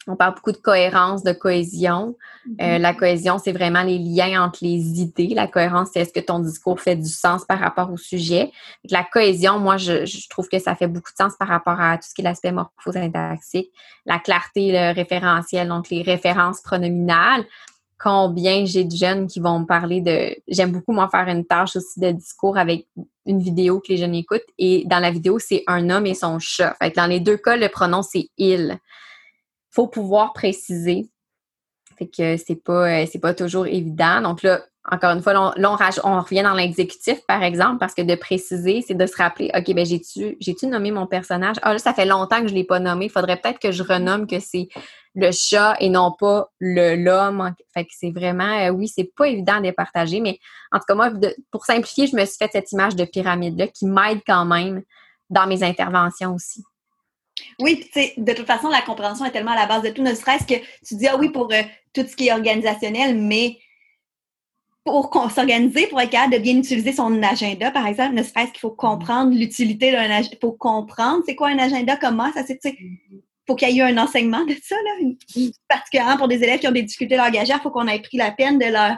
on 0.09 0.17
parle 0.17 0.35
beaucoup 0.35 0.53
de 0.53 0.57
cohérence, 0.57 1.23
de 1.23 1.33
cohésion. 1.33 2.17
Euh, 2.47 2.65
mm-hmm. 2.65 2.79
la 2.79 2.95
cohésion, 2.95 3.39
c'est 3.39 3.53
vraiment 3.53 3.83
les 3.83 3.99
liens 3.99 4.43
entre 4.43 4.61
les 4.63 5.01
idées. 5.01 5.35
La 5.35 5.47
cohérence, 5.47 5.91
c'est 5.93 6.01
est-ce 6.01 6.13
que 6.13 6.21
ton 6.21 6.39
discours 6.39 6.81
fait 6.81 6.97
du 6.97 7.09
sens 7.09 7.45
par 7.45 7.59
rapport 7.59 7.93
au 7.93 7.99
sujet. 7.99 8.51
la 8.91 9.05
cohésion, 9.05 9.59
moi, 9.59 9.77
je, 9.77 10.29
trouve 10.29 10.49
que 10.49 10.59
ça 10.59 10.75
fait 10.75 10.87
beaucoup 10.87 11.13
de 11.13 11.17
sens 11.17 11.35
par 11.39 11.49
rapport 11.49 11.79
à 11.79 11.99
tout 11.99 12.09
ce 12.09 12.15
qui 12.15 12.23
est 12.23 12.25
l'aspect 12.25 12.53
morphosyntaxique. 12.53 13.71
La 14.07 14.19
clarté, 14.19 14.73
le 14.73 14.95
référentiel, 14.95 15.69
donc 15.69 15.91
les 15.91 16.03
références 16.03 16.63
pronominales. 16.63 17.45
Combien 17.99 18.65
j'ai 18.65 18.85
de 18.85 18.97
jeunes 18.97 19.27
qui 19.27 19.41
vont 19.41 19.61
me 19.61 19.67
parler 19.67 20.01
de... 20.01 20.35
J'aime 20.47 20.73
beaucoup, 20.73 20.93
moi, 20.93 21.09
faire 21.11 21.29
une 21.29 21.45
tâche 21.45 21.77
aussi 21.77 22.01
de 22.01 22.13
discours 22.13 22.57
avec 22.57 22.87
une 23.27 23.41
vidéo 23.41 23.81
que 23.81 23.89
les 23.89 23.99
jeunes 23.99 24.15
écoutent. 24.15 24.41
Et 24.57 24.85
dans 24.87 25.01
la 25.01 25.11
vidéo, 25.11 25.39
c'est 25.39 25.65
un 25.67 25.91
homme 25.91 26.07
et 26.07 26.15
son 26.15 26.39
chat. 26.39 26.75
Fait 26.81 26.93
que 26.93 26.97
dans 26.97 27.07
les 27.07 27.21
deux 27.21 27.37
cas, 27.37 27.57
le 27.57 27.69
pronom, 27.69 28.01
c'est 28.01 28.31
«il» 28.39 28.79
faut 29.71 29.87
pouvoir 29.87 30.33
préciser. 30.33 31.09
Fait 31.99 32.07
que 32.07 32.37
c'est 32.37 32.63
pas, 32.63 33.03
euh, 33.03 33.07
c'est 33.11 33.19
pas 33.19 33.35
toujours 33.35 33.67
évident. 33.67 34.21
Donc 34.21 34.43
là, 34.43 34.61
encore 34.91 35.11
une 35.11 35.23
fois, 35.23 35.35
là, 35.35 35.53
on, 36.05 36.21
revient 36.21 36.43
dans 36.43 36.55
l'exécutif, 36.55 37.19
par 37.27 37.43
exemple, 37.43 37.79
parce 37.79 37.95
que 37.95 38.03
de 38.03 38.15
préciser, 38.15 38.83
c'est 38.87 38.95
de 38.95 39.07
se 39.07 39.17
rappeler, 39.17 39.51
OK, 39.55 39.75
ben 39.75 39.85
j'ai-tu, 39.85 40.37
j'ai-tu 40.41 40.67
nommé 40.67 40.91
mon 40.91 41.07
personnage? 41.07 41.57
Ah 41.63 41.73
là, 41.73 41.79
ça 41.79 41.93
fait 41.93 42.07
longtemps 42.07 42.41
que 42.41 42.49
je 42.49 42.53
ne 42.53 42.59
l'ai 42.59 42.65
pas 42.65 42.79
nommé. 42.79 43.07
Il 43.07 43.11
faudrait 43.11 43.37
peut-être 43.37 43.59
que 43.59 43.73
je 43.73 43.83
renomme 43.83 44.27
que 44.27 44.41
c'est 44.41 44.69
le 45.15 45.31
chat 45.33 45.77
et 45.81 45.91
non 45.91 46.15
pas 46.19 46.49
le 46.59 46.97
l'homme. 46.97 47.55
Fait 47.75 47.85
que 47.85 47.91
c'est 47.93 48.11
vraiment, 48.11 48.59
euh, 48.61 48.71
oui, 48.71 48.89
c'est 48.89 49.13
pas 49.17 49.27
évident 49.27 49.59
de 49.59 49.65
les 49.65 49.73
partager, 49.73 50.21
mais 50.21 50.39
en 50.73 50.79
tout 50.79 50.85
cas, 50.89 50.95
moi, 50.95 51.11
pour 51.51 51.65
simplifier, 51.67 52.07
je 52.07 52.17
me 52.17 52.25
suis 52.25 52.37
fait 52.39 52.51
cette 52.53 52.73
image 52.73 52.97
de 52.97 53.05
pyramide-là 53.05 53.67
qui 53.69 53.87
m'aide 53.87 54.21
quand 54.27 54.47
même 54.47 54.83
dans 55.29 55.47
mes 55.47 55.63
interventions 55.63 56.35
aussi. 56.35 56.65
Oui, 57.61 57.81
tu 57.81 57.89
sais, 57.93 58.15
de 58.17 58.33
toute 58.33 58.47
façon, 58.47 58.69
la 58.69 58.83
compréhension 58.83 59.25
est 59.25 59.31
tellement 59.31 59.53
à 59.53 59.57
la 59.57 59.67
base 59.67 59.83
de 59.83 59.91
tout, 59.91 60.03
ne 60.03 60.15
serait-ce 60.15 60.45
que 60.45 60.61
tu 60.87 60.97
dis, 60.97 61.07
ah 61.07 61.17
oui, 61.17 61.31
pour 61.31 61.53
euh, 61.53 61.63
tout 61.93 62.05
ce 62.09 62.15
qui 62.17 62.29
est 62.29 62.33
organisationnel, 62.33 63.17
mais 63.19 63.59
pour 64.85 65.11
s'organiser, 65.31 65.87
pour 65.89 66.01
être 66.01 66.11
capable 66.11 66.35
de 66.35 66.39
bien 66.39 66.57
utiliser 66.57 66.93
son 66.93 67.23
agenda, 67.23 67.71
par 67.71 67.87
exemple, 67.87 68.15
ne 68.15 68.23
serait-ce 68.23 68.53
qu'il 68.53 68.61
faut 68.61 68.71
comprendre 68.71 69.35
l'utilité 69.35 69.93
d'un 69.93 70.11
agenda, 70.11 70.29
il 70.33 70.39
faut 70.41 70.53
comprendre 70.53 71.23
c'est 71.27 71.35
quoi 71.35 71.49
un 71.49 71.59
agenda, 71.59 71.97
comment 71.97 72.33
ça 72.33 72.43
c'est, 72.47 72.59
faut 73.47 73.55
qu'il 73.55 73.69
y 73.69 73.73
ait 73.73 73.77
eu 73.77 73.83
un 73.83 73.99
enseignement 73.99 74.45
de 74.45 74.55
ça, 74.63 74.77
là, 74.77 75.45
particulièrement 75.69 76.17
pour 76.17 76.29
des 76.29 76.43
élèves 76.43 76.61
qui 76.61 76.69
ont 76.69 76.73
des 76.73 76.83
difficultés 76.83 77.17
il 77.17 77.61
faut 77.63 77.71
qu'on 77.71 77.89
ait 77.89 78.01
pris 78.01 78.17
la 78.17 78.31
peine 78.31 78.59
de 78.59 78.67
leur 78.67 78.97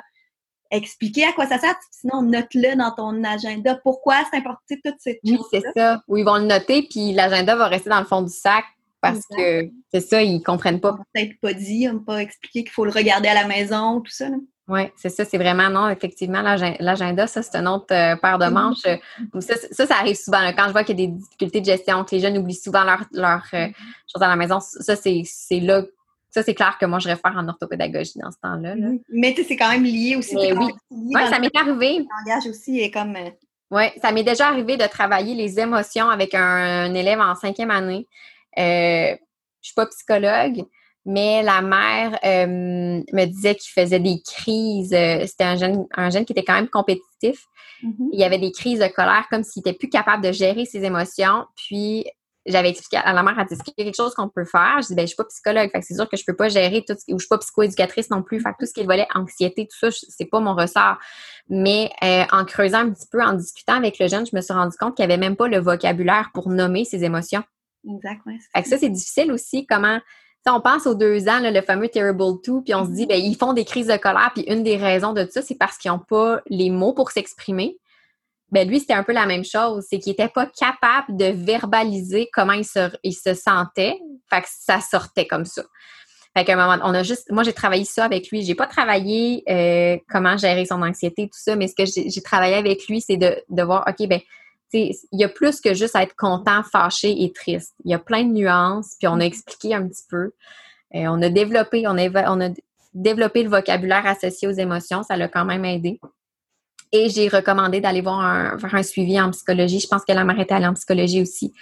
expliquer 0.70 1.24
à 1.24 1.32
quoi 1.32 1.46
ça 1.46 1.58
sert. 1.58 1.74
Sinon, 1.90 2.22
note-le 2.22 2.76
dans 2.76 2.92
ton 2.92 3.24
agenda. 3.24 3.76
Pourquoi? 3.82 4.16
C'est 4.30 4.38
important, 4.38 4.60
toutes 4.84 4.94
ces 5.00 5.20
Oui, 5.24 5.38
c'est 5.50 5.62
ça. 5.76 6.02
Ou 6.08 6.16
ils 6.16 6.24
vont 6.24 6.36
le 6.36 6.44
noter, 6.44 6.86
puis 6.88 7.12
l'agenda 7.12 7.56
va 7.56 7.68
rester 7.68 7.90
dans 7.90 8.00
le 8.00 8.06
fond 8.06 8.22
du 8.22 8.32
sac 8.32 8.64
parce 9.00 9.20
que 9.26 9.70
c'est 9.92 10.00
ça, 10.00 10.22
ils 10.22 10.42
comprennent 10.42 10.80
pas. 10.80 10.98
Peut-être 11.14 11.40
pas 11.40 11.54
dit, 11.54 11.88
pas 12.06 12.20
expliqué 12.20 12.62
qu'il 12.62 12.72
faut 12.72 12.84
le 12.84 12.90
regarder 12.90 13.28
à 13.28 13.34
la 13.34 13.46
maison, 13.46 14.00
tout 14.00 14.12
ça. 14.12 14.28
Oui, 14.68 14.82
c'est 14.94 15.08
ça, 15.08 15.24
c'est 15.24 15.36
vraiment 15.36 15.68
non, 15.68 15.88
effectivement, 15.88 16.42
l'agenda, 16.42 17.26
ça, 17.26 17.42
c'est 17.42 17.56
une 17.56 17.66
autre 17.66 17.92
euh, 17.92 18.14
paire 18.14 18.38
de 18.38 18.46
manches. 18.46 18.82
Ça, 19.40 19.56
ça, 19.72 19.86
ça, 19.86 19.94
arrive 19.96 20.14
souvent. 20.14 20.38
quand 20.56 20.68
je 20.68 20.72
vois 20.72 20.84
qu'il 20.84 21.00
y 21.00 21.02
a 21.02 21.06
des 21.06 21.12
difficultés 21.12 21.60
de 21.60 21.66
gestion, 21.66 22.04
que 22.04 22.14
les 22.14 22.20
jeunes 22.20 22.38
oublient 22.38 22.54
souvent 22.54 22.84
leurs 22.84 23.04
leur, 23.12 23.42
euh, 23.52 23.66
mm-hmm. 23.66 23.74
choses 24.12 24.22
à 24.22 24.28
la 24.28 24.36
maison, 24.36 24.60
ça, 24.60 24.94
c'est 24.94 25.24
là 25.60 25.82
ça, 26.30 26.42
c'est 26.44 26.54
clair 26.54 26.78
que 26.80 26.86
moi, 26.86 27.00
je 27.00 27.08
réfère 27.08 27.34
en 27.36 27.48
orthopédagogie 27.48 28.18
dans 28.22 28.30
ce 28.30 28.38
temps-là. 28.42 28.76
Mm-hmm. 28.76 29.00
Mais 29.10 29.34
c'est 29.46 29.56
quand 29.56 29.70
même 29.70 29.84
lié 29.84 30.14
aussi. 30.16 30.36
oui, 30.36 30.72
ouais, 30.90 31.26
ça 31.28 31.40
m'est 31.40 31.56
arrivé. 31.56 31.98
Le 31.98 32.04
langage 32.24 32.46
aussi 32.48 32.78
est 32.78 32.90
comme. 32.90 33.16
Euh, 33.16 33.30
oui, 33.72 33.84
ça 34.00 34.12
m'est 34.12 34.24
déjà 34.24 34.48
arrivé 34.48 34.76
de 34.76 34.86
travailler 34.86 35.34
les 35.34 35.58
émotions 35.58 36.08
avec 36.08 36.34
un, 36.34 36.92
élève 36.94 37.20
en 37.20 37.34
cinquième 37.34 37.70
année. 37.70 38.06
Euh, 38.58 39.10
je 39.10 39.12
ne 39.12 39.18
suis 39.62 39.74
pas 39.74 39.86
psychologue, 39.86 40.64
mais 41.04 41.42
la 41.42 41.62
mère 41.62 42.18
euh, 42.24 42.46
me 42.46 43.24
disait 43.26 43.54
qu'il 43.56 43.72
faisait 43.72 44.00
des 44.00 44.20
crises. 44.24 44.90
C'était 44.90 45.44
un 45.44 45.56
jeune, 45.56 45.86
un 45.96 46.10
jeune 46.10 46.24
qui 46.24 46.32
était 46.32 46.44
quand 46.44 46.54
même 46.54 46.68
compétitif. 46.68 47.44
Mm-hmm. 47.82 48.08
Il 48.12 48.20
y 48.20 48.24
avait 48.24 48.38
des 48.38 48.52
crises 48.52 48.80
de 48.80 48.88
colère 48.88 49.26
comme 49.30 49.44
s'il 49.44 49.62
n'était 49.64 49.76
plus 49.76 49.88
capable 49.88 50.24
de 50.24 50.32
gérer 50.32 50.64
ses 50.64 50.84
émotions. 50.84 51.44
Puis 51.56 52.06
j'avais 52.46 52.70
expliqué 52.70 52.96
à 52.96 53.12
la 53.12 53.22
mère, 53.22 53.34
elle 53.38 53.46
dit, 53.46 53.54
est 53.76 53.84
quelque 53.84 53.94
chose 53.94 54.14
qu'on 54.14 54.28
peut 54.28 54.44
faire? 54.44 54.78
Je 54.82 54.88
dis, 54.88 54.94
ben, 54.94 55.02
je 55.02 55.08
suis 55.08 55.16
pas 55.16 55.24
psychologue, 55.24 55.70
fait 55.70 55.82
c'est 55.82 55.94
sûr 55.94 56.08
que 56.08 56.16
je 56.16 56.24
peux 56.26 56.34
pas 56.34 56.48
gérer 56.48 56.84
tout, 56.86 56.94
ou 57.08 57.18
je 57.18 57.24
suis 57.24 57.28
pas 57.28 57.38
psychoéducatrice 57.38 58.10
non 58.10 58.22
plus, 58.22 58.40
fait 58.40 58.54
tout 58.58 58.66
ce 58.66 58.72
qui 58.72 58.80
est 58.80 58.84
le 58.84 58.88
volet 58.88 59.06
anxiété, 59.14 59.66
tout 59.66 59.90
ça, 59.90 59.96
c'est 60.08 60.24
pas 60.24 60.40
mon 60.40 60.54
ressort. 60.54 60.96
Mais 61.48 61.90
euh, 62.02 62.24
en 62.32 62.44
creusant 62.44 62.78
un 62.78 62.90
petit 62.90 63.08
peu, 63.10 63.22
en 63.22 63.34
discutant 63.34 63.74
avec 63.74 63.98
le 63.98 64.08
jeune, 64.08 64.26
je 64.26 64.34
me 64.34 64.40
suis 64.40 64.54
rendu 64.54 64.76
compte 64.78 64.96
qu'il 64.96 65.04
avait 65.04 65.18
même 65.18 65.36
pas 65.36 65.48
le 65.48 65.58
vocabulaire 65.58 66.30
pour 66.32 66.48
nommer 66.48 66.84
ses 66.84 67.04
émotions. 67.04 67.42
Exact, 67.88 68.20
Fait 68.54 68.62
que 68.62 68.68
ça, 68.68 68.78
c'est 68.78 68.90
difficile 68.90 69.32
aussi, 69.32 69.66
comment... 69.66 70.00
on 70.46 70.60
pense 70.60 70.86
aux 70.86 70.94
deux 70.94 71.28
ans, 71.28 71.40
le 71.42 71.60
fameux 71.62 71.88
Terrible 71.88 72.40
Two, 72.42 72.62
puis 72.62 72.74
on 72.74 72.84
se 72.86 72.90
dit, 72.90 73.04
mm-hmm. 73.04 73.08
ben, 73.08 73.20
ils 73.20 73.36
font 73.36 73.52
des 73.52 73.64
crises 73.64 73.88
de 73.88 73.96
colère, 73.96 74.30
puis 74.34 74.44
une 74.44 74.62
des 74.62 74.76
raisons 74.76 75.12
de 75.12 75.26
ça, 75.30 75.42
c'est 75.42 75.56
parce 75.56 75.76
qu'ils 75.76 75.90
n'ont 75.90 75.98
pas 75.98 76.40
les 76.46 76.70
mots 76.70 76.94
pour 76.94 77.10
s'exprimer 77.10 77.78
ben 78.52 78.68
lui, 78.68 78.80
c'était 78.80 78.94
un 78.94 79.02
peu 79.02 79.12
la 79.12 79.26
même 79.26 79.44
chose. 79.44 79.84
C'est 79.88 79.98
qu'il 79.98 80.10
n'était 80.10 80.28
pas 80.28 80.46
capable 80.46 81.16
de 81.16 81.26
verbaliser 81.26 82.28
comment 82.32 82.52
il 82.52 82.64
se, 82.64 82.90
il 83.02 83.14
se 83.14 83.34
sentait. 83.34 83.98
Fait 84.28 84.42
que 84.42 84.48
ça 84.48 84.80
sortait 84.80 85.26
comme 85.26 85.44
ça. 85.44 85.62
Fait 86.36 86.44
qu'à 86.44 86.52
un 86.52 86.56
moment, 86.56 86.82
on 86.84 86.94
a 86.94 87.02
juste, 87.02 87.30
moi, 87.30 87.42
j'ai 87.42 87.52
travaillé 87.52 87.84
ça 87.84 88.04
avec 88.04 88.30
lui. 88.30 88.42
J'ai 88.42 88.54
pas 88.54 88.66
travaillé 88.66 89.42
euh, 89.48 89.98
comment 90.08 90.36
gérer 90.36 90.64
son 90.64 90.82
anxiété, 90.82 91.24
tout 91.24 91.40
ça, 91.40 91.56
mais 91.56 91.66
ce 91.66 91.74
que 91.74 91.84
j'ai 91.86 92.22
travaillé 92.22 92.54
avec 92.54 92.86
lui, 92.86 93.00
c'est 93.00 93.16
de, 93.16 93.36
de 93.48 93.62
voir, 93.62 93.84
OK, 93.88 94.06
ben, 94.06 94.20
il 94.72 94.94
y 95.12 95.24
a 95.24 95.28
plus 95.28 95.60
que 95.60 95.74
juste 95.74 95.96
être 95.96 96.14
content, 96.16 96.62
fâché 96.62 97.24
et 97.24 97.32
triste. 97.32 97.74
Il 97.84 97.90
y 97.90 97.94
a 97.94 97.98
plein 97.98 98.22
de 98.22 98.32
nuances, 98.32 98.94
puis 98.98 99.08
on 99.08 99.18
a 99.18 99.24
expliqué 99.24 99.74
un 99.74 99.88
petit 99.88 100.04
peu. 100.08 100.32
Euh, 100.94 101.06
on 101.06 101.20
a 101.22 101.28
développé, 101.28 101.86
on 101.88 101.98
a, 101.98 102.32
on 102.32 102.40
a 102.40 102.50
développé 102.94 103.42
le 103.42 103.50
vocabulaire 103.50 104.06
associé 104.06 104.46
aux 104.46 104.52
émotions. 104.52 105.02
Ça 105.02 105.16
l'a 105.16 105.28
quand 105.28 105.44
même 105.44 105.64
aidé. 105.64 106.00
Et 106.92 107.08
j'ai 107.08 107.28
recommandé 107.28 107.80
d'aller 107.80 108.00
voir 108.00 108.20
un, 108.20 108.58
faire 108.58 108.74
un 108.74 108.82
suivi 108.82 109.20
en 109.20 109.30
psychologie. 109.30 109.80
Je 109.80 109.86
pense 109.86 110.04
que 110.04 110.12
la 110.12 110.24
mère 110.24 110.40
était 110.40 110.54
allée 110.54 110.66
en 110.66 110.74
psychologie 110.74 111.22
aussi 111.22 111.52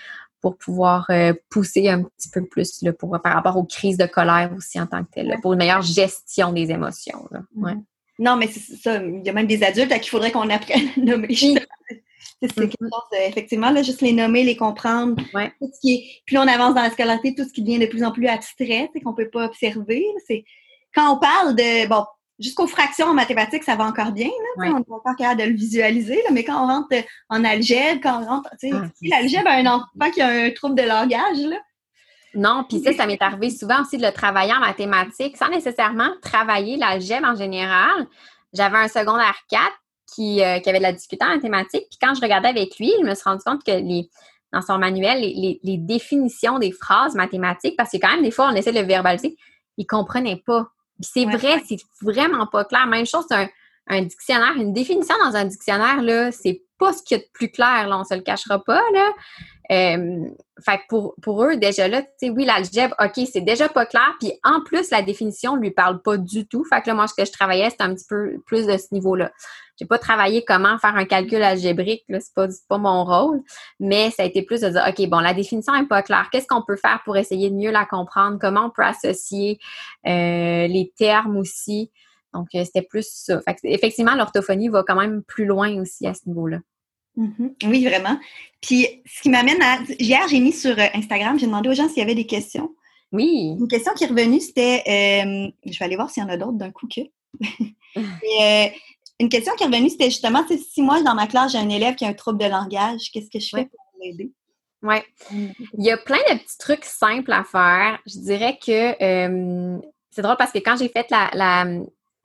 pour 0.41 0.57
pouvoir 0.57 1.07
euh, 1.11 1.35
pousser 1.51 1.89
un 1.89 2.05
petit 2.05 2.31
peu 2.31 2.45
plus 2.47 2.83
là, 2.83 2.93
pour, 2.93 3.19
par 3.23 3.35
rapport 3.35 3.57
aux 3.57 3.65
crises 3.65 3.99
de 3.99 4.07
colère 4.07 4.53
aussi 4.57 4.81
en 4.81 4.87
tant 4.87 5.05
que 5.05 5.11
telle, 5.11 5.37
pour 5.43 5.53
une 5.53 5.59
meilleure 5.59 5.83
gestion 5.83 6.53
des 6.53 6.71
émotions. 6.71 7.29
Mm-hmm. 7.57 7.83
Non, 8.21 8.37
mais 8.37 8.49
c'est 8.49 8.77
ça. 8.77 9.03
Il 9.03 9.25
y 9.25 9.29
a 9.29 9.33
même 9.33 9.47
des 9.47 9.63
adultes 9.63 9.93
à 9.93 9.99
qui 9.99 10.07
il 10.07 10.11
faudrait 10.11 10.33
qu'on 10.33 10.49
apprenne 10.51 10.89
à 10.97 11.01
nommer. 11.01 11.35
C'est 12.41 12.55
quelque 12.55 12.67
mm-hmm. 12.67 12.89
chose, 12.89 13.21
effectivement, 13.27 13.71
là, 13.71 13.83
juste 13.83 14.01
les 14.01 14.13
nommer, 14.13 14.45
les 14.45 14.57
comprendre. 14.57 15.17
Tout 15.17 15.71
ce 15.75 15.81
qui 15.81 15.95
est, 15.95 16.23
plus 16.25 16.39
on 16.39 16.47
avance 16.47 16.73
dans 16.73 16.83
la 16.83 16.91
scolarité, 16.91 17.35
tout 17.35 17.43
ce 17.43 17.53
qui 17.53 17.63
devient 17.63 17.81
de 17.81 17.87
plus 17.87 18.05
en 18.05 18.13
plus 18.13 18.29
abstrait, 18.29 18.91
qu'on 19.03 19.11
ne 19.11 19.17
peut 19.17 19.29
pas 19.29 19.47
observer. 19.47 20.05
C'est 20.25 20.45
quand 20.95 21.17
on 21.17 21.19
parle 21.19 21.57
de, 21.57 21.89
bon, 21.89 22.05
jusqu'aux 22.39 22.67
fractions 22.67 23.07
en 23.07 23.15
mathématiques, 23.15 23.65
ça 23.65 23.77
va 23.77 23.85
encore 23.85 24.13
bien. 24.13 24.29
Là, 24.29 24.71
On 24.73 24.79
est 24.79 24.91
encore 24.91 25.17
capable 25.17 25.41
de 25.41 25.47
le 25.47 25.55
visualiser, 25.55 26.17
là, 26.17 26.31
mais 26.33 26.45
quand 26.45 26.63
on 26.63 26.67
rentre 26.67 26.95
en 27.29 27.45
algèbre, 27.45 28.01
quand 28.03 28.23
on 28.23 28.27
rentre, 28.27 28.51
tu 28.61 28.69
sais, 28.69 28.75
ah, 28.75 28.89
l'algèbre 29.03 29.49
a 29.49 29.55
un 29.55 29.67
enfant 29.67 30.11
qui 30.13 30.21
a 30.21 30.29
un 30.29 30.51
trouble 30.51 30.75
de 30.75 30.83
langage, 30.83 31.39
là. 31.39 31.57
Non, 32.35 32.65
puis 32.69 32.81
ça, 32.81 32.93
ça 32.93 33.07
m'est 33.07 33.21
arrivé 33.23 33.51
souvent 33.51 33.83
aussi 33.83 33.97
de 33.97 34.03
le 34.03 34.13
travailler 34.13 34.53
en 34.53 34.61
mathématiques 34.61 35.37
sans 35.37 35.49
nécessairement 35.49 36.11
travailler 36.23 36.77
l'algèbre 36.77 37.27
en 37.27 37.35
général, 37.35 38.07
j'avais 38.53 38.79
un 38.79 38.89
secondaire 38.89 39.37
4 39.51 39.63
qui, 40.15 40.43
euh, 40.43 40.59
qui 40.61 40.69
avait 40.69 40.79
de 40.79 40.85
la 40.85 40.93
difficulté 40.93 41.25
en 41.25 41.35
mathématiques. 41.35 41.87
Puis 41.91 41.99
quand 42.01 42.15
je 42.15 42.21
regardais 42.21 42.49
avec 42.49 42.79
lui, 42.79 42.93
je 43.01 43.07
me 43.07 43.15
suis 43.15 43.25
rendu 43.25 43.43
compte 43.45 43.65
que 43.65 43.73
les, 43.73 44.09
dans 44.53 44.63
son 44.63 44.79
manuel, 44.79 45.21
les, 45.21 45.61
les, 45.63 45.77
définitions 45.77 46.59
des 46.59 46.73
phrases 46.73 47.15
mathématiques, 47.15 47.77
parce 47.77 47.91
que 47.91 47.99
quand 47.99 48.11
même, 48.11 48.23
des 48.23 48.31
fois, 48.31 48.49
on 48.51 48.55
essaie 48.55 48.73
de 48.73 48.81
le 48.81 48.87
verbaliser, 48.87 49.37
il 49.77 49.87
comprenait 49.87 50.43
pas. 50.45 50.69
C'est 51.01 51.25
vrai, 51.25 51.63
c'est 51.69 51.79
vraiment 52.03 52.47
pas 52.47 52.65
clair. 52.65 52.87
Même 52.87 53.07
chose, 53.07 53.25
c'est 53.29 53.37
un, 53.37 53.49
un, 53.89 54.03
dictionnaire. 54.03 54.55
Une 54.57 54.73
définition 54.73 55.15
dans 55.25 55.37
un 55.37 55.45
dictionnaire, 55.45 56.03
là, 56.03 56.33
c'est 56.33 56.63
pas 56.79 56.93
ce 56.93 57.03
qu'il 57.03 57.17
y 57.17 57.21
a 57.21 57.23
de 57.23 57.29
plus 57.33 57.51
clair, 57.51 57.89
là, 57.89 57.99
on 57.99 58.05
se 58.05 58.15
le 58.15 58.23
cachera 58.23 58.63
pas, 58.63 58.83
là. 58.93 59.13
Euh, 59.71 60.25
fait 60.65 60.81
pour, 60.89 61.15
pour 61.21 61.45
eux, 61.45 61.57
déjà 61.57 61.89
là, 61.89 62.03
tu 62.03 62.09
sais, 62.19 62.31
oui, 62.31 62.45
l'algèbre, 62.47 62.97
OK, 62.99 63.27
c'est 63.31 63.43
déjà 63.43 63.69
pas 63.69 63.85
clair. 63.85 64.17
Puis 64.19 64.33
en 64.43 64.63
plus, 64.63 64.91
la 64.91 65.03
définition 65.03 65.57
lui 65.57 65.71
parle 65.71 66.01
pas 66.03 66.17
du 66.17 66.49
tout. 66.49 66.65
Fait 66.65 66.81
que 66.81 66.89
là, 66.89 66.95
moi, 66.95 67.07
ce 67.07 67.15
que 67.15 67.25
je 67.25 67.33
travaillais, 67.33 67.69
c'était 67.71 67.85
un 67.85 67.95
petit 67.95 68.07
peu 68.09 68.41
plus 68.47 68.67
de 68.67 68.77
ce 68.77 68.87
niveau-là. 68.93 69.31
J'ai 69.79 69.87
pas 69.87 69.99
travaillé 69.99 70.45
comment 70.45 70.79
faire 70.79 70.97
un 70.97 71.05
calcul 71.05 71.43
algébrique, 71.43 72.05
là, 72.09 72.19
c'est 72.19 72.35
pas, 72.35 72.49
pas 72.69 72.79
mon 72.79 73.05
rôle. 73.05 73.43
Mais 73.79 74.11
ça 74.11 74.23
a 74.23 74.27
été 74.27 74.43
plus 74.43 74.63
de 74.63 74.71
dire, 74.71 74.85
OK, 74.89 75.09
bon, 75.09 75.21
la 75.21 75.35
définition 75.35 75.75
est 75.75 75.87
pas 75.87 76.03
claire. 76.03 76.29
Qu'est-ce 76.33 76.49
qu'on 76.49 76.63
peut 76.63 76.77
faire 76.77 77.01
pour 77.05 77.17
essayer 77.17 77.51
de 77.51 77.55
mieux 77.55 77.71
la 77.71 77.85
comprendre? 77.85 78.39
Comment 78.41 78.67
on 78.67 78.71
peut 78.71 78.85
associer 78.85 79.59
euh, 80.07 80.67
les 80.67 80.93
termes 80.97 81.37
aussi? 81.37 81.93
Donc, 82.35 82.49
euh, 82.55 82.65
c'était 82.65 82.83
plus 82.83 83.07
ça. 83.09 83.41
Fait 83.43 83.55
que, 83.55 83.61
effectivement, 83.65 84.15
l'orthophonie 84.15 84.69
va 84.69 84.83
quand 84.83 84.97
même 84.97 85.23
plus 85.23 85.45
loin 85.45 85.81
aussi 85.81 86.07
à 86.07 86.15
ce 86.15 86.21
niveau-là. 86.27 86.59
Mm-hmm. 87.17 87.69
Oui, 87.69 87.85
vraiment. 87.85 88.19
Puis, 88.61 89.03
ce 89.07 89.23
qui 89.23 89.31
m'amène 89.31 89.61
à. 89.63 89.81
Hier, 89.99 90.27
j'ai 90.29 90.41
mis 90.41 90.53
sur 90.53 90.79
euh, 90.79 90.87
Instagram, 90.95 91.39
j'ai 91.39 91.47
demandé 91.47 91.69
aux 91.69 91.75
gens 91.75 91.89
s'il 91.89 91.99
y 91.99 92.03
avait 92.03 92.15
des 92.15 92.27
questions. 92.27 92.75
Oui. 93.13 93.57
Une 93.59 93.69
question 93.69 93.93
qui 93.95 94.05
est 94.05 94.09
revenue, 94.09 94.41
c'était. 94.41 94.83
Euh, 94.87 95.51
je 95.65 95.79
vais 95.79 95.85
aller 95.85 95.97
voir 95.97 96.11
s'il 96.11 96.23
y 96.23 96.27
en 96.27 96.29
a 96.29 96.37
d'autres 96.37 96.59
d'un 96.59 96.71
coup 96.71 96.89
que. 96.89 97.01
Euh, 97.97 98.67
une 99.19 99.29
question 99.29 99.55
qui 99.57 99.65
est 99.65 99.67
revenue, 99.67 99.89
c'était 99.89 100.11
justement, 100.11 100.45
si 100.47 100.83
moi, 100.83 101.03
dans 101.03 101.15
ma 101.15 101.27
classe, 101.27 101.53
j'ai 101.53 101.59
un 101.59 101.69
élève 101.69 101.97
qui 101.97 102.05
a 102.05 102.09
un 102.09 102.13
trouble 102.13 102.39
de 102.39 102.45
langage, 102.45 103.11
qu'est-ce 103.13 103.31
que 103.31 103.41
je 103.41 103.49
fais 103.49 103.65
pour 103.65 103.81
l'aider? 104.01 104.31
Oui. 104.83 104.97
Il 105.33 105.85
y 105.85 105.91
a 105.91 105.97
plein 105.97 106.19
de 106.31 106.39
petits 106.39 106.59
trucs 106.59 106.85
simples 106.85 107.33
à 107.33 107.43
faire. 107.43 107.99
Je 108.07 108.21
dirais 108.21 108.59
que 108.65 108.95
c'est 110.11 110.23
drôle 110.23 110.37
parce 110.37 110.53
que 110.53 110.59
quand 110.59 110.77
j'ai 110.77 110.89
fait 110.89 111.11
la, 111.11 111.65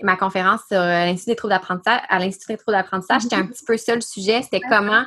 ma 0.01 0.15
conférence 0.15 0.61
sur 0.67 0.79
euh, 0.79 1.05
l'Institut 1.05 1.31
des 1.31 1.35
troubles 1.35 1.53
d'apprentissage, 1.53 2.01
à 2.09 2.19
l'Institut 2.19 2.53
des 2.53 2.57
troubles 2.57 2.77
d'apprentissage, 2.77 3.23
c'était 3.23 3.35
un 3.35 3.45
petit 3.45 3.63
peu 3.65 3.77
ça 3.77 3.95
le 3.95 4.01
sujet, 4.01 4.41
c'était 4.41 4.61
comment 4.61 5.05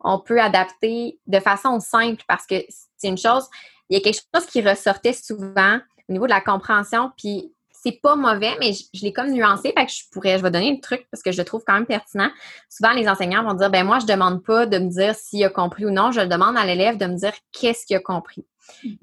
on 0.00 0.18
peut 0.18 0.40
adapter 0.40 1.18
de 1.26 1.40
façon 1.40 1.78
simple. 1.80 2.22
Parce 2.26 2.46
que 2.46 2.56
c'est 2.96 3.08
une 3.08 3.18
chose, 3.18 3.48
il 3.88 3.96
y 3.96 4.00
a 4.00 4.02
quelque 4.02 4.20
chose 4.34 4.46
qui 4.46 4.62
ressortait 4.62 5.12
souvent 5.12 5.78
au 6.08 6.12
niveau 6.12 6.26
de 6.26 6.32
la 6.32 6.40
compréhension, 6.40 7.12
puis 7.16 7.52
c'est 7.82 8.00
pas 8.00 8.14
mauvais, 8.14 8.56
mais 8.60 8.72
je, 8.72 9.02
l'ai 9.02 9.12
comme 9.12 9.30
nuancé, 9.30 9.72
fait 9.76 9.86
que 9.86 9.92
je 9.92 10.02
pourrais, 10.12 10.38
je 10.38 10.42
vais 10.42 10.50
donner 10.50 10.72
le 10.72 10.80
truc 10.80 11.06
parce 11.10 11.22
que 11.22 11.32
je 11.32 11.38
le 11.38 11.44
trouve 11.44 11.64
quand 11.66 11.74
même 11.74 11.86
pertinent. 11.86 12.30
Souvent, 12.68 12.92
les 12.92 13.08
enseignants 13.08 13.42
vont 13.42 13.54
dire, 13.54 13.70
ben 13.70 13.84
moi, 13.84 13.98
je 13.98 14.06
demande 14.06 14.44
pas 14.44 14.66
de 14.66 14.78
me 14.78 14.88
dire 14.88 15.16
s'il 15.16 15.44
a 15.44 15.48
compris 15.48 15.84
ou 15.84 15.90
non, 15.90 16.12
je 16.12 16.20
demande 16.20 16.56
à 16.56 16.64
l'élève 16.64 16.96
de 16.96 17.06
me 17.06 17.16
dire 17.16 17.32
qu'est-ce 17.50 17.84
qu'il 17.86 17.96
a 17.96 18.00
compris. 18.00 18.46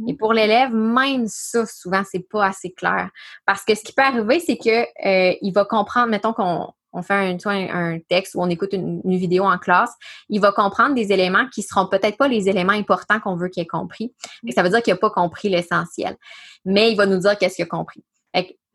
Et 0.08 0.14
pour 0.16 0.34
l'élève, 0.34 0.74
même 0.74 1.28
ça, 1.28 1.66
souvent, 1.66 2.04
c'est 2.10 2.28
pas 2.28 2.46
assez 2.48 2.72
clair. 2.72 3.10
Parce 3.46 3.64
que 3.64 3.76
ce 3.76 3.84
qui 3.84 3.94
peut 3.94 4.02
arriver, 4.02 4.40
c'est 4.40 4.58
que 4.58 4.82
euh, 5.06 5.36
il 5.42 5.52
va 5.52 5.66
comprendre, 5.66 6.08
mettons 6.08 6.34
qu'on 6.34 6.72
on 6.92 7.02
fait 7.02 7.38
un, 7.46 8.00
texte 8.10 8.36
ou 8.36 8.42
on 8.42 8.50
écoute 8.50 8.74
une, 8.74 9.02
vidéo 9.06 9.44
en 9.44 9.58
classe, 9.58 9.92
il 10.30 10.42
va 10.42 10.52
comprendre 10.52 10.96
des 10.96 11.12
éléments 11.12 11.48
qui 11.54 11.62
seront 11.62 11.88
peut-être 11.88 12.18
pas 12.18 12.28
les 12.28 12.50
éléments 12.50 12.74
importants 12.74 13.20
qu'on 13.20 13.36
veut 13.36 13.50
qu'il 13.50 13.62
ait 13.64 13.68
compris. 13.68 14.14
Ça 14.56 14.64
veut 14.64 14.70
dire 14.70 14.82
qu'il 14.82 14.94
n'a 14.94 15.00
pas 15.00 15.12
compris 15.12 15.50
l'essentiel. 15.50 16.18
Mais 16.66 16.92
il 16.92 16.98
va 16.98 17.06
nous 17.06 17.20
dire 17.20 17.38
qu'est-ce 17.38 17.56
qu'il 17.56 17.66
a 17.66 17.68
compris. 17.68 18.04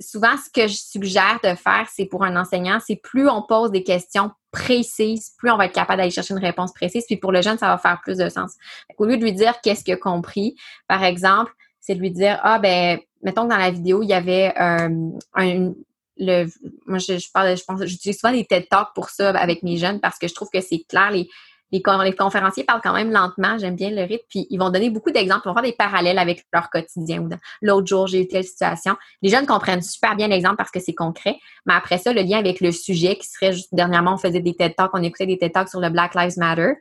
Souvent, 0.00 0.36
ce 0.36 0.50
que 0.50 0.66
je 0.66 0.74
suggère 0.74 1.38
de 1.42 1.54
faire, 1.54 1.86
c'est 1.92 2.06
pour 2.06 2.24
un 2.24 2.36
enseignant, 2.36 2.78
c'est 2.84 2.96
plus 2.96 3.28
on 3.28 3.42
pose 3.42 3.70
des 3.70 3.82
questions 3.82 4.30
précises, 4.50 5.32
plus 5.38 5.50
on 5.50 5.56
va 5.56 5.66
être 5.66 5.74
capable 5.74 5.98
d'aller 5.98 6.10
chercher 6.10 6.34
une 6.34 6.44
réponse 6.44 6.72
précise. 6.72 7.04
Puis 7.06 7.16
pour 7.16 7.32
le 7.32 7.42
jeune, 7.42 7.58
ça 7.58 7.68
va 7.68 7.78
faire 7.78 8.00
plus 8.02 8.18
de 8.18 8.28
sens. 8.28 8.54
Au 8.98 9.04
lieu 9.04 9.16
de 9.16 9.22
lui 9.22 9.32
dire 9.32 9.54
qu'est-ce 9.62 9.84
qu'il 9.84 9.94
a 9.94 9.96
compris, 9.96 10.56
par 10.88 11.04
exemple, 11.04 11.52
c'est 11.80 11.94
de 11.94 12.00
lui 12.00 12.10
dire 12.10 12.40
ah 12.42 12.58
ben 12.58 12.98
mettons 13.22 13.44
que 13.44 13.50
dans 13.50 13.58
la 13.58 13.70
vidéo 13.70 14.02
il 14.02 14.08
y 14.08 14.14
avait 14.14 14.54
euh, 14.58 15.10
un 15.34 15.72
le 16.16 16.46
moi 16.86 16.98
je, 16.98 17.18
je 17.18 17.30
parle 17.30 17.56
je 17.56 17.64
pense 17.64 17.84
j'utilise 17.84 18.18
souvent 18.18 18.32
des 18.32 18.44
TED 18.44 18.68
Talks 18.70 18.94
pour 18.94 19.10
ça 19.10 19.30
avec 19.30 19.62
mes 19.62 19.76
jeunes 19.76 20.00
parce 20.00 20.18
que 20.18 20.28
je 20.28 20.34
trouve 20.34 20.48
que 20.48 20.60
c'est 20.60 20.84
clair 20.88 21.10
les 21.10 21.28
les, 21.74 22.14
conférenciers 22.14 22.64
parlent 22.64 22.80
quand 22.82 22.92
même 22.92 23.10
lentement, 23.10 23.58
j'aime 23.58 23.74
bien 23.74 23.90
le 23.90 24.02
rythme, 24.02 24.24
puis 24.28 24.46
ils 24.50 24.58
vont 24.58 24.70
donner 24.70 24.90
beaucoup 24.90 25.10
d'exemples, 25.10 25.42
ils 25.44 25.48
vont 25.48 25.54
faire 25.54 25.62
des 25.62 25.72
parallèles 25.72 26.18
avec 26.18 26.44
leur 26.52 26.70
quotidien. 26.70 27.28
L'autre 27.62 27.86
jour, 27.86 28.06
j'ai 28.06 28.22
eu 28.22 28.28
telle 28.28 28.44
situation. 28.44 28.96
Les 29.22 29.28
jeunes 29.28 29.46
comprennent 29.46 29.82
super 29.82 30.14
bien 30.14 30.28
l'exemple 30.28 30.56
parce 30.56 30.70
que 30.70 30.80
c'est 30.80 30.94
concret, 30.94 31.36
mais 31.66 31.74
après 31.74 31.98
ça, 31.98 32.12
le 32.12 32.22
lien 32.22 32.38
avec 32.38 32.60
le 32.60 32.70
sujet 32.70 33.16
qui 33.16 33.26
serait 33.26 33.52
juste 33.52 33.74
dernièrement, 33.74 34.14
on 34.14 34.18
faisait 34.18 34.40
des 34.40 34.54
TED 34.54 34.76
Talks, 34.76 34.92
on 34.94 35.02
écoutait 35.02 35.26
des 35.26 35.38
TED 35.38 35.52
Talks 35.52 35.68
sur 35.68 35.80
le 35.80 35.90
Black 35.90 36.14
Lives 36.14 36.38
Matter. 36.38 36.74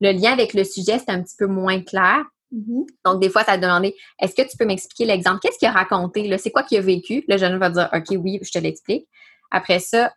Le 0.00 0.12
lien 0.12 0.32
avec 0.32 0.52
le 0.52 0.64
sujet, 0.64 0.98
c'est 0.98 1.10
un 1.10 1.22
petit 1.22 1.36
peu 1.38 1.46
moins 1.46 1.80
clair. 1.80 2.22
Mm-hmm. 2.52 2.86
Donc, 3.06 3.20
des 3.20 3.30
fois, 3.30 3.44
ça 3.44 3.52
a 3.52 3.58
demandé 3.58 3.94
est-ce 4.20 4.34
que 4.34 4.48
tu 4.48 4.56
peux 4.58 4.66
m'expliquer 4.66 5.06
l'exemple? 5.06 5.38
Qu'est-ce 5.40 5.58
qu'il 5.58 5.68
a 5.68 5.72
raconté? 5.72 6.36
C'est 6.36 6.50
quoi 6.50 6.62
qu'il 6.62 6.78
a 6.78 6.82
vécu? 6.82 7.24
Le 7.28 7.38
jeune 7.38 7.58
va 7.58 7.70
dire 7.70 7.88
OK, 7.92 8.16
oui, 8.18 8.38
je 8.42 8.50
te 8.50 8.58
l'explique. 8.58 9.08
Après 9.50 9.78
ça, 9.78 10.12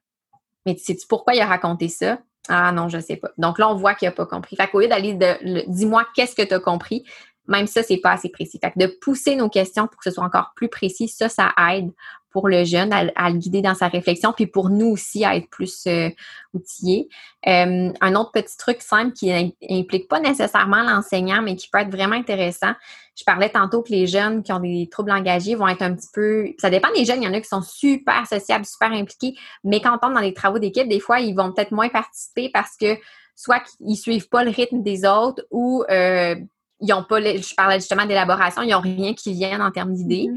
mais 0.65 0.75
sais-tu 0.77 1.07
pourquoi 1.07 1.33
il 1.33 1.39
a 1.39 1.45
raconté 1.45 1.87
ça? 1.87 2.19
Ah 2.47 2.71
non, 2.71 2.89
je 2.89 2.99
sais 2.99 3.17
pas. 3.17 3.29
Donc 3.37 3.59
là, 3.59 3.69
on 3.69 3.75
voit 3.75 3.93
qu'il 3.93 4.07
n'a 4.07 4.11
pas 4.11 4.25
compris. 4.25 4.55
Fait 4.55 4.67
qu'au 4.67 4.79
lieu 4.79 4.87
d'aller 4.87 5.13
de 5.13 5.63
dis-moi 5.67 6.05
qu'est-ce 6.15 6.35
que 6.35 6.41
tu 6.41 6.53
as 6.53 6.59
compris, 6.59 7.03
même 7.47 7.67
ça, 7.67 7.83
c'est 7.83 7.97
pas 7.97 8.11
assez 8.11 8.29
précis. 8.29 8.59
Fait 8.63 8.71
que 8.71 8.79
de 8.79 8.87
pousser 9.01 9.35
nos 9.35 9.49
questions 9.49 9.87
pour 9.87 9.97
que 9.97 10.09
ce 10.09 10.11
soit 10.11 10.23
encore 10.23 10.53
plus 10.55 10.69
précis, 10.69 11.07
ça, 11.07 11.29
ça 11.29 11.51
aide 11.71 11.91
pour 12.31 12.47
le 12.47 12.63
jeune 12.63 12.93
à, 12.93 13.29
le 13.29 13.37
guider 13.37 13.61
dans 13.61 13.73
sa 13.73 13.87
réflexion, 13.87 14.33
puis 14.33 14.47
pour 14.47 14.69
nous 14.69 14.87
aussi 14.87 15.25
à 15.25 15.35
être 15.35 15.49
plus 15.49 15.85
euh, 15.87 16.09
outillés. 16.53 17.09
Euh, 17.47 17.91
un 17.99 18.15
autre 18.15 18.31
petit 18.31 18.55
truc 18.57 18.81
simple 18.81 19.13
qui 19.13 19.31
implique 19.69 20.07
pas 20.07 20.19
nécessairement 20.19 20.83
l'enseignant, 20.83 21.41
mais 21.41 21.55
qui 21.55 21.69
peut 21.69 21.79
être 21.79 21.91
vraiment 21.91 22.15
intéressant. 22.15 22.73
Je 23.17 23.23
parlais 23.23 23.49
tantôt 23.49 23.81
que 23.81 23.91
les 23.91 24.07
jeunes 24.07 24.43
qui 24.43 24.53
ont 24.53 24.59
des 24.59 24.87
troubles 24.91 25.09
langagiers 25.09 25.55
vont 25.55 25.67
être 25.67 25.81
un 25.81 25.93
petit 25.93 26.09
peu. 26.13 26.47
Ça 26.59 26.69
dépend 26.69 26.89
des 26.95 27.03
jeunes. 27.03 27.21
Il 27.21 27.25
y 27.25 27.29
en 27.29 27.33
a 27.33 27.41
qui 27.41 27.47
sont 27.47 27.61
super 27.61 28.25
sociables, 28.27 28.65
super 28.65 28.91
impliqués, 28.91 29.35
mais 29.63 29.81
quand 29.81 29.95
on 29.95 29.97
tombe 29.97 30.13
dans 30.13 30.21
les 30.21 30.33
travaux 30.33 30.59
d'équipe, 30.59 30.87
des 30.87 30.99
fois, 30.99 31.19
ils 31.19 31.35
vont 31.35 31.51
peut-être 31.51 31.71
moins 31.71 31.89
participer 31.89 32.49
parce 32.53 32.77
que 32.79 32.95
soit 33.35 33.61
qu'ils 33.61 33.97
suivent 33.97 34.29
pas 34.29 34.43
le 34.43 34.51
rythme 34.51 34.83
des 34.83 35.05
autres 35.05 35.43
ou 35.49 35.83
euh, 35.89 36.35
ils 36.81 36.93
ont 36.93 37.03
pas, 37.03 37.19
je 37.21 37.55
parlais 37.55 37.79
justement 37.79 38.05
d'élaboration, 38.05 38.61
ils 38.61 38.71
n'ont 38.71 38.79
rien 38.79 39.13
qui 39.13 39.33
vienne 39.33 39.61
en 39.61 39.71
termes 39.71 39.93
d'idées. 39.93 40.27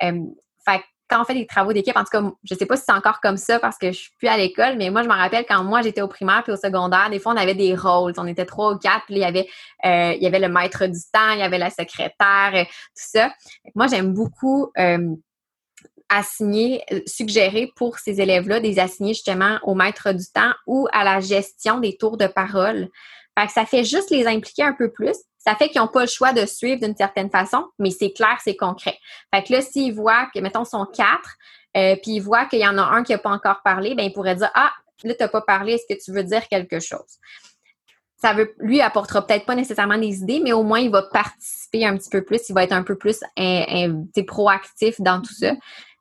Mm-hmm. 0.00 0.34
Quand 1.08 1.20
on 1.20 1.24
fait 1.24 1.34
des 1.34 1.46
travaux 1.46 1.72
d'équipe, 1.72 1.96
en 1.96 2.04
tout 2.04 2.10
cas, 2.10 2.22
je 2.44 2.54
sais 2.54 2.66
pas 2.66 2.76
si 2.76 2.84
c'est 2.86 2.92
encore 2.92 3.20
comme 3.20 3.36
ça 3.36 3.58
parce 3.58 3.76
que 3.76 3.92
je 3.92 3.98
suis 3.98 4.10
plus 4.18 4.28
à 4.28 4.36
l'école, 4.36 4.76
mais 4.76 4.90
moi, 4.90 5.02
je 5.02 5.08
me 5.08 5.14
rappelle 5.14 5.44
quand 5.46 5.62
moi, 5.62 5.82
j'étais 5.82 6.00
au 6.00 6.08
primaire 6.08 6.42
puis 6.42 6.52
au 6.52 6.56
secondaire, 6.56 7.10
des 7.10 7.18
fois, 7.18 7.34
on 7.34 7.36
avait 7.36 7.54
des 7.54 7.74
rôles. 7.74 8.14
On 8.16 8.26
était 8.26 8.46
trois 8.46 8.72
ou 8.72 8.78
quatre, 8.78 9.04
puis 9.06 9.16
il 9.16 9.20
y 9.20 9.24
avait, 9.24 9.46
euh, 9.84 10.14
il 10.16 10.22
y 10.22 10.26
avait 10.26 10.38
le 10.38 10.48
maître 10.48 10.86
du 10.86 11.00
temps, 11.12 11.32
il 11.32 11.40
y 11.40 11.42
avait 11.42 11.58
la 11.58 11.70
secrétaire, 11.70 12.52
euh, 12.54 12.64
tout 12.64 12.70
ça. 12.94 13.32
Moi, 13.74 13.86
j'aime 13.86 14.14
beaucoup 14.14 14.70
euh, 14.78 15.14
assigner, 16.08 16.82
suggérer 17.06 17.70
pour 17.76 17.98
ces 17.98 18.20
élèves-là 18.20 18.60
des 18.60 18.78
assigner 18.78 19.14
justement 19.14 19.58
au 19.62 19.74
maître 19.74 20.12
du 20.12 20.26
temps 20.32 20.52
ou 20.66 20.88
à 20.92 21.04
la 21.04 21.20
gestion 21.20 21.80
des 21.80 21.96
tours 21.96 22.16
de 22.16 22.26
parole. 22.26 22.88
Ça 23.48 23.66
fait 23.66 23.84
juste 23.84 24.10
les 24.10 24.26
impliquer 24.26 24.62
un 24.62 24.74
peu 24.74 24.92
plus. 24.92 25.16
Ça 25.46 25.54
fait 25.56 25.68
qu'ils 25.68 25.80
n'ont 25.80 25.88
pas 25.88 26.02
le 26.02 26.06
choix 26.06 26.32
de 26.32 26.46
suivre 26.46 26.80
d'une 26.80 26.96
certaine 26.96 27.30
façon, 27.30 27.66
mais 27.78 27.90
c'est 27.90 28.12
clair, 28.12 28.38
c'est 28.42 28.56
concret. 28.56 28.98
Fait 29.34 29.42
que 29.42 29.52
là, 29.52 29.60
s'ils 29.60 29.94
voient 29.94 30.28
que, 30.34 30.40
mettons, 30.40 30.64
sont 30.64 30.86
quatre, 30.86 31.36
euh, 31.76 31.96
puis 32.02 32.12
ils 32.12 32.20
voient 32.20 32.46
qu'il 32.46 32.60
y 32.60 32.66
en 32.66 32.78
a 32.78 32.82
un 32.82 33.02
qui 33.02 33.12
n'a 33.12 33.18
pas 33.18 33.30
encore 33.30 33.60
parlé, 33.62 33.94
ben 33.94 34.04
ils 34.04 34.12
pourraient 34.12 34.36
dire 34.36 34.50
Ah, 34.54 34.72
là, 35.02 35.14
tu 35.14 35.22
n'as 35.22 35.28
pas 35.28 35.42
parlé, 35.42 35.74
est-ce 35.74 35.92
que 35.92 36.02
tu 36.02 36.12
veux 36.12 36.24
dire 36.24 36.48
quelque 36.48 36.80
chose? 36.80 37.18
Ça 38.16 38.32
veut, 38.32 38.54
lui 38.58 38.80
apportera 38.80 39.26
peut-être 39.26 39.44
pas 39.44 39.54
nécessairement 39.54 39.98
des 39.98 40.20
idées, 40.20 40.40
mais 40.42 40.52
au 40.52 40.62
moins 40.62 40.80
il 40.80 40.90
va 40.90 41.02
participer 41.02 41.84
un 41.84 41.96
petit 41.96 42.08
peu 42.08 42.22
plus, 42.22 42.48
il 42.48 42.54
va 42.54 42.64
être 42.64 42.72
un 42.72 42.82
peu 42.82 42.96
plus 42.96 43.20
proactif 44.26 45.00
dans 45.00 45.20
tout 45.20 45.34
ça. 45.34 45.52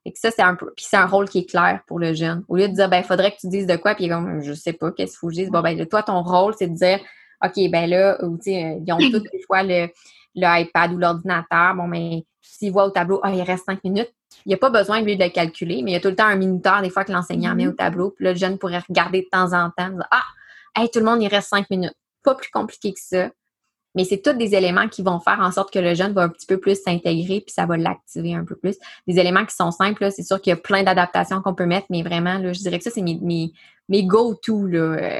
Et 0.06 0.12
que 0.12 0.20
ça, 0.20 0.32
c'est 0.32 0.42
un. 0.42 0.56
Puis 0.56 0.86
c'est 0.90 0.98
un 0.98 1.06
rôle 1.06 1.30
qui 1.30 1.40
est 1.40 1.50
clair 1.50 1.82
pour 1.88 1.98
le 1.98 2.14
jeune. 2.14 2.44
Au 2.50 2.58
lieu 2.58 2.68
de 2.68 2.74
dire 2.74 2.90
ben, 2.90 3.04
faudrait 3.04 3.32
que 3.32 3.38
tu 3.40 3.48
dises 3.48 3.66
de 3.66 3.78
quoi, 3.78 3.96
puis 3.96 4.10
comme 4.10 4.42
je 4.42 4.54
sais 4.54 4.74
pas, 4.74 4.92
qu'est-ce 4.92 5.12
qu'il 5.12 5.20
faut 5.20 5.28
que 5.28 5.34
je 5.34 5.40
dise. 5.42 5.50
Bon, 5.50 5.62
ben 5.62 5.86
toi, 5.88 6.04
ton 6.04 6.22
rôle, 6.22 6.54
c'est 6.58 6.68
de 6.68 6.76
dire 6.76 7.00
OK, 7.44 7.70
ben 7.70 7.90
là, 7.90 8.18
tu 8.20 8.28
sais, 8.42 8.82
ils 8.86 8.94
ont 8.94 8.98
toutes 8.98 9.28
les 9.34 9.42
fois 9.46 9.64
le, 9.64 9.90
iPad 10.36 10.94
ou 10.94 10.98
l'ordinateur. 10.98 11.76
Bon, 11.76 11.88
mais 11.88 12.26
s'ils 12.42 12.72
voient 12.72 12.86
au 12.86 12.92
tableau, 12.92 13.20
ah, 13.24 13.32
il 13.32 13.42
reste 13.42 13.66
cinq 13.66 13.84
minutes, 13.84 14.14
il 14.46 14.50
n'y 14.50 14.54
a 14.56 14.58
pas 14.58 14.70
besoin 14.70 15.02
lui 15.02 15.18
de 15.18 15.24
le 15.24 15.30
calculer, 15.30 15.82
mais 15.84 15.92
il 15.92 15.94
y 15.94 15.98
a 15.98 16.00
tout 16.00 16.10
le 16.10 16.16
temps 16.16 16.26
un 16.26 16.36
minuteur 16.36 16.82
des 16.82 16.90
fois 16.90 17.04
que 17.04 17.12
l'enseignant 17.12 17.56
met 17.56 17.68
au 17.68 17.72
mm-hmm. 17.72 17.76
tableau. 17.76 18.12
Puis 18.12 18.26
là, 18.26 18.32
le 18.32 18.38
jeune 18.38 18.58
pourrait 18.58 18.82
regarder 18.88 19.22
de 19.22 19.28
temps 19.32 19.54
en 19.54 19.70
temps, 19.72 19.90
dire, 19.90 20.08
ah, 20.12 20.24
hey, 20.76 20.90
tout 20.90 21.00
le 21.00 21.06
monde, 21.06 21.22
il 21.22 21.28
reste 21.28 21.50
cinq 21.50 21.70
minutes. 21.70 21.96
Pas 22.24 22.36
plus 22.36 22.50
compliqué 22.52 22.94
que 22.94 23.00
ça. 23.00 23.30
Mais 23.96 24.06
c'est 24.06 24.22
tous 24.22 24.34
des 24.34 24.56
éléments 24.56 24.88
qui 24.88 25.04
vont 25.04 25.20
faire 25.20 25.40
en 25.40 25.52
sorte 25.52 25.72
que 25.72 25.80
le 25.80 25.94
jeune 25.94 26.14
va 26.14 26.24
un 26.24 26.30
petit 26.30 26.48
peu 26.48 26.58
plus 26.58 26.82
s'intégrer, 26.82 27.42
puis 27.42 27.54
ça 27.54 27.66
va 27.66 27.78
l'activer 27.78 28.34
un 28.34 28.44
peu 28.44 28.56
plus. 28.56 28.76
Des 29.08 29.20
éléments 29.20 29.46
qui 29.46 29.56
sont 29.56 29.72
simples, 29.72 30.12
c'est 30.12 30.24
sûr 30.24 30.42
qu'il 30.42 30.50
y 30.50 30.54
a 30.54 30.58
plein 30.58 30.84
d'adaptations 30.84 31.42
qu'on 31.42 31.54
peut 31.54 31.68
mettre, 31.68 31.88
mais 31.92 32.02
vraiment, 32.02 32.40
là, 32.40 32.54
je 32.54 32.60
dirais 32.60 32.80
que 32.80 32.84
ça, 32.84 32.90
c'est 32.90 33.04
mes, 33.04 33.52
mes, 33.90 34.04
go-to. 34.04 34.68
Euh, 34.68 35.20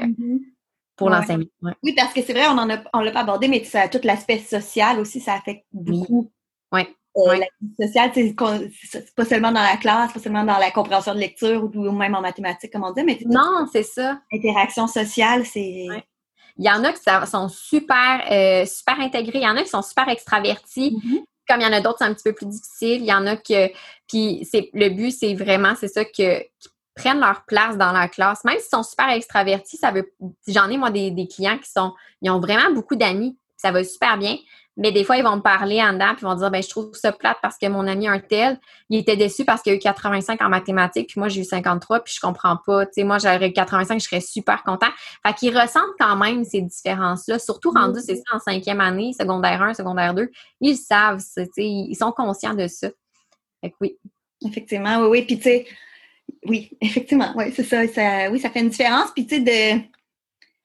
pour 0.96 1.10
l'enseignement. 1.10 1.72
Oui, 1.82 1.94
parce 1.96 2.12
que 2.12 2.22
c'est 2.22 2.32
vrai, 2.32 2.46
on 2.48 2.58
on 2.92 3.00
l'a 3.00 3.10
pas 3.10 3.20
abordé, 3.20 3.48
mais 3.48 3.64
ça, 3.64 3.88
tout 3.88 4.00
l'aspect 4.04 4.38
social 4.38 4.98
aussi, 5.00 5.20
ça 5.20 5.34
affecte 5.34 5.64
beaucoup. 5.72 6.30
Oui. 6.72 6.82
Euh, 7.16 7.36
la 7.36 7.46
vie 7.60 7.86
sociale, 7.86 8.10
c'est 8.14 9.14
pas 9.14 9.24
seulement 9.24 9.52
dans 9.52 9.62
la 9.62 9.76
classe, 9.76 10.12
pas 10.12 10.18
seulement 10.18 10.44
dans 10.44 10.58
la 10.58 10.72
compréhension 10.72 11.14
de 11.14 11.20
lecture 11.20 11.62
ou 11.62 11.92
même 11.92 12.14
en 12.14 12.20
mathématiques, 12.20 12.72
comme 12.72 12.82
on 12.82 12.92
dit, 12.92 13.04
mais 13.04 13.18
non, 13.26 13.68
c'est 13.72 13.84
ça. 13.84 14.20
Interaction 14.32 14.86
sociale, 14.88 15.46
c'est. 15.46 15.86
Il 16.56 16.64
y 16.64 16.70
en 16.70 16.84
a 16.84 16.92
qui 16.92 17.00
sont 17.28 17.48
super, 17.48 18.24
euh, 18.30 18.64
super 18.64 19.00
intégrés, 19.00 19.38
il 19.38 19.44
y 19.44 19.48
en 19.48 19.56
a 19.56 19.62
qui 19.62 19.68
sont 19.68 19.82
super 19.82 20.08
extravertis. 20.08 20.96
Mm-hmm. 20.96 21.24
Comme 21.48 21.60
il 21.60 21.64
y 21.64 21.66
en 21.66 21.72
a 21.72 21.80
d'autres, 21.80 21.98
c'est 21.98 22.04
un 22.04 22.14
petit 22.14 22.22
peu 22.24 22.32
plus 22.32 22.46
difficile. 22.46 23.02
Il 23.02 23.06
y 23.06 23.12
en 23.12 23.26
a 23.26 23.36
que. 23.36 23.68
Puis 24.08 24.48
c'est 24.50 24.70
le 24.72 24.88
but, 24.88 25.10
c'est 25.10 25.34
vraiment, 25.34 25.74
c'est 25.78 25.88
ça, 25.88 26.04
que, 26.04 26.42
prennent 26.94 27.20
leur 27.20 27.44
place 27.44 27.76
dans 27.76 27.92
la 27.92 28.08
classe. 28.08 28.44
Même 28.44 28.58
s'ils 28.58 28.70
sont 28.70 28.82
super 28.82 29.10
extravertis, 29.10 29.76
ça 29.76 29.90
veut. 29.90 30.12
J'en 30.46 30.68
ai, 30.70 30.76
moi, 30.76 30.90
des, 30.90 31.10
des, 31.10 31.26
clients 31.26 31.58
qui 31.58 31.70
sont. 31.70 31.92
Ils 32.22 32.30
ont 32.30 32.40
vraiment 32.40 32.70
beaucoup 32.72 32.96
d'amis. 32.96 33.38
Ça 33.56 33.72
va 33.72 33.82
super 33.84 34.18
bien. 34.18 34.36
Mais 34.76 34.90
des 34.90 35.04
fois, 35.04 35.16
ils 35.16 35.22
vont 35.22 35.36
me 35.36 35.40
parler 35.40 35.80
en 35.80 35.92
dedans, 35.92 36.14
puis 36.16 36.22
ils 36.22 36.24
vont 36.24 36.34
dire, 36.34 36.50
ben, 36.50 36.60
je 36.60 36.68
trouve 36.68 36.92
ça 36.94 37.12
plate 37.12 37.36
parce 37.40 37.56
que 37.56 37.66
mon 37.68 37.86
ami 37.86 38.08
un 38.08 38.18
tel, 38.18 38.58
il 38.90 38.98
était 38.98 39.16
déçu 39.16 39.44
parce 39.44 39.62
qu'il 39.62 39.72
a 39.72 39.76
eu 39.76 39.78
85 39.78 40.42
en 40.42 40.48
mathématiques, 40.48 41.10
puis 41.10 41.20
moi, 41.20 41.28
j'ai 41.28 41.42
eu 41.42 41.44
53, 41.44 42.00
puis 42.00 42.14
je 42.16 42.20
comprends 42.20 42.58
pas. 42.66 42.84
Tu 42.86 42.94
sais, 42.94 43.04
moi, 43.04 43.18
j'aurais 43.18 43.48
eu 43.48 43.52
85, 43.52 44.00
je 44.00 44.04
serais 44.04 44.20
super 44.20 44.64
content. 44.64 44.88
Fait 45.24 45.32
qu'ils 45.34 45.56
ressentent 45.56 45.94
quand 45.98 46.16
même 46.16 46.44
ces 46.44 46.60
différences-là, 46.60 47.38
surtout 47.38 47.70
rendus, 47.70 48.00
c'est 48.04 48.16
ça, 48.16 48.34
en 48.34 48.40
cinquième 48.40 48.80
année, 48.80 49.12
secondaire 49.12 49.62
1, 49.62 49.74
secondaire 49.74 50.12
2. 50.12 50.28
Ils 50.60 50.76
savent, 50.76 51.18
tu 51.18 51.44
sais, 51.44 51.50
ils 51.56 51.94
sont 51.94 52.10
conscients 52.10 52.54
de 52.54 52.66
ça. 52.66 52.88
Fait 53.60 53.70
que 53.70 53.76
oui. 53.80 53.96
Effectivement, 54.44 54.98
oui, 54.98 55.06
oui. 55.08 55.22
Puis, 55.22 55.36
tu 55.36 55.44
sais, 55.44 55.66
oui, 56.46 56.70
effectivement, 56.80 57.32
oui, 57.36 57.52
c'est 57.54 57.64
ça, 57.64 57.86
ça. 57.88 58.30
Oui, 58.30 58.38
ça 58.38 58.50
fait 58.50 58.60
une 58.60 58.68
différence. 58.68 59.10
Puis, 59.14 59.26
tu 59.26 59.36
sais, 59.36 59.40
de 59.40 59.82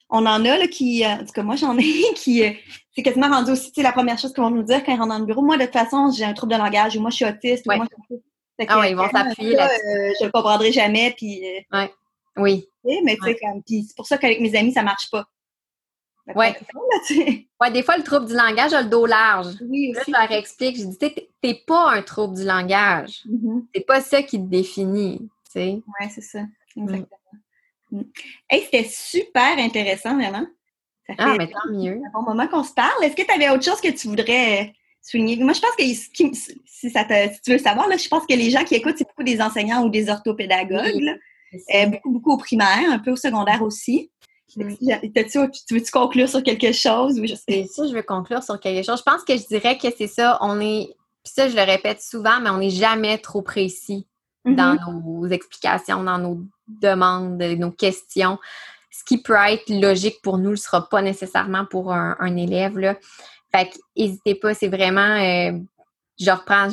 on 0.10 0.26
en 0.26 0.44
a 0.46 0.58
là, 0.58 0.68
qui, 0.68 1.06
euh, 1.06 1.10
en 1.10 1.20
tout 1.20 1.34
cas 1.34 1.44
moi 1.44 1.56
j'en 1.56 1.78
ai 1.78 1.84
qui, 2.16 2.44
euh, 2.44 2.52
c'est 2.96 3.04
quasiment 3.04 3.30
rendu 3.30 3.52
aussi 3.52 3.72
la 3.82 3.92
première 3.92 4.18
chose 4.18 4.34
qu'ils 4.34 4.44
vont 4.44 4.50
nous 4.50 4.64
dire 4.64 4.84
quand 4.84 4.94
ils 4.94 4.98
rentrent 4.98 5.14
dans 5.14 5.20
le 5.20 5.26
bureau. 5.26 5.42
Moi 5.42 5.58
de 5.58 5.66
toute 5.66 5.74
façon 5.74 6.12
j'ai 6.12 6.26
un 6.26 6.34
trouble 6.34 6.54
de 6.54 6.58
langage 6.58 6.98
ou 6.98 7.02
moi 7.02 7.12
je 7.12 7.18
suis 7.18 7.26
autiste 7.26 7.66
ou 7.68 7.76
moi 7.76 7.86
je 8.10 8.16
suis 8.16 8.24
ah 8.68 8.80
ouais, 8.80 8.92
ils 8.92 8.96
vont 8.96 9.10
s'appuyer 9.10 9.56
là 9.56 9.70
euh, 9.70 10.12
je 10.20 10.26
le 10.26 10.32
comprendrai 10.32 10.72
jamais 10.72 11.14
puis. 11.16 11.42
ouais. 11.72 11.94
Oui. 12.38 12.68
Mais 12.84 13.16
tu 13.16 13.32
sais 13.32 13.38
c'est 13.68 13.96
pour 13.96 14.06
ça 14.06 14.18
qu'avec 14.18 14.42
mes 14.42 14.56
amis 14.56 14.74
ça 14.74 14.84
marche 14.84 15.10
pas. 15.10 15.26
Ouais. 16.36 16.56
ouais, 17.60 17.72
des 17.72 17.82
fois, 17.82 17.98
le 17.98 18.04
trouble 18.04 18.28
du 18.28 18.36
langage 18.36 18.72
a 18.74 18.84
le 18.84 18.90
dos 18.90 19.08
large. 19.08 19.56
Oui, 19.62 19.96
aussi. 19.98 20.12
Là, 20.12 20.20
je 20.28 20.30
leur 20.30 20.38
explique, 20.40 20.78
je 20.78 20.84
dis, 20.84 20.98
t'es 21.42 21.64
pas 21.66 21.90
un 21.90 22.04
trouble 22.04 22.36
du 22.36 22.44
langage. 22.44 23.24
Mm-hmm. 23.28 23.66
C'est 23.74 23.82
pas 23.82 24.00
ça 24.00 24.22
qui 24.22 24.38
te 24.38 24.46
définit, 24.46 25.28
tu. 25.39 25.39
Oui, 25.56 25.84
c'est 26.10 26.22
ça. 26.22 26.42
Mm. 26.76 26.84
Exactement. 26.84 27.18
Mm. 27.92 28.02
Hey, 28.50 28.64
c'était 28.64 28.90
super 28.90 29.58
intéressant, 29.58 30.16
vraiment. 30.16 30.46
Ça 31.08 31.16
ah, 31.18 31.36
mais 31.38 31.50
tant 31.50 31.72
mieux. 31.72 32.00
un 32.06 32.12
bon 32.14 32.22
moment 32.22 32.48
qu'on 32.48 32.64
se 32.64 32.74
parle. 32.74 33.04
Est-ce 33.04 33.16
que 33.16 33.24
tu 33.24 33.34
avais 33.34 33.50
autre 33.50 33.64
chose 33.64 33.82
que 33.82 33.90
tu 33.90 34.08
voudrais 34.08 34.62
euh, 34.62 34.66
souligner? 35.02 35.38
Moi, 35.38 35.54
je 35.54 35.62
pense 35.62 35.76
que 35.76 35.84
si, 36.66 36.90
ça 36.92 37.04
tu 37.04 37.52
veux 37.52 37.58
savoir, 37.58 37.88
là, 37.88 37.98
je 37.98 38.08
pense 38.08 38.26
que 38.28 38.36
les 38.36 38.52
gens 38.52 38.64
qui 38.64 38.76
écoutent, 38.76 38.96
c'est 38.98 39.08
beaucoup 39.08 39.24
des 39.24 39.42
enseignants 39.42 39.84
ou 39.84 39.90
des 39.90 40.10
orthopédagogues. 40.10 41.18
Euh, 41.74 41.88
beaucoup, 41.88 42.12
beaucoup 42.12 42.32
au 42.34 42.38
primaire, 42.38 42.92
un 42.92 43.00
peu 43.00 43.12
au 43.12 43.16
secondaire 43.16 43.64
aussi. 43.64 44.12
tu, 44.52 44.60
veux-tu 44.62 45.92
conclure 45.92 46.30
sur 46.30 46.44
quelque 46.44 46.72
chose? 46.72 47.20
Oui, 47.20 47.36
C'est 47.48 47.66
sûr, 47.66 47.88
je 47.88 47.96
veux 47.96 48.04
conclure 48.04 48.44
sur 48.44 48.60
quelque 48.60 48.86
chose. 48.86 49.00
Je 49.00 49.12
pense 49.12 49.24
que 49.24 49.36
je 49.36 49.48
dirais 49.48 49.80
que 49.80 49.88
c'est 49.98 50.08
ça, 50.08 50.38
on 50.42 50.62
est, 50.62 50.94
puis 51.24 51.34
ça, 51.34 51.50
je 51.50 51.56
le 51.56 51.64
répète 51.64 52.04
souvent, 52.04 52.40
mais 52.40 52.52
on 52.52 52.60
n'est 52.60 52.70
jamais 52.70 53.18
trop 53.18 53.42
précis 53.42 54.06
dans 54.46 54.76
mm-hmm. 54.76 55.04
nos 55.04 55.28
explications, 55.28 56.04
dans 56.04 56.18
nos 56.18 56.42
demandes, 56.68 57.42
nos 57.42 57.72
questions. 57.72 58.38
Ce 58.92 59.04
qui 59.04 59.22
peut 59.22 59.36
être 59.48 59.70
logique 59.70 60.22
pour 60.22 60.38
nous 60.38 60.52
ne 60.52 60.56
sera 60.56 60.88
pas 60.90 61.02
nécessairement 61.02 61.66
pour 61.66 61.94
un, 61.94 62.36
élève. 62.38 62.78
Là. 62.78 62.96
Fait 63.52 63.70
n'hésitez 63.98 64.36
pas, 64.36 64.54
c'est 64.54 64.68
vraiment. 64.68 65.02
Euh, 65.02 65.58
je 66.20 66.32
reprends, 66.32 66.68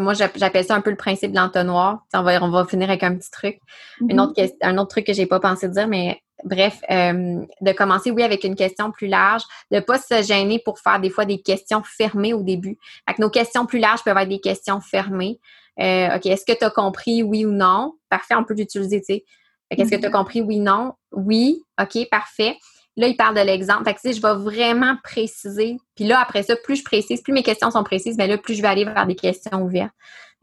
moi 0.00 0.14
j'appelle 0.14 0.64
ça 0.64 0.74
un 0.74 0.80
peu 0.80 0.88
le 0.90 0.96
principe 0.96 1.32
de 1.32 1.36
l'entonnoir. 1.36 2.06
On 2.14 2.22
va, 2.22 2.42
on 2.42 2.50
va 2.50 2.64
finir 2.64 2.88
avec 2.88 3.02
un 3.02 3.16
petit 3.16 3.30
truc. 3.30 3.60
Mm-hmm. 4.00 4.20
autre, 4.20 4.52
un 4.62 4.78
autre 4.78 4.88
truc 4.88 5.06
que 5.06 5.12
j'ai 5.12 5.26
pas 5.26 5.40
pensé 5.40 5.68
dire, 5.68 5.88
mais 5.88 6.22
bref, 6.44 6.80
euh, 6.90 7.44
de 7.60 7.72
commencer, 7.72 8.10
oui, 8.10 8.22
avec 8.22 8.44
une 8.44 8.54
question 8.54 8.90
plus 8.90 9.06
large, 9.06 9.42
de 9.70 9.76
ne 9.76 9.80
pas 9.80 9.98
se 9.98 10.22
gêner 10.22 10.60
pour 10.64 10.78
faire 10.78 11.00
des 11.00 11.10
fois 11.10 11.24
des 11.24 11.40
questions 11.40 11.82
fermées 11.84 12.34
au 12.34 12.42
début. 12.42 12.78
Fait 13.08 13.18
nos 13.18 13.30
questions 13.30 13.66
plus 13.66 13.78
larges 13.78 14.02
peuvent 14.04 14.16
être 14.16 14.28
des 14.28 14.40
questions 14.40 14.80
fermées. 14.80 15.40
Euh, 15.80 16.16
OK, 16.16 16.26
est-ce 16.26 16.44
que 16.44 16.56
tu 16.56 16.64
as 16.64 16.70
compris 16.70 17.22
oui 17.22 17.44
ou 17.44 17.52
non? 17.52 17.94
Parfait, 18.08 18.34
on 18.34 18.44
peut 18.44 18.54
l'utiliser, 18.54 19.00
tu 19.00 19.14
sais. 19.14 19.24
Est-ce 19.70 19.90
que 19.90 19.96
tu 19.96 20.06
as 20.06 20.08
mhm. 20.08 20.14
compris 20.14 20.40
oui, 20.40 20.60
non? 20.60 20.94
Oui, 21.12 21.62
OK, 21.80 22.08
parfait. 22.10 22.56
Là, 22.96 23.06
il 23.06 23.16
parle 23.16 23.36
de 23.36 23.40
l'exemple. 23.42 23.84
Fait 23.84 23.94
que, 23.94 24.00
tu 24.00 24.08
sais, 24.08 24.14
je 24.14 24.22
vais 24.22 24.34
vraiment 24.34 24.96
préciser. 25.04 25.76
Puis 25.94 26.04
là, 26.04 26.20
après 26.20 26.42
ça, 26.42 26.56
plus 26.56 26.76
je 26.76 26.84
précise, 26.84 27.22
plus 27.22 27.32
mes 27.32 27.42
questions 27.42 27.70
sont 27.70 27.84
précises, 27.84 28.16
mais 28.16 28.26
là, 28.26 28.38
plus 28.38 28.54
je 28.54 28.62
vais 28.62 28.68
aller 28.68 28.84
vers 28.84 29.06
des 29.06 29.14
questions 29.14 29.62
ouvertes. 29.62 29.92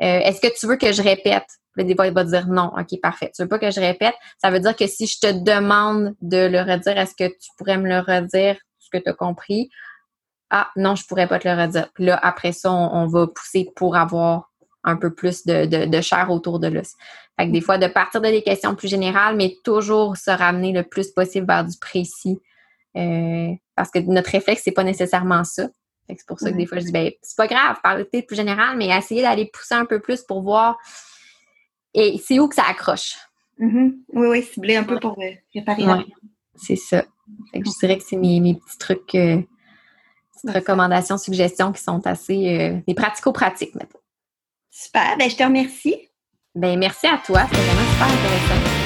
Euh, 0.02 0.20
est-ce 0.20 0.40
que 0.40 0.58
tu 0.58 0.68
veux 0.68 0.78
que 0.78 0.92
je 0.92 1.02
répète? 1.02 1.48
Des 1.84 1.96
fois, 1.96 2.08
il 2.08 2.14
va 2.14 2.24
dire 2.24 2.48
non. 2.48 2.72
OK, 2.78 3.00
parfait. 3.02 3.32
Tu 3.36 3.42
veux 3.42 3.48
pas 3.48 3.60
que 3.60 3.72
je 3.72 3.80
répète? 3.80 4.16
Ça 4.42 4.50
veut 4.52 4.60
dire 4.60 4.76
que 4.76 4.88
si 4.88 5.08
je 5.08 5.20
te 5.20 5.32
demande 5.32 6.16
de 6.22 6.48
le 6.48 6.60
redire, 6.60 6.98
est-ce 6.98 7.16
que 7.16 7.28
tu 7.28 7.50
pourrais 7.58 7.78
me 7.78 7.88
le 7.88 8.00
redire, 8.00 8.58
ce 8.80 8.90
que 8.92 9.02
tu 9.02 9.10
as 9.10 9.14
compris? 9.14 9.70
Ah, 10.50 10.70
non, 10.76 10.96
je 10.96 11.06
pourrais 11.06 11.28
pas 11.28 11.40
te 11.40 11.48
le 11.48 11.60
redire. 11.60 11.90
Puis 11.94 12.06
là, 12.06 12.20
après 12.22 12.52
ça, 12.52 12.72
on 12.72 13.08
va 13.08 13.28
pousser 13.28 13.70
pour 13.76 13.96
avoir 13.96 14.52
un 14.86 14.96
peu 14.96 15.14
plus 15.14 15.46
de, 15.46 15.66
de, 15.66 16.02
chair 16.02 16.30
autour 16.30 16.60
de 16.60 16.68
l'os. 16.68 16.94
Fait 17.38 17.48
que 17.48 17.52
des 17.52 17.60
fois, 17.60 17.78
de 17.78 17.88
partir 17.88 18.22
de 18.22 18.28
des 18.28 18.44
questions 18.44 18.76
plus 18.76 18.88
générales, 18.88 19.36
mais 19.36 19.58
toujours 19.64 20.16
se 20.16 20.30
ramener 20.30 20.72
le 20.72 20.84
plus 20.84 21.12
possible 21.12 21.48
vers 21.48 21.66
du 21.66 21.78
précis. 21.80 22.40
Euh, 22.96 23.50
parce 23.76 23.90
que 23.90 24.00
notre 24.00 24.30
réflexe, 24.30 24.62
c'est 24.64 24.72
pas 24.72 24.84
nécessairement 24.84 25.44
ça. 25.44 25.68
C'est 26.08 26.26
pour 26.28 26.40
ça 26.40 26.52
que 26.52 26.56
des 26.56 26.68
fois, 26.68 26.78
je 26.78 26.86
dis, 26.86 26.92
ben, 26.92 27.12
c'est 27.24 27.36
pas 27.36 27.48
grave, 27.48 27.78
parler 27.82 28.04
de 28.04 28.22
plus 28.22 28.36
général, 28.36 28.78
mais 28.78 28.96
essayer 28.96 29.24
d'aller 29.24 29.50
pousser 29.52 29.74
un 29.74 29.86
peu 29.86 30.00
plus 30.00 30.22
pour 30.22 30.44
voir 30.44 30.78
et 31.96 32.22
c'est 32.24 32.40
où 32.40 32.48
que 32.48 32.56
ça 32.56 32.64
accroche. 32.70 33.16
Mm-hmm. 33.60 33.94
Oui, 34.14 34.28
oui, 34.28 34.44
cibler 34.44 34.76
un 34.76 34.84
peu 34.84 35.00
pour 35.00 35.18
euh, 35.20 35.32
préparer. 35.50 35.86
Ouais, 35.86 36.06
c'est 36.56 36.76
ça. 36.76 37.06
je 37.54 37.80
dirais 37.80 37.98
que 37.98 38.04
c'est 38.04 38.18
mes, 38.18 38.40
mes, 38.40 38.56
petits 38.56 38.78
trucs, 38.78 39.16
euh, 39.16 39.42
petites 40.34 40.56
recommandations, 40.56 41.18
suggestions 41.18 41.72
qui 41.72 41.82
sont 41.82 42.06
assez 42.06 42.82
des 42.86 42.94
pratico-pratiques 42.94 43.76
maintenant. 43.76 44.02
Super, 44.70 45.18
ben, 45.18 45.30
je 45.30 45.36
te 45.36 45.44
remercie. 45.44 45.96
Ben, 46.54 46.78
merci 46.78 47.08
à 47.08 47.18
toi, 47.26 47.44
c'était 47.50 47.62
vraiment 47.62 47.92
super 47.92 48.08
intéressant. 48.08 48.85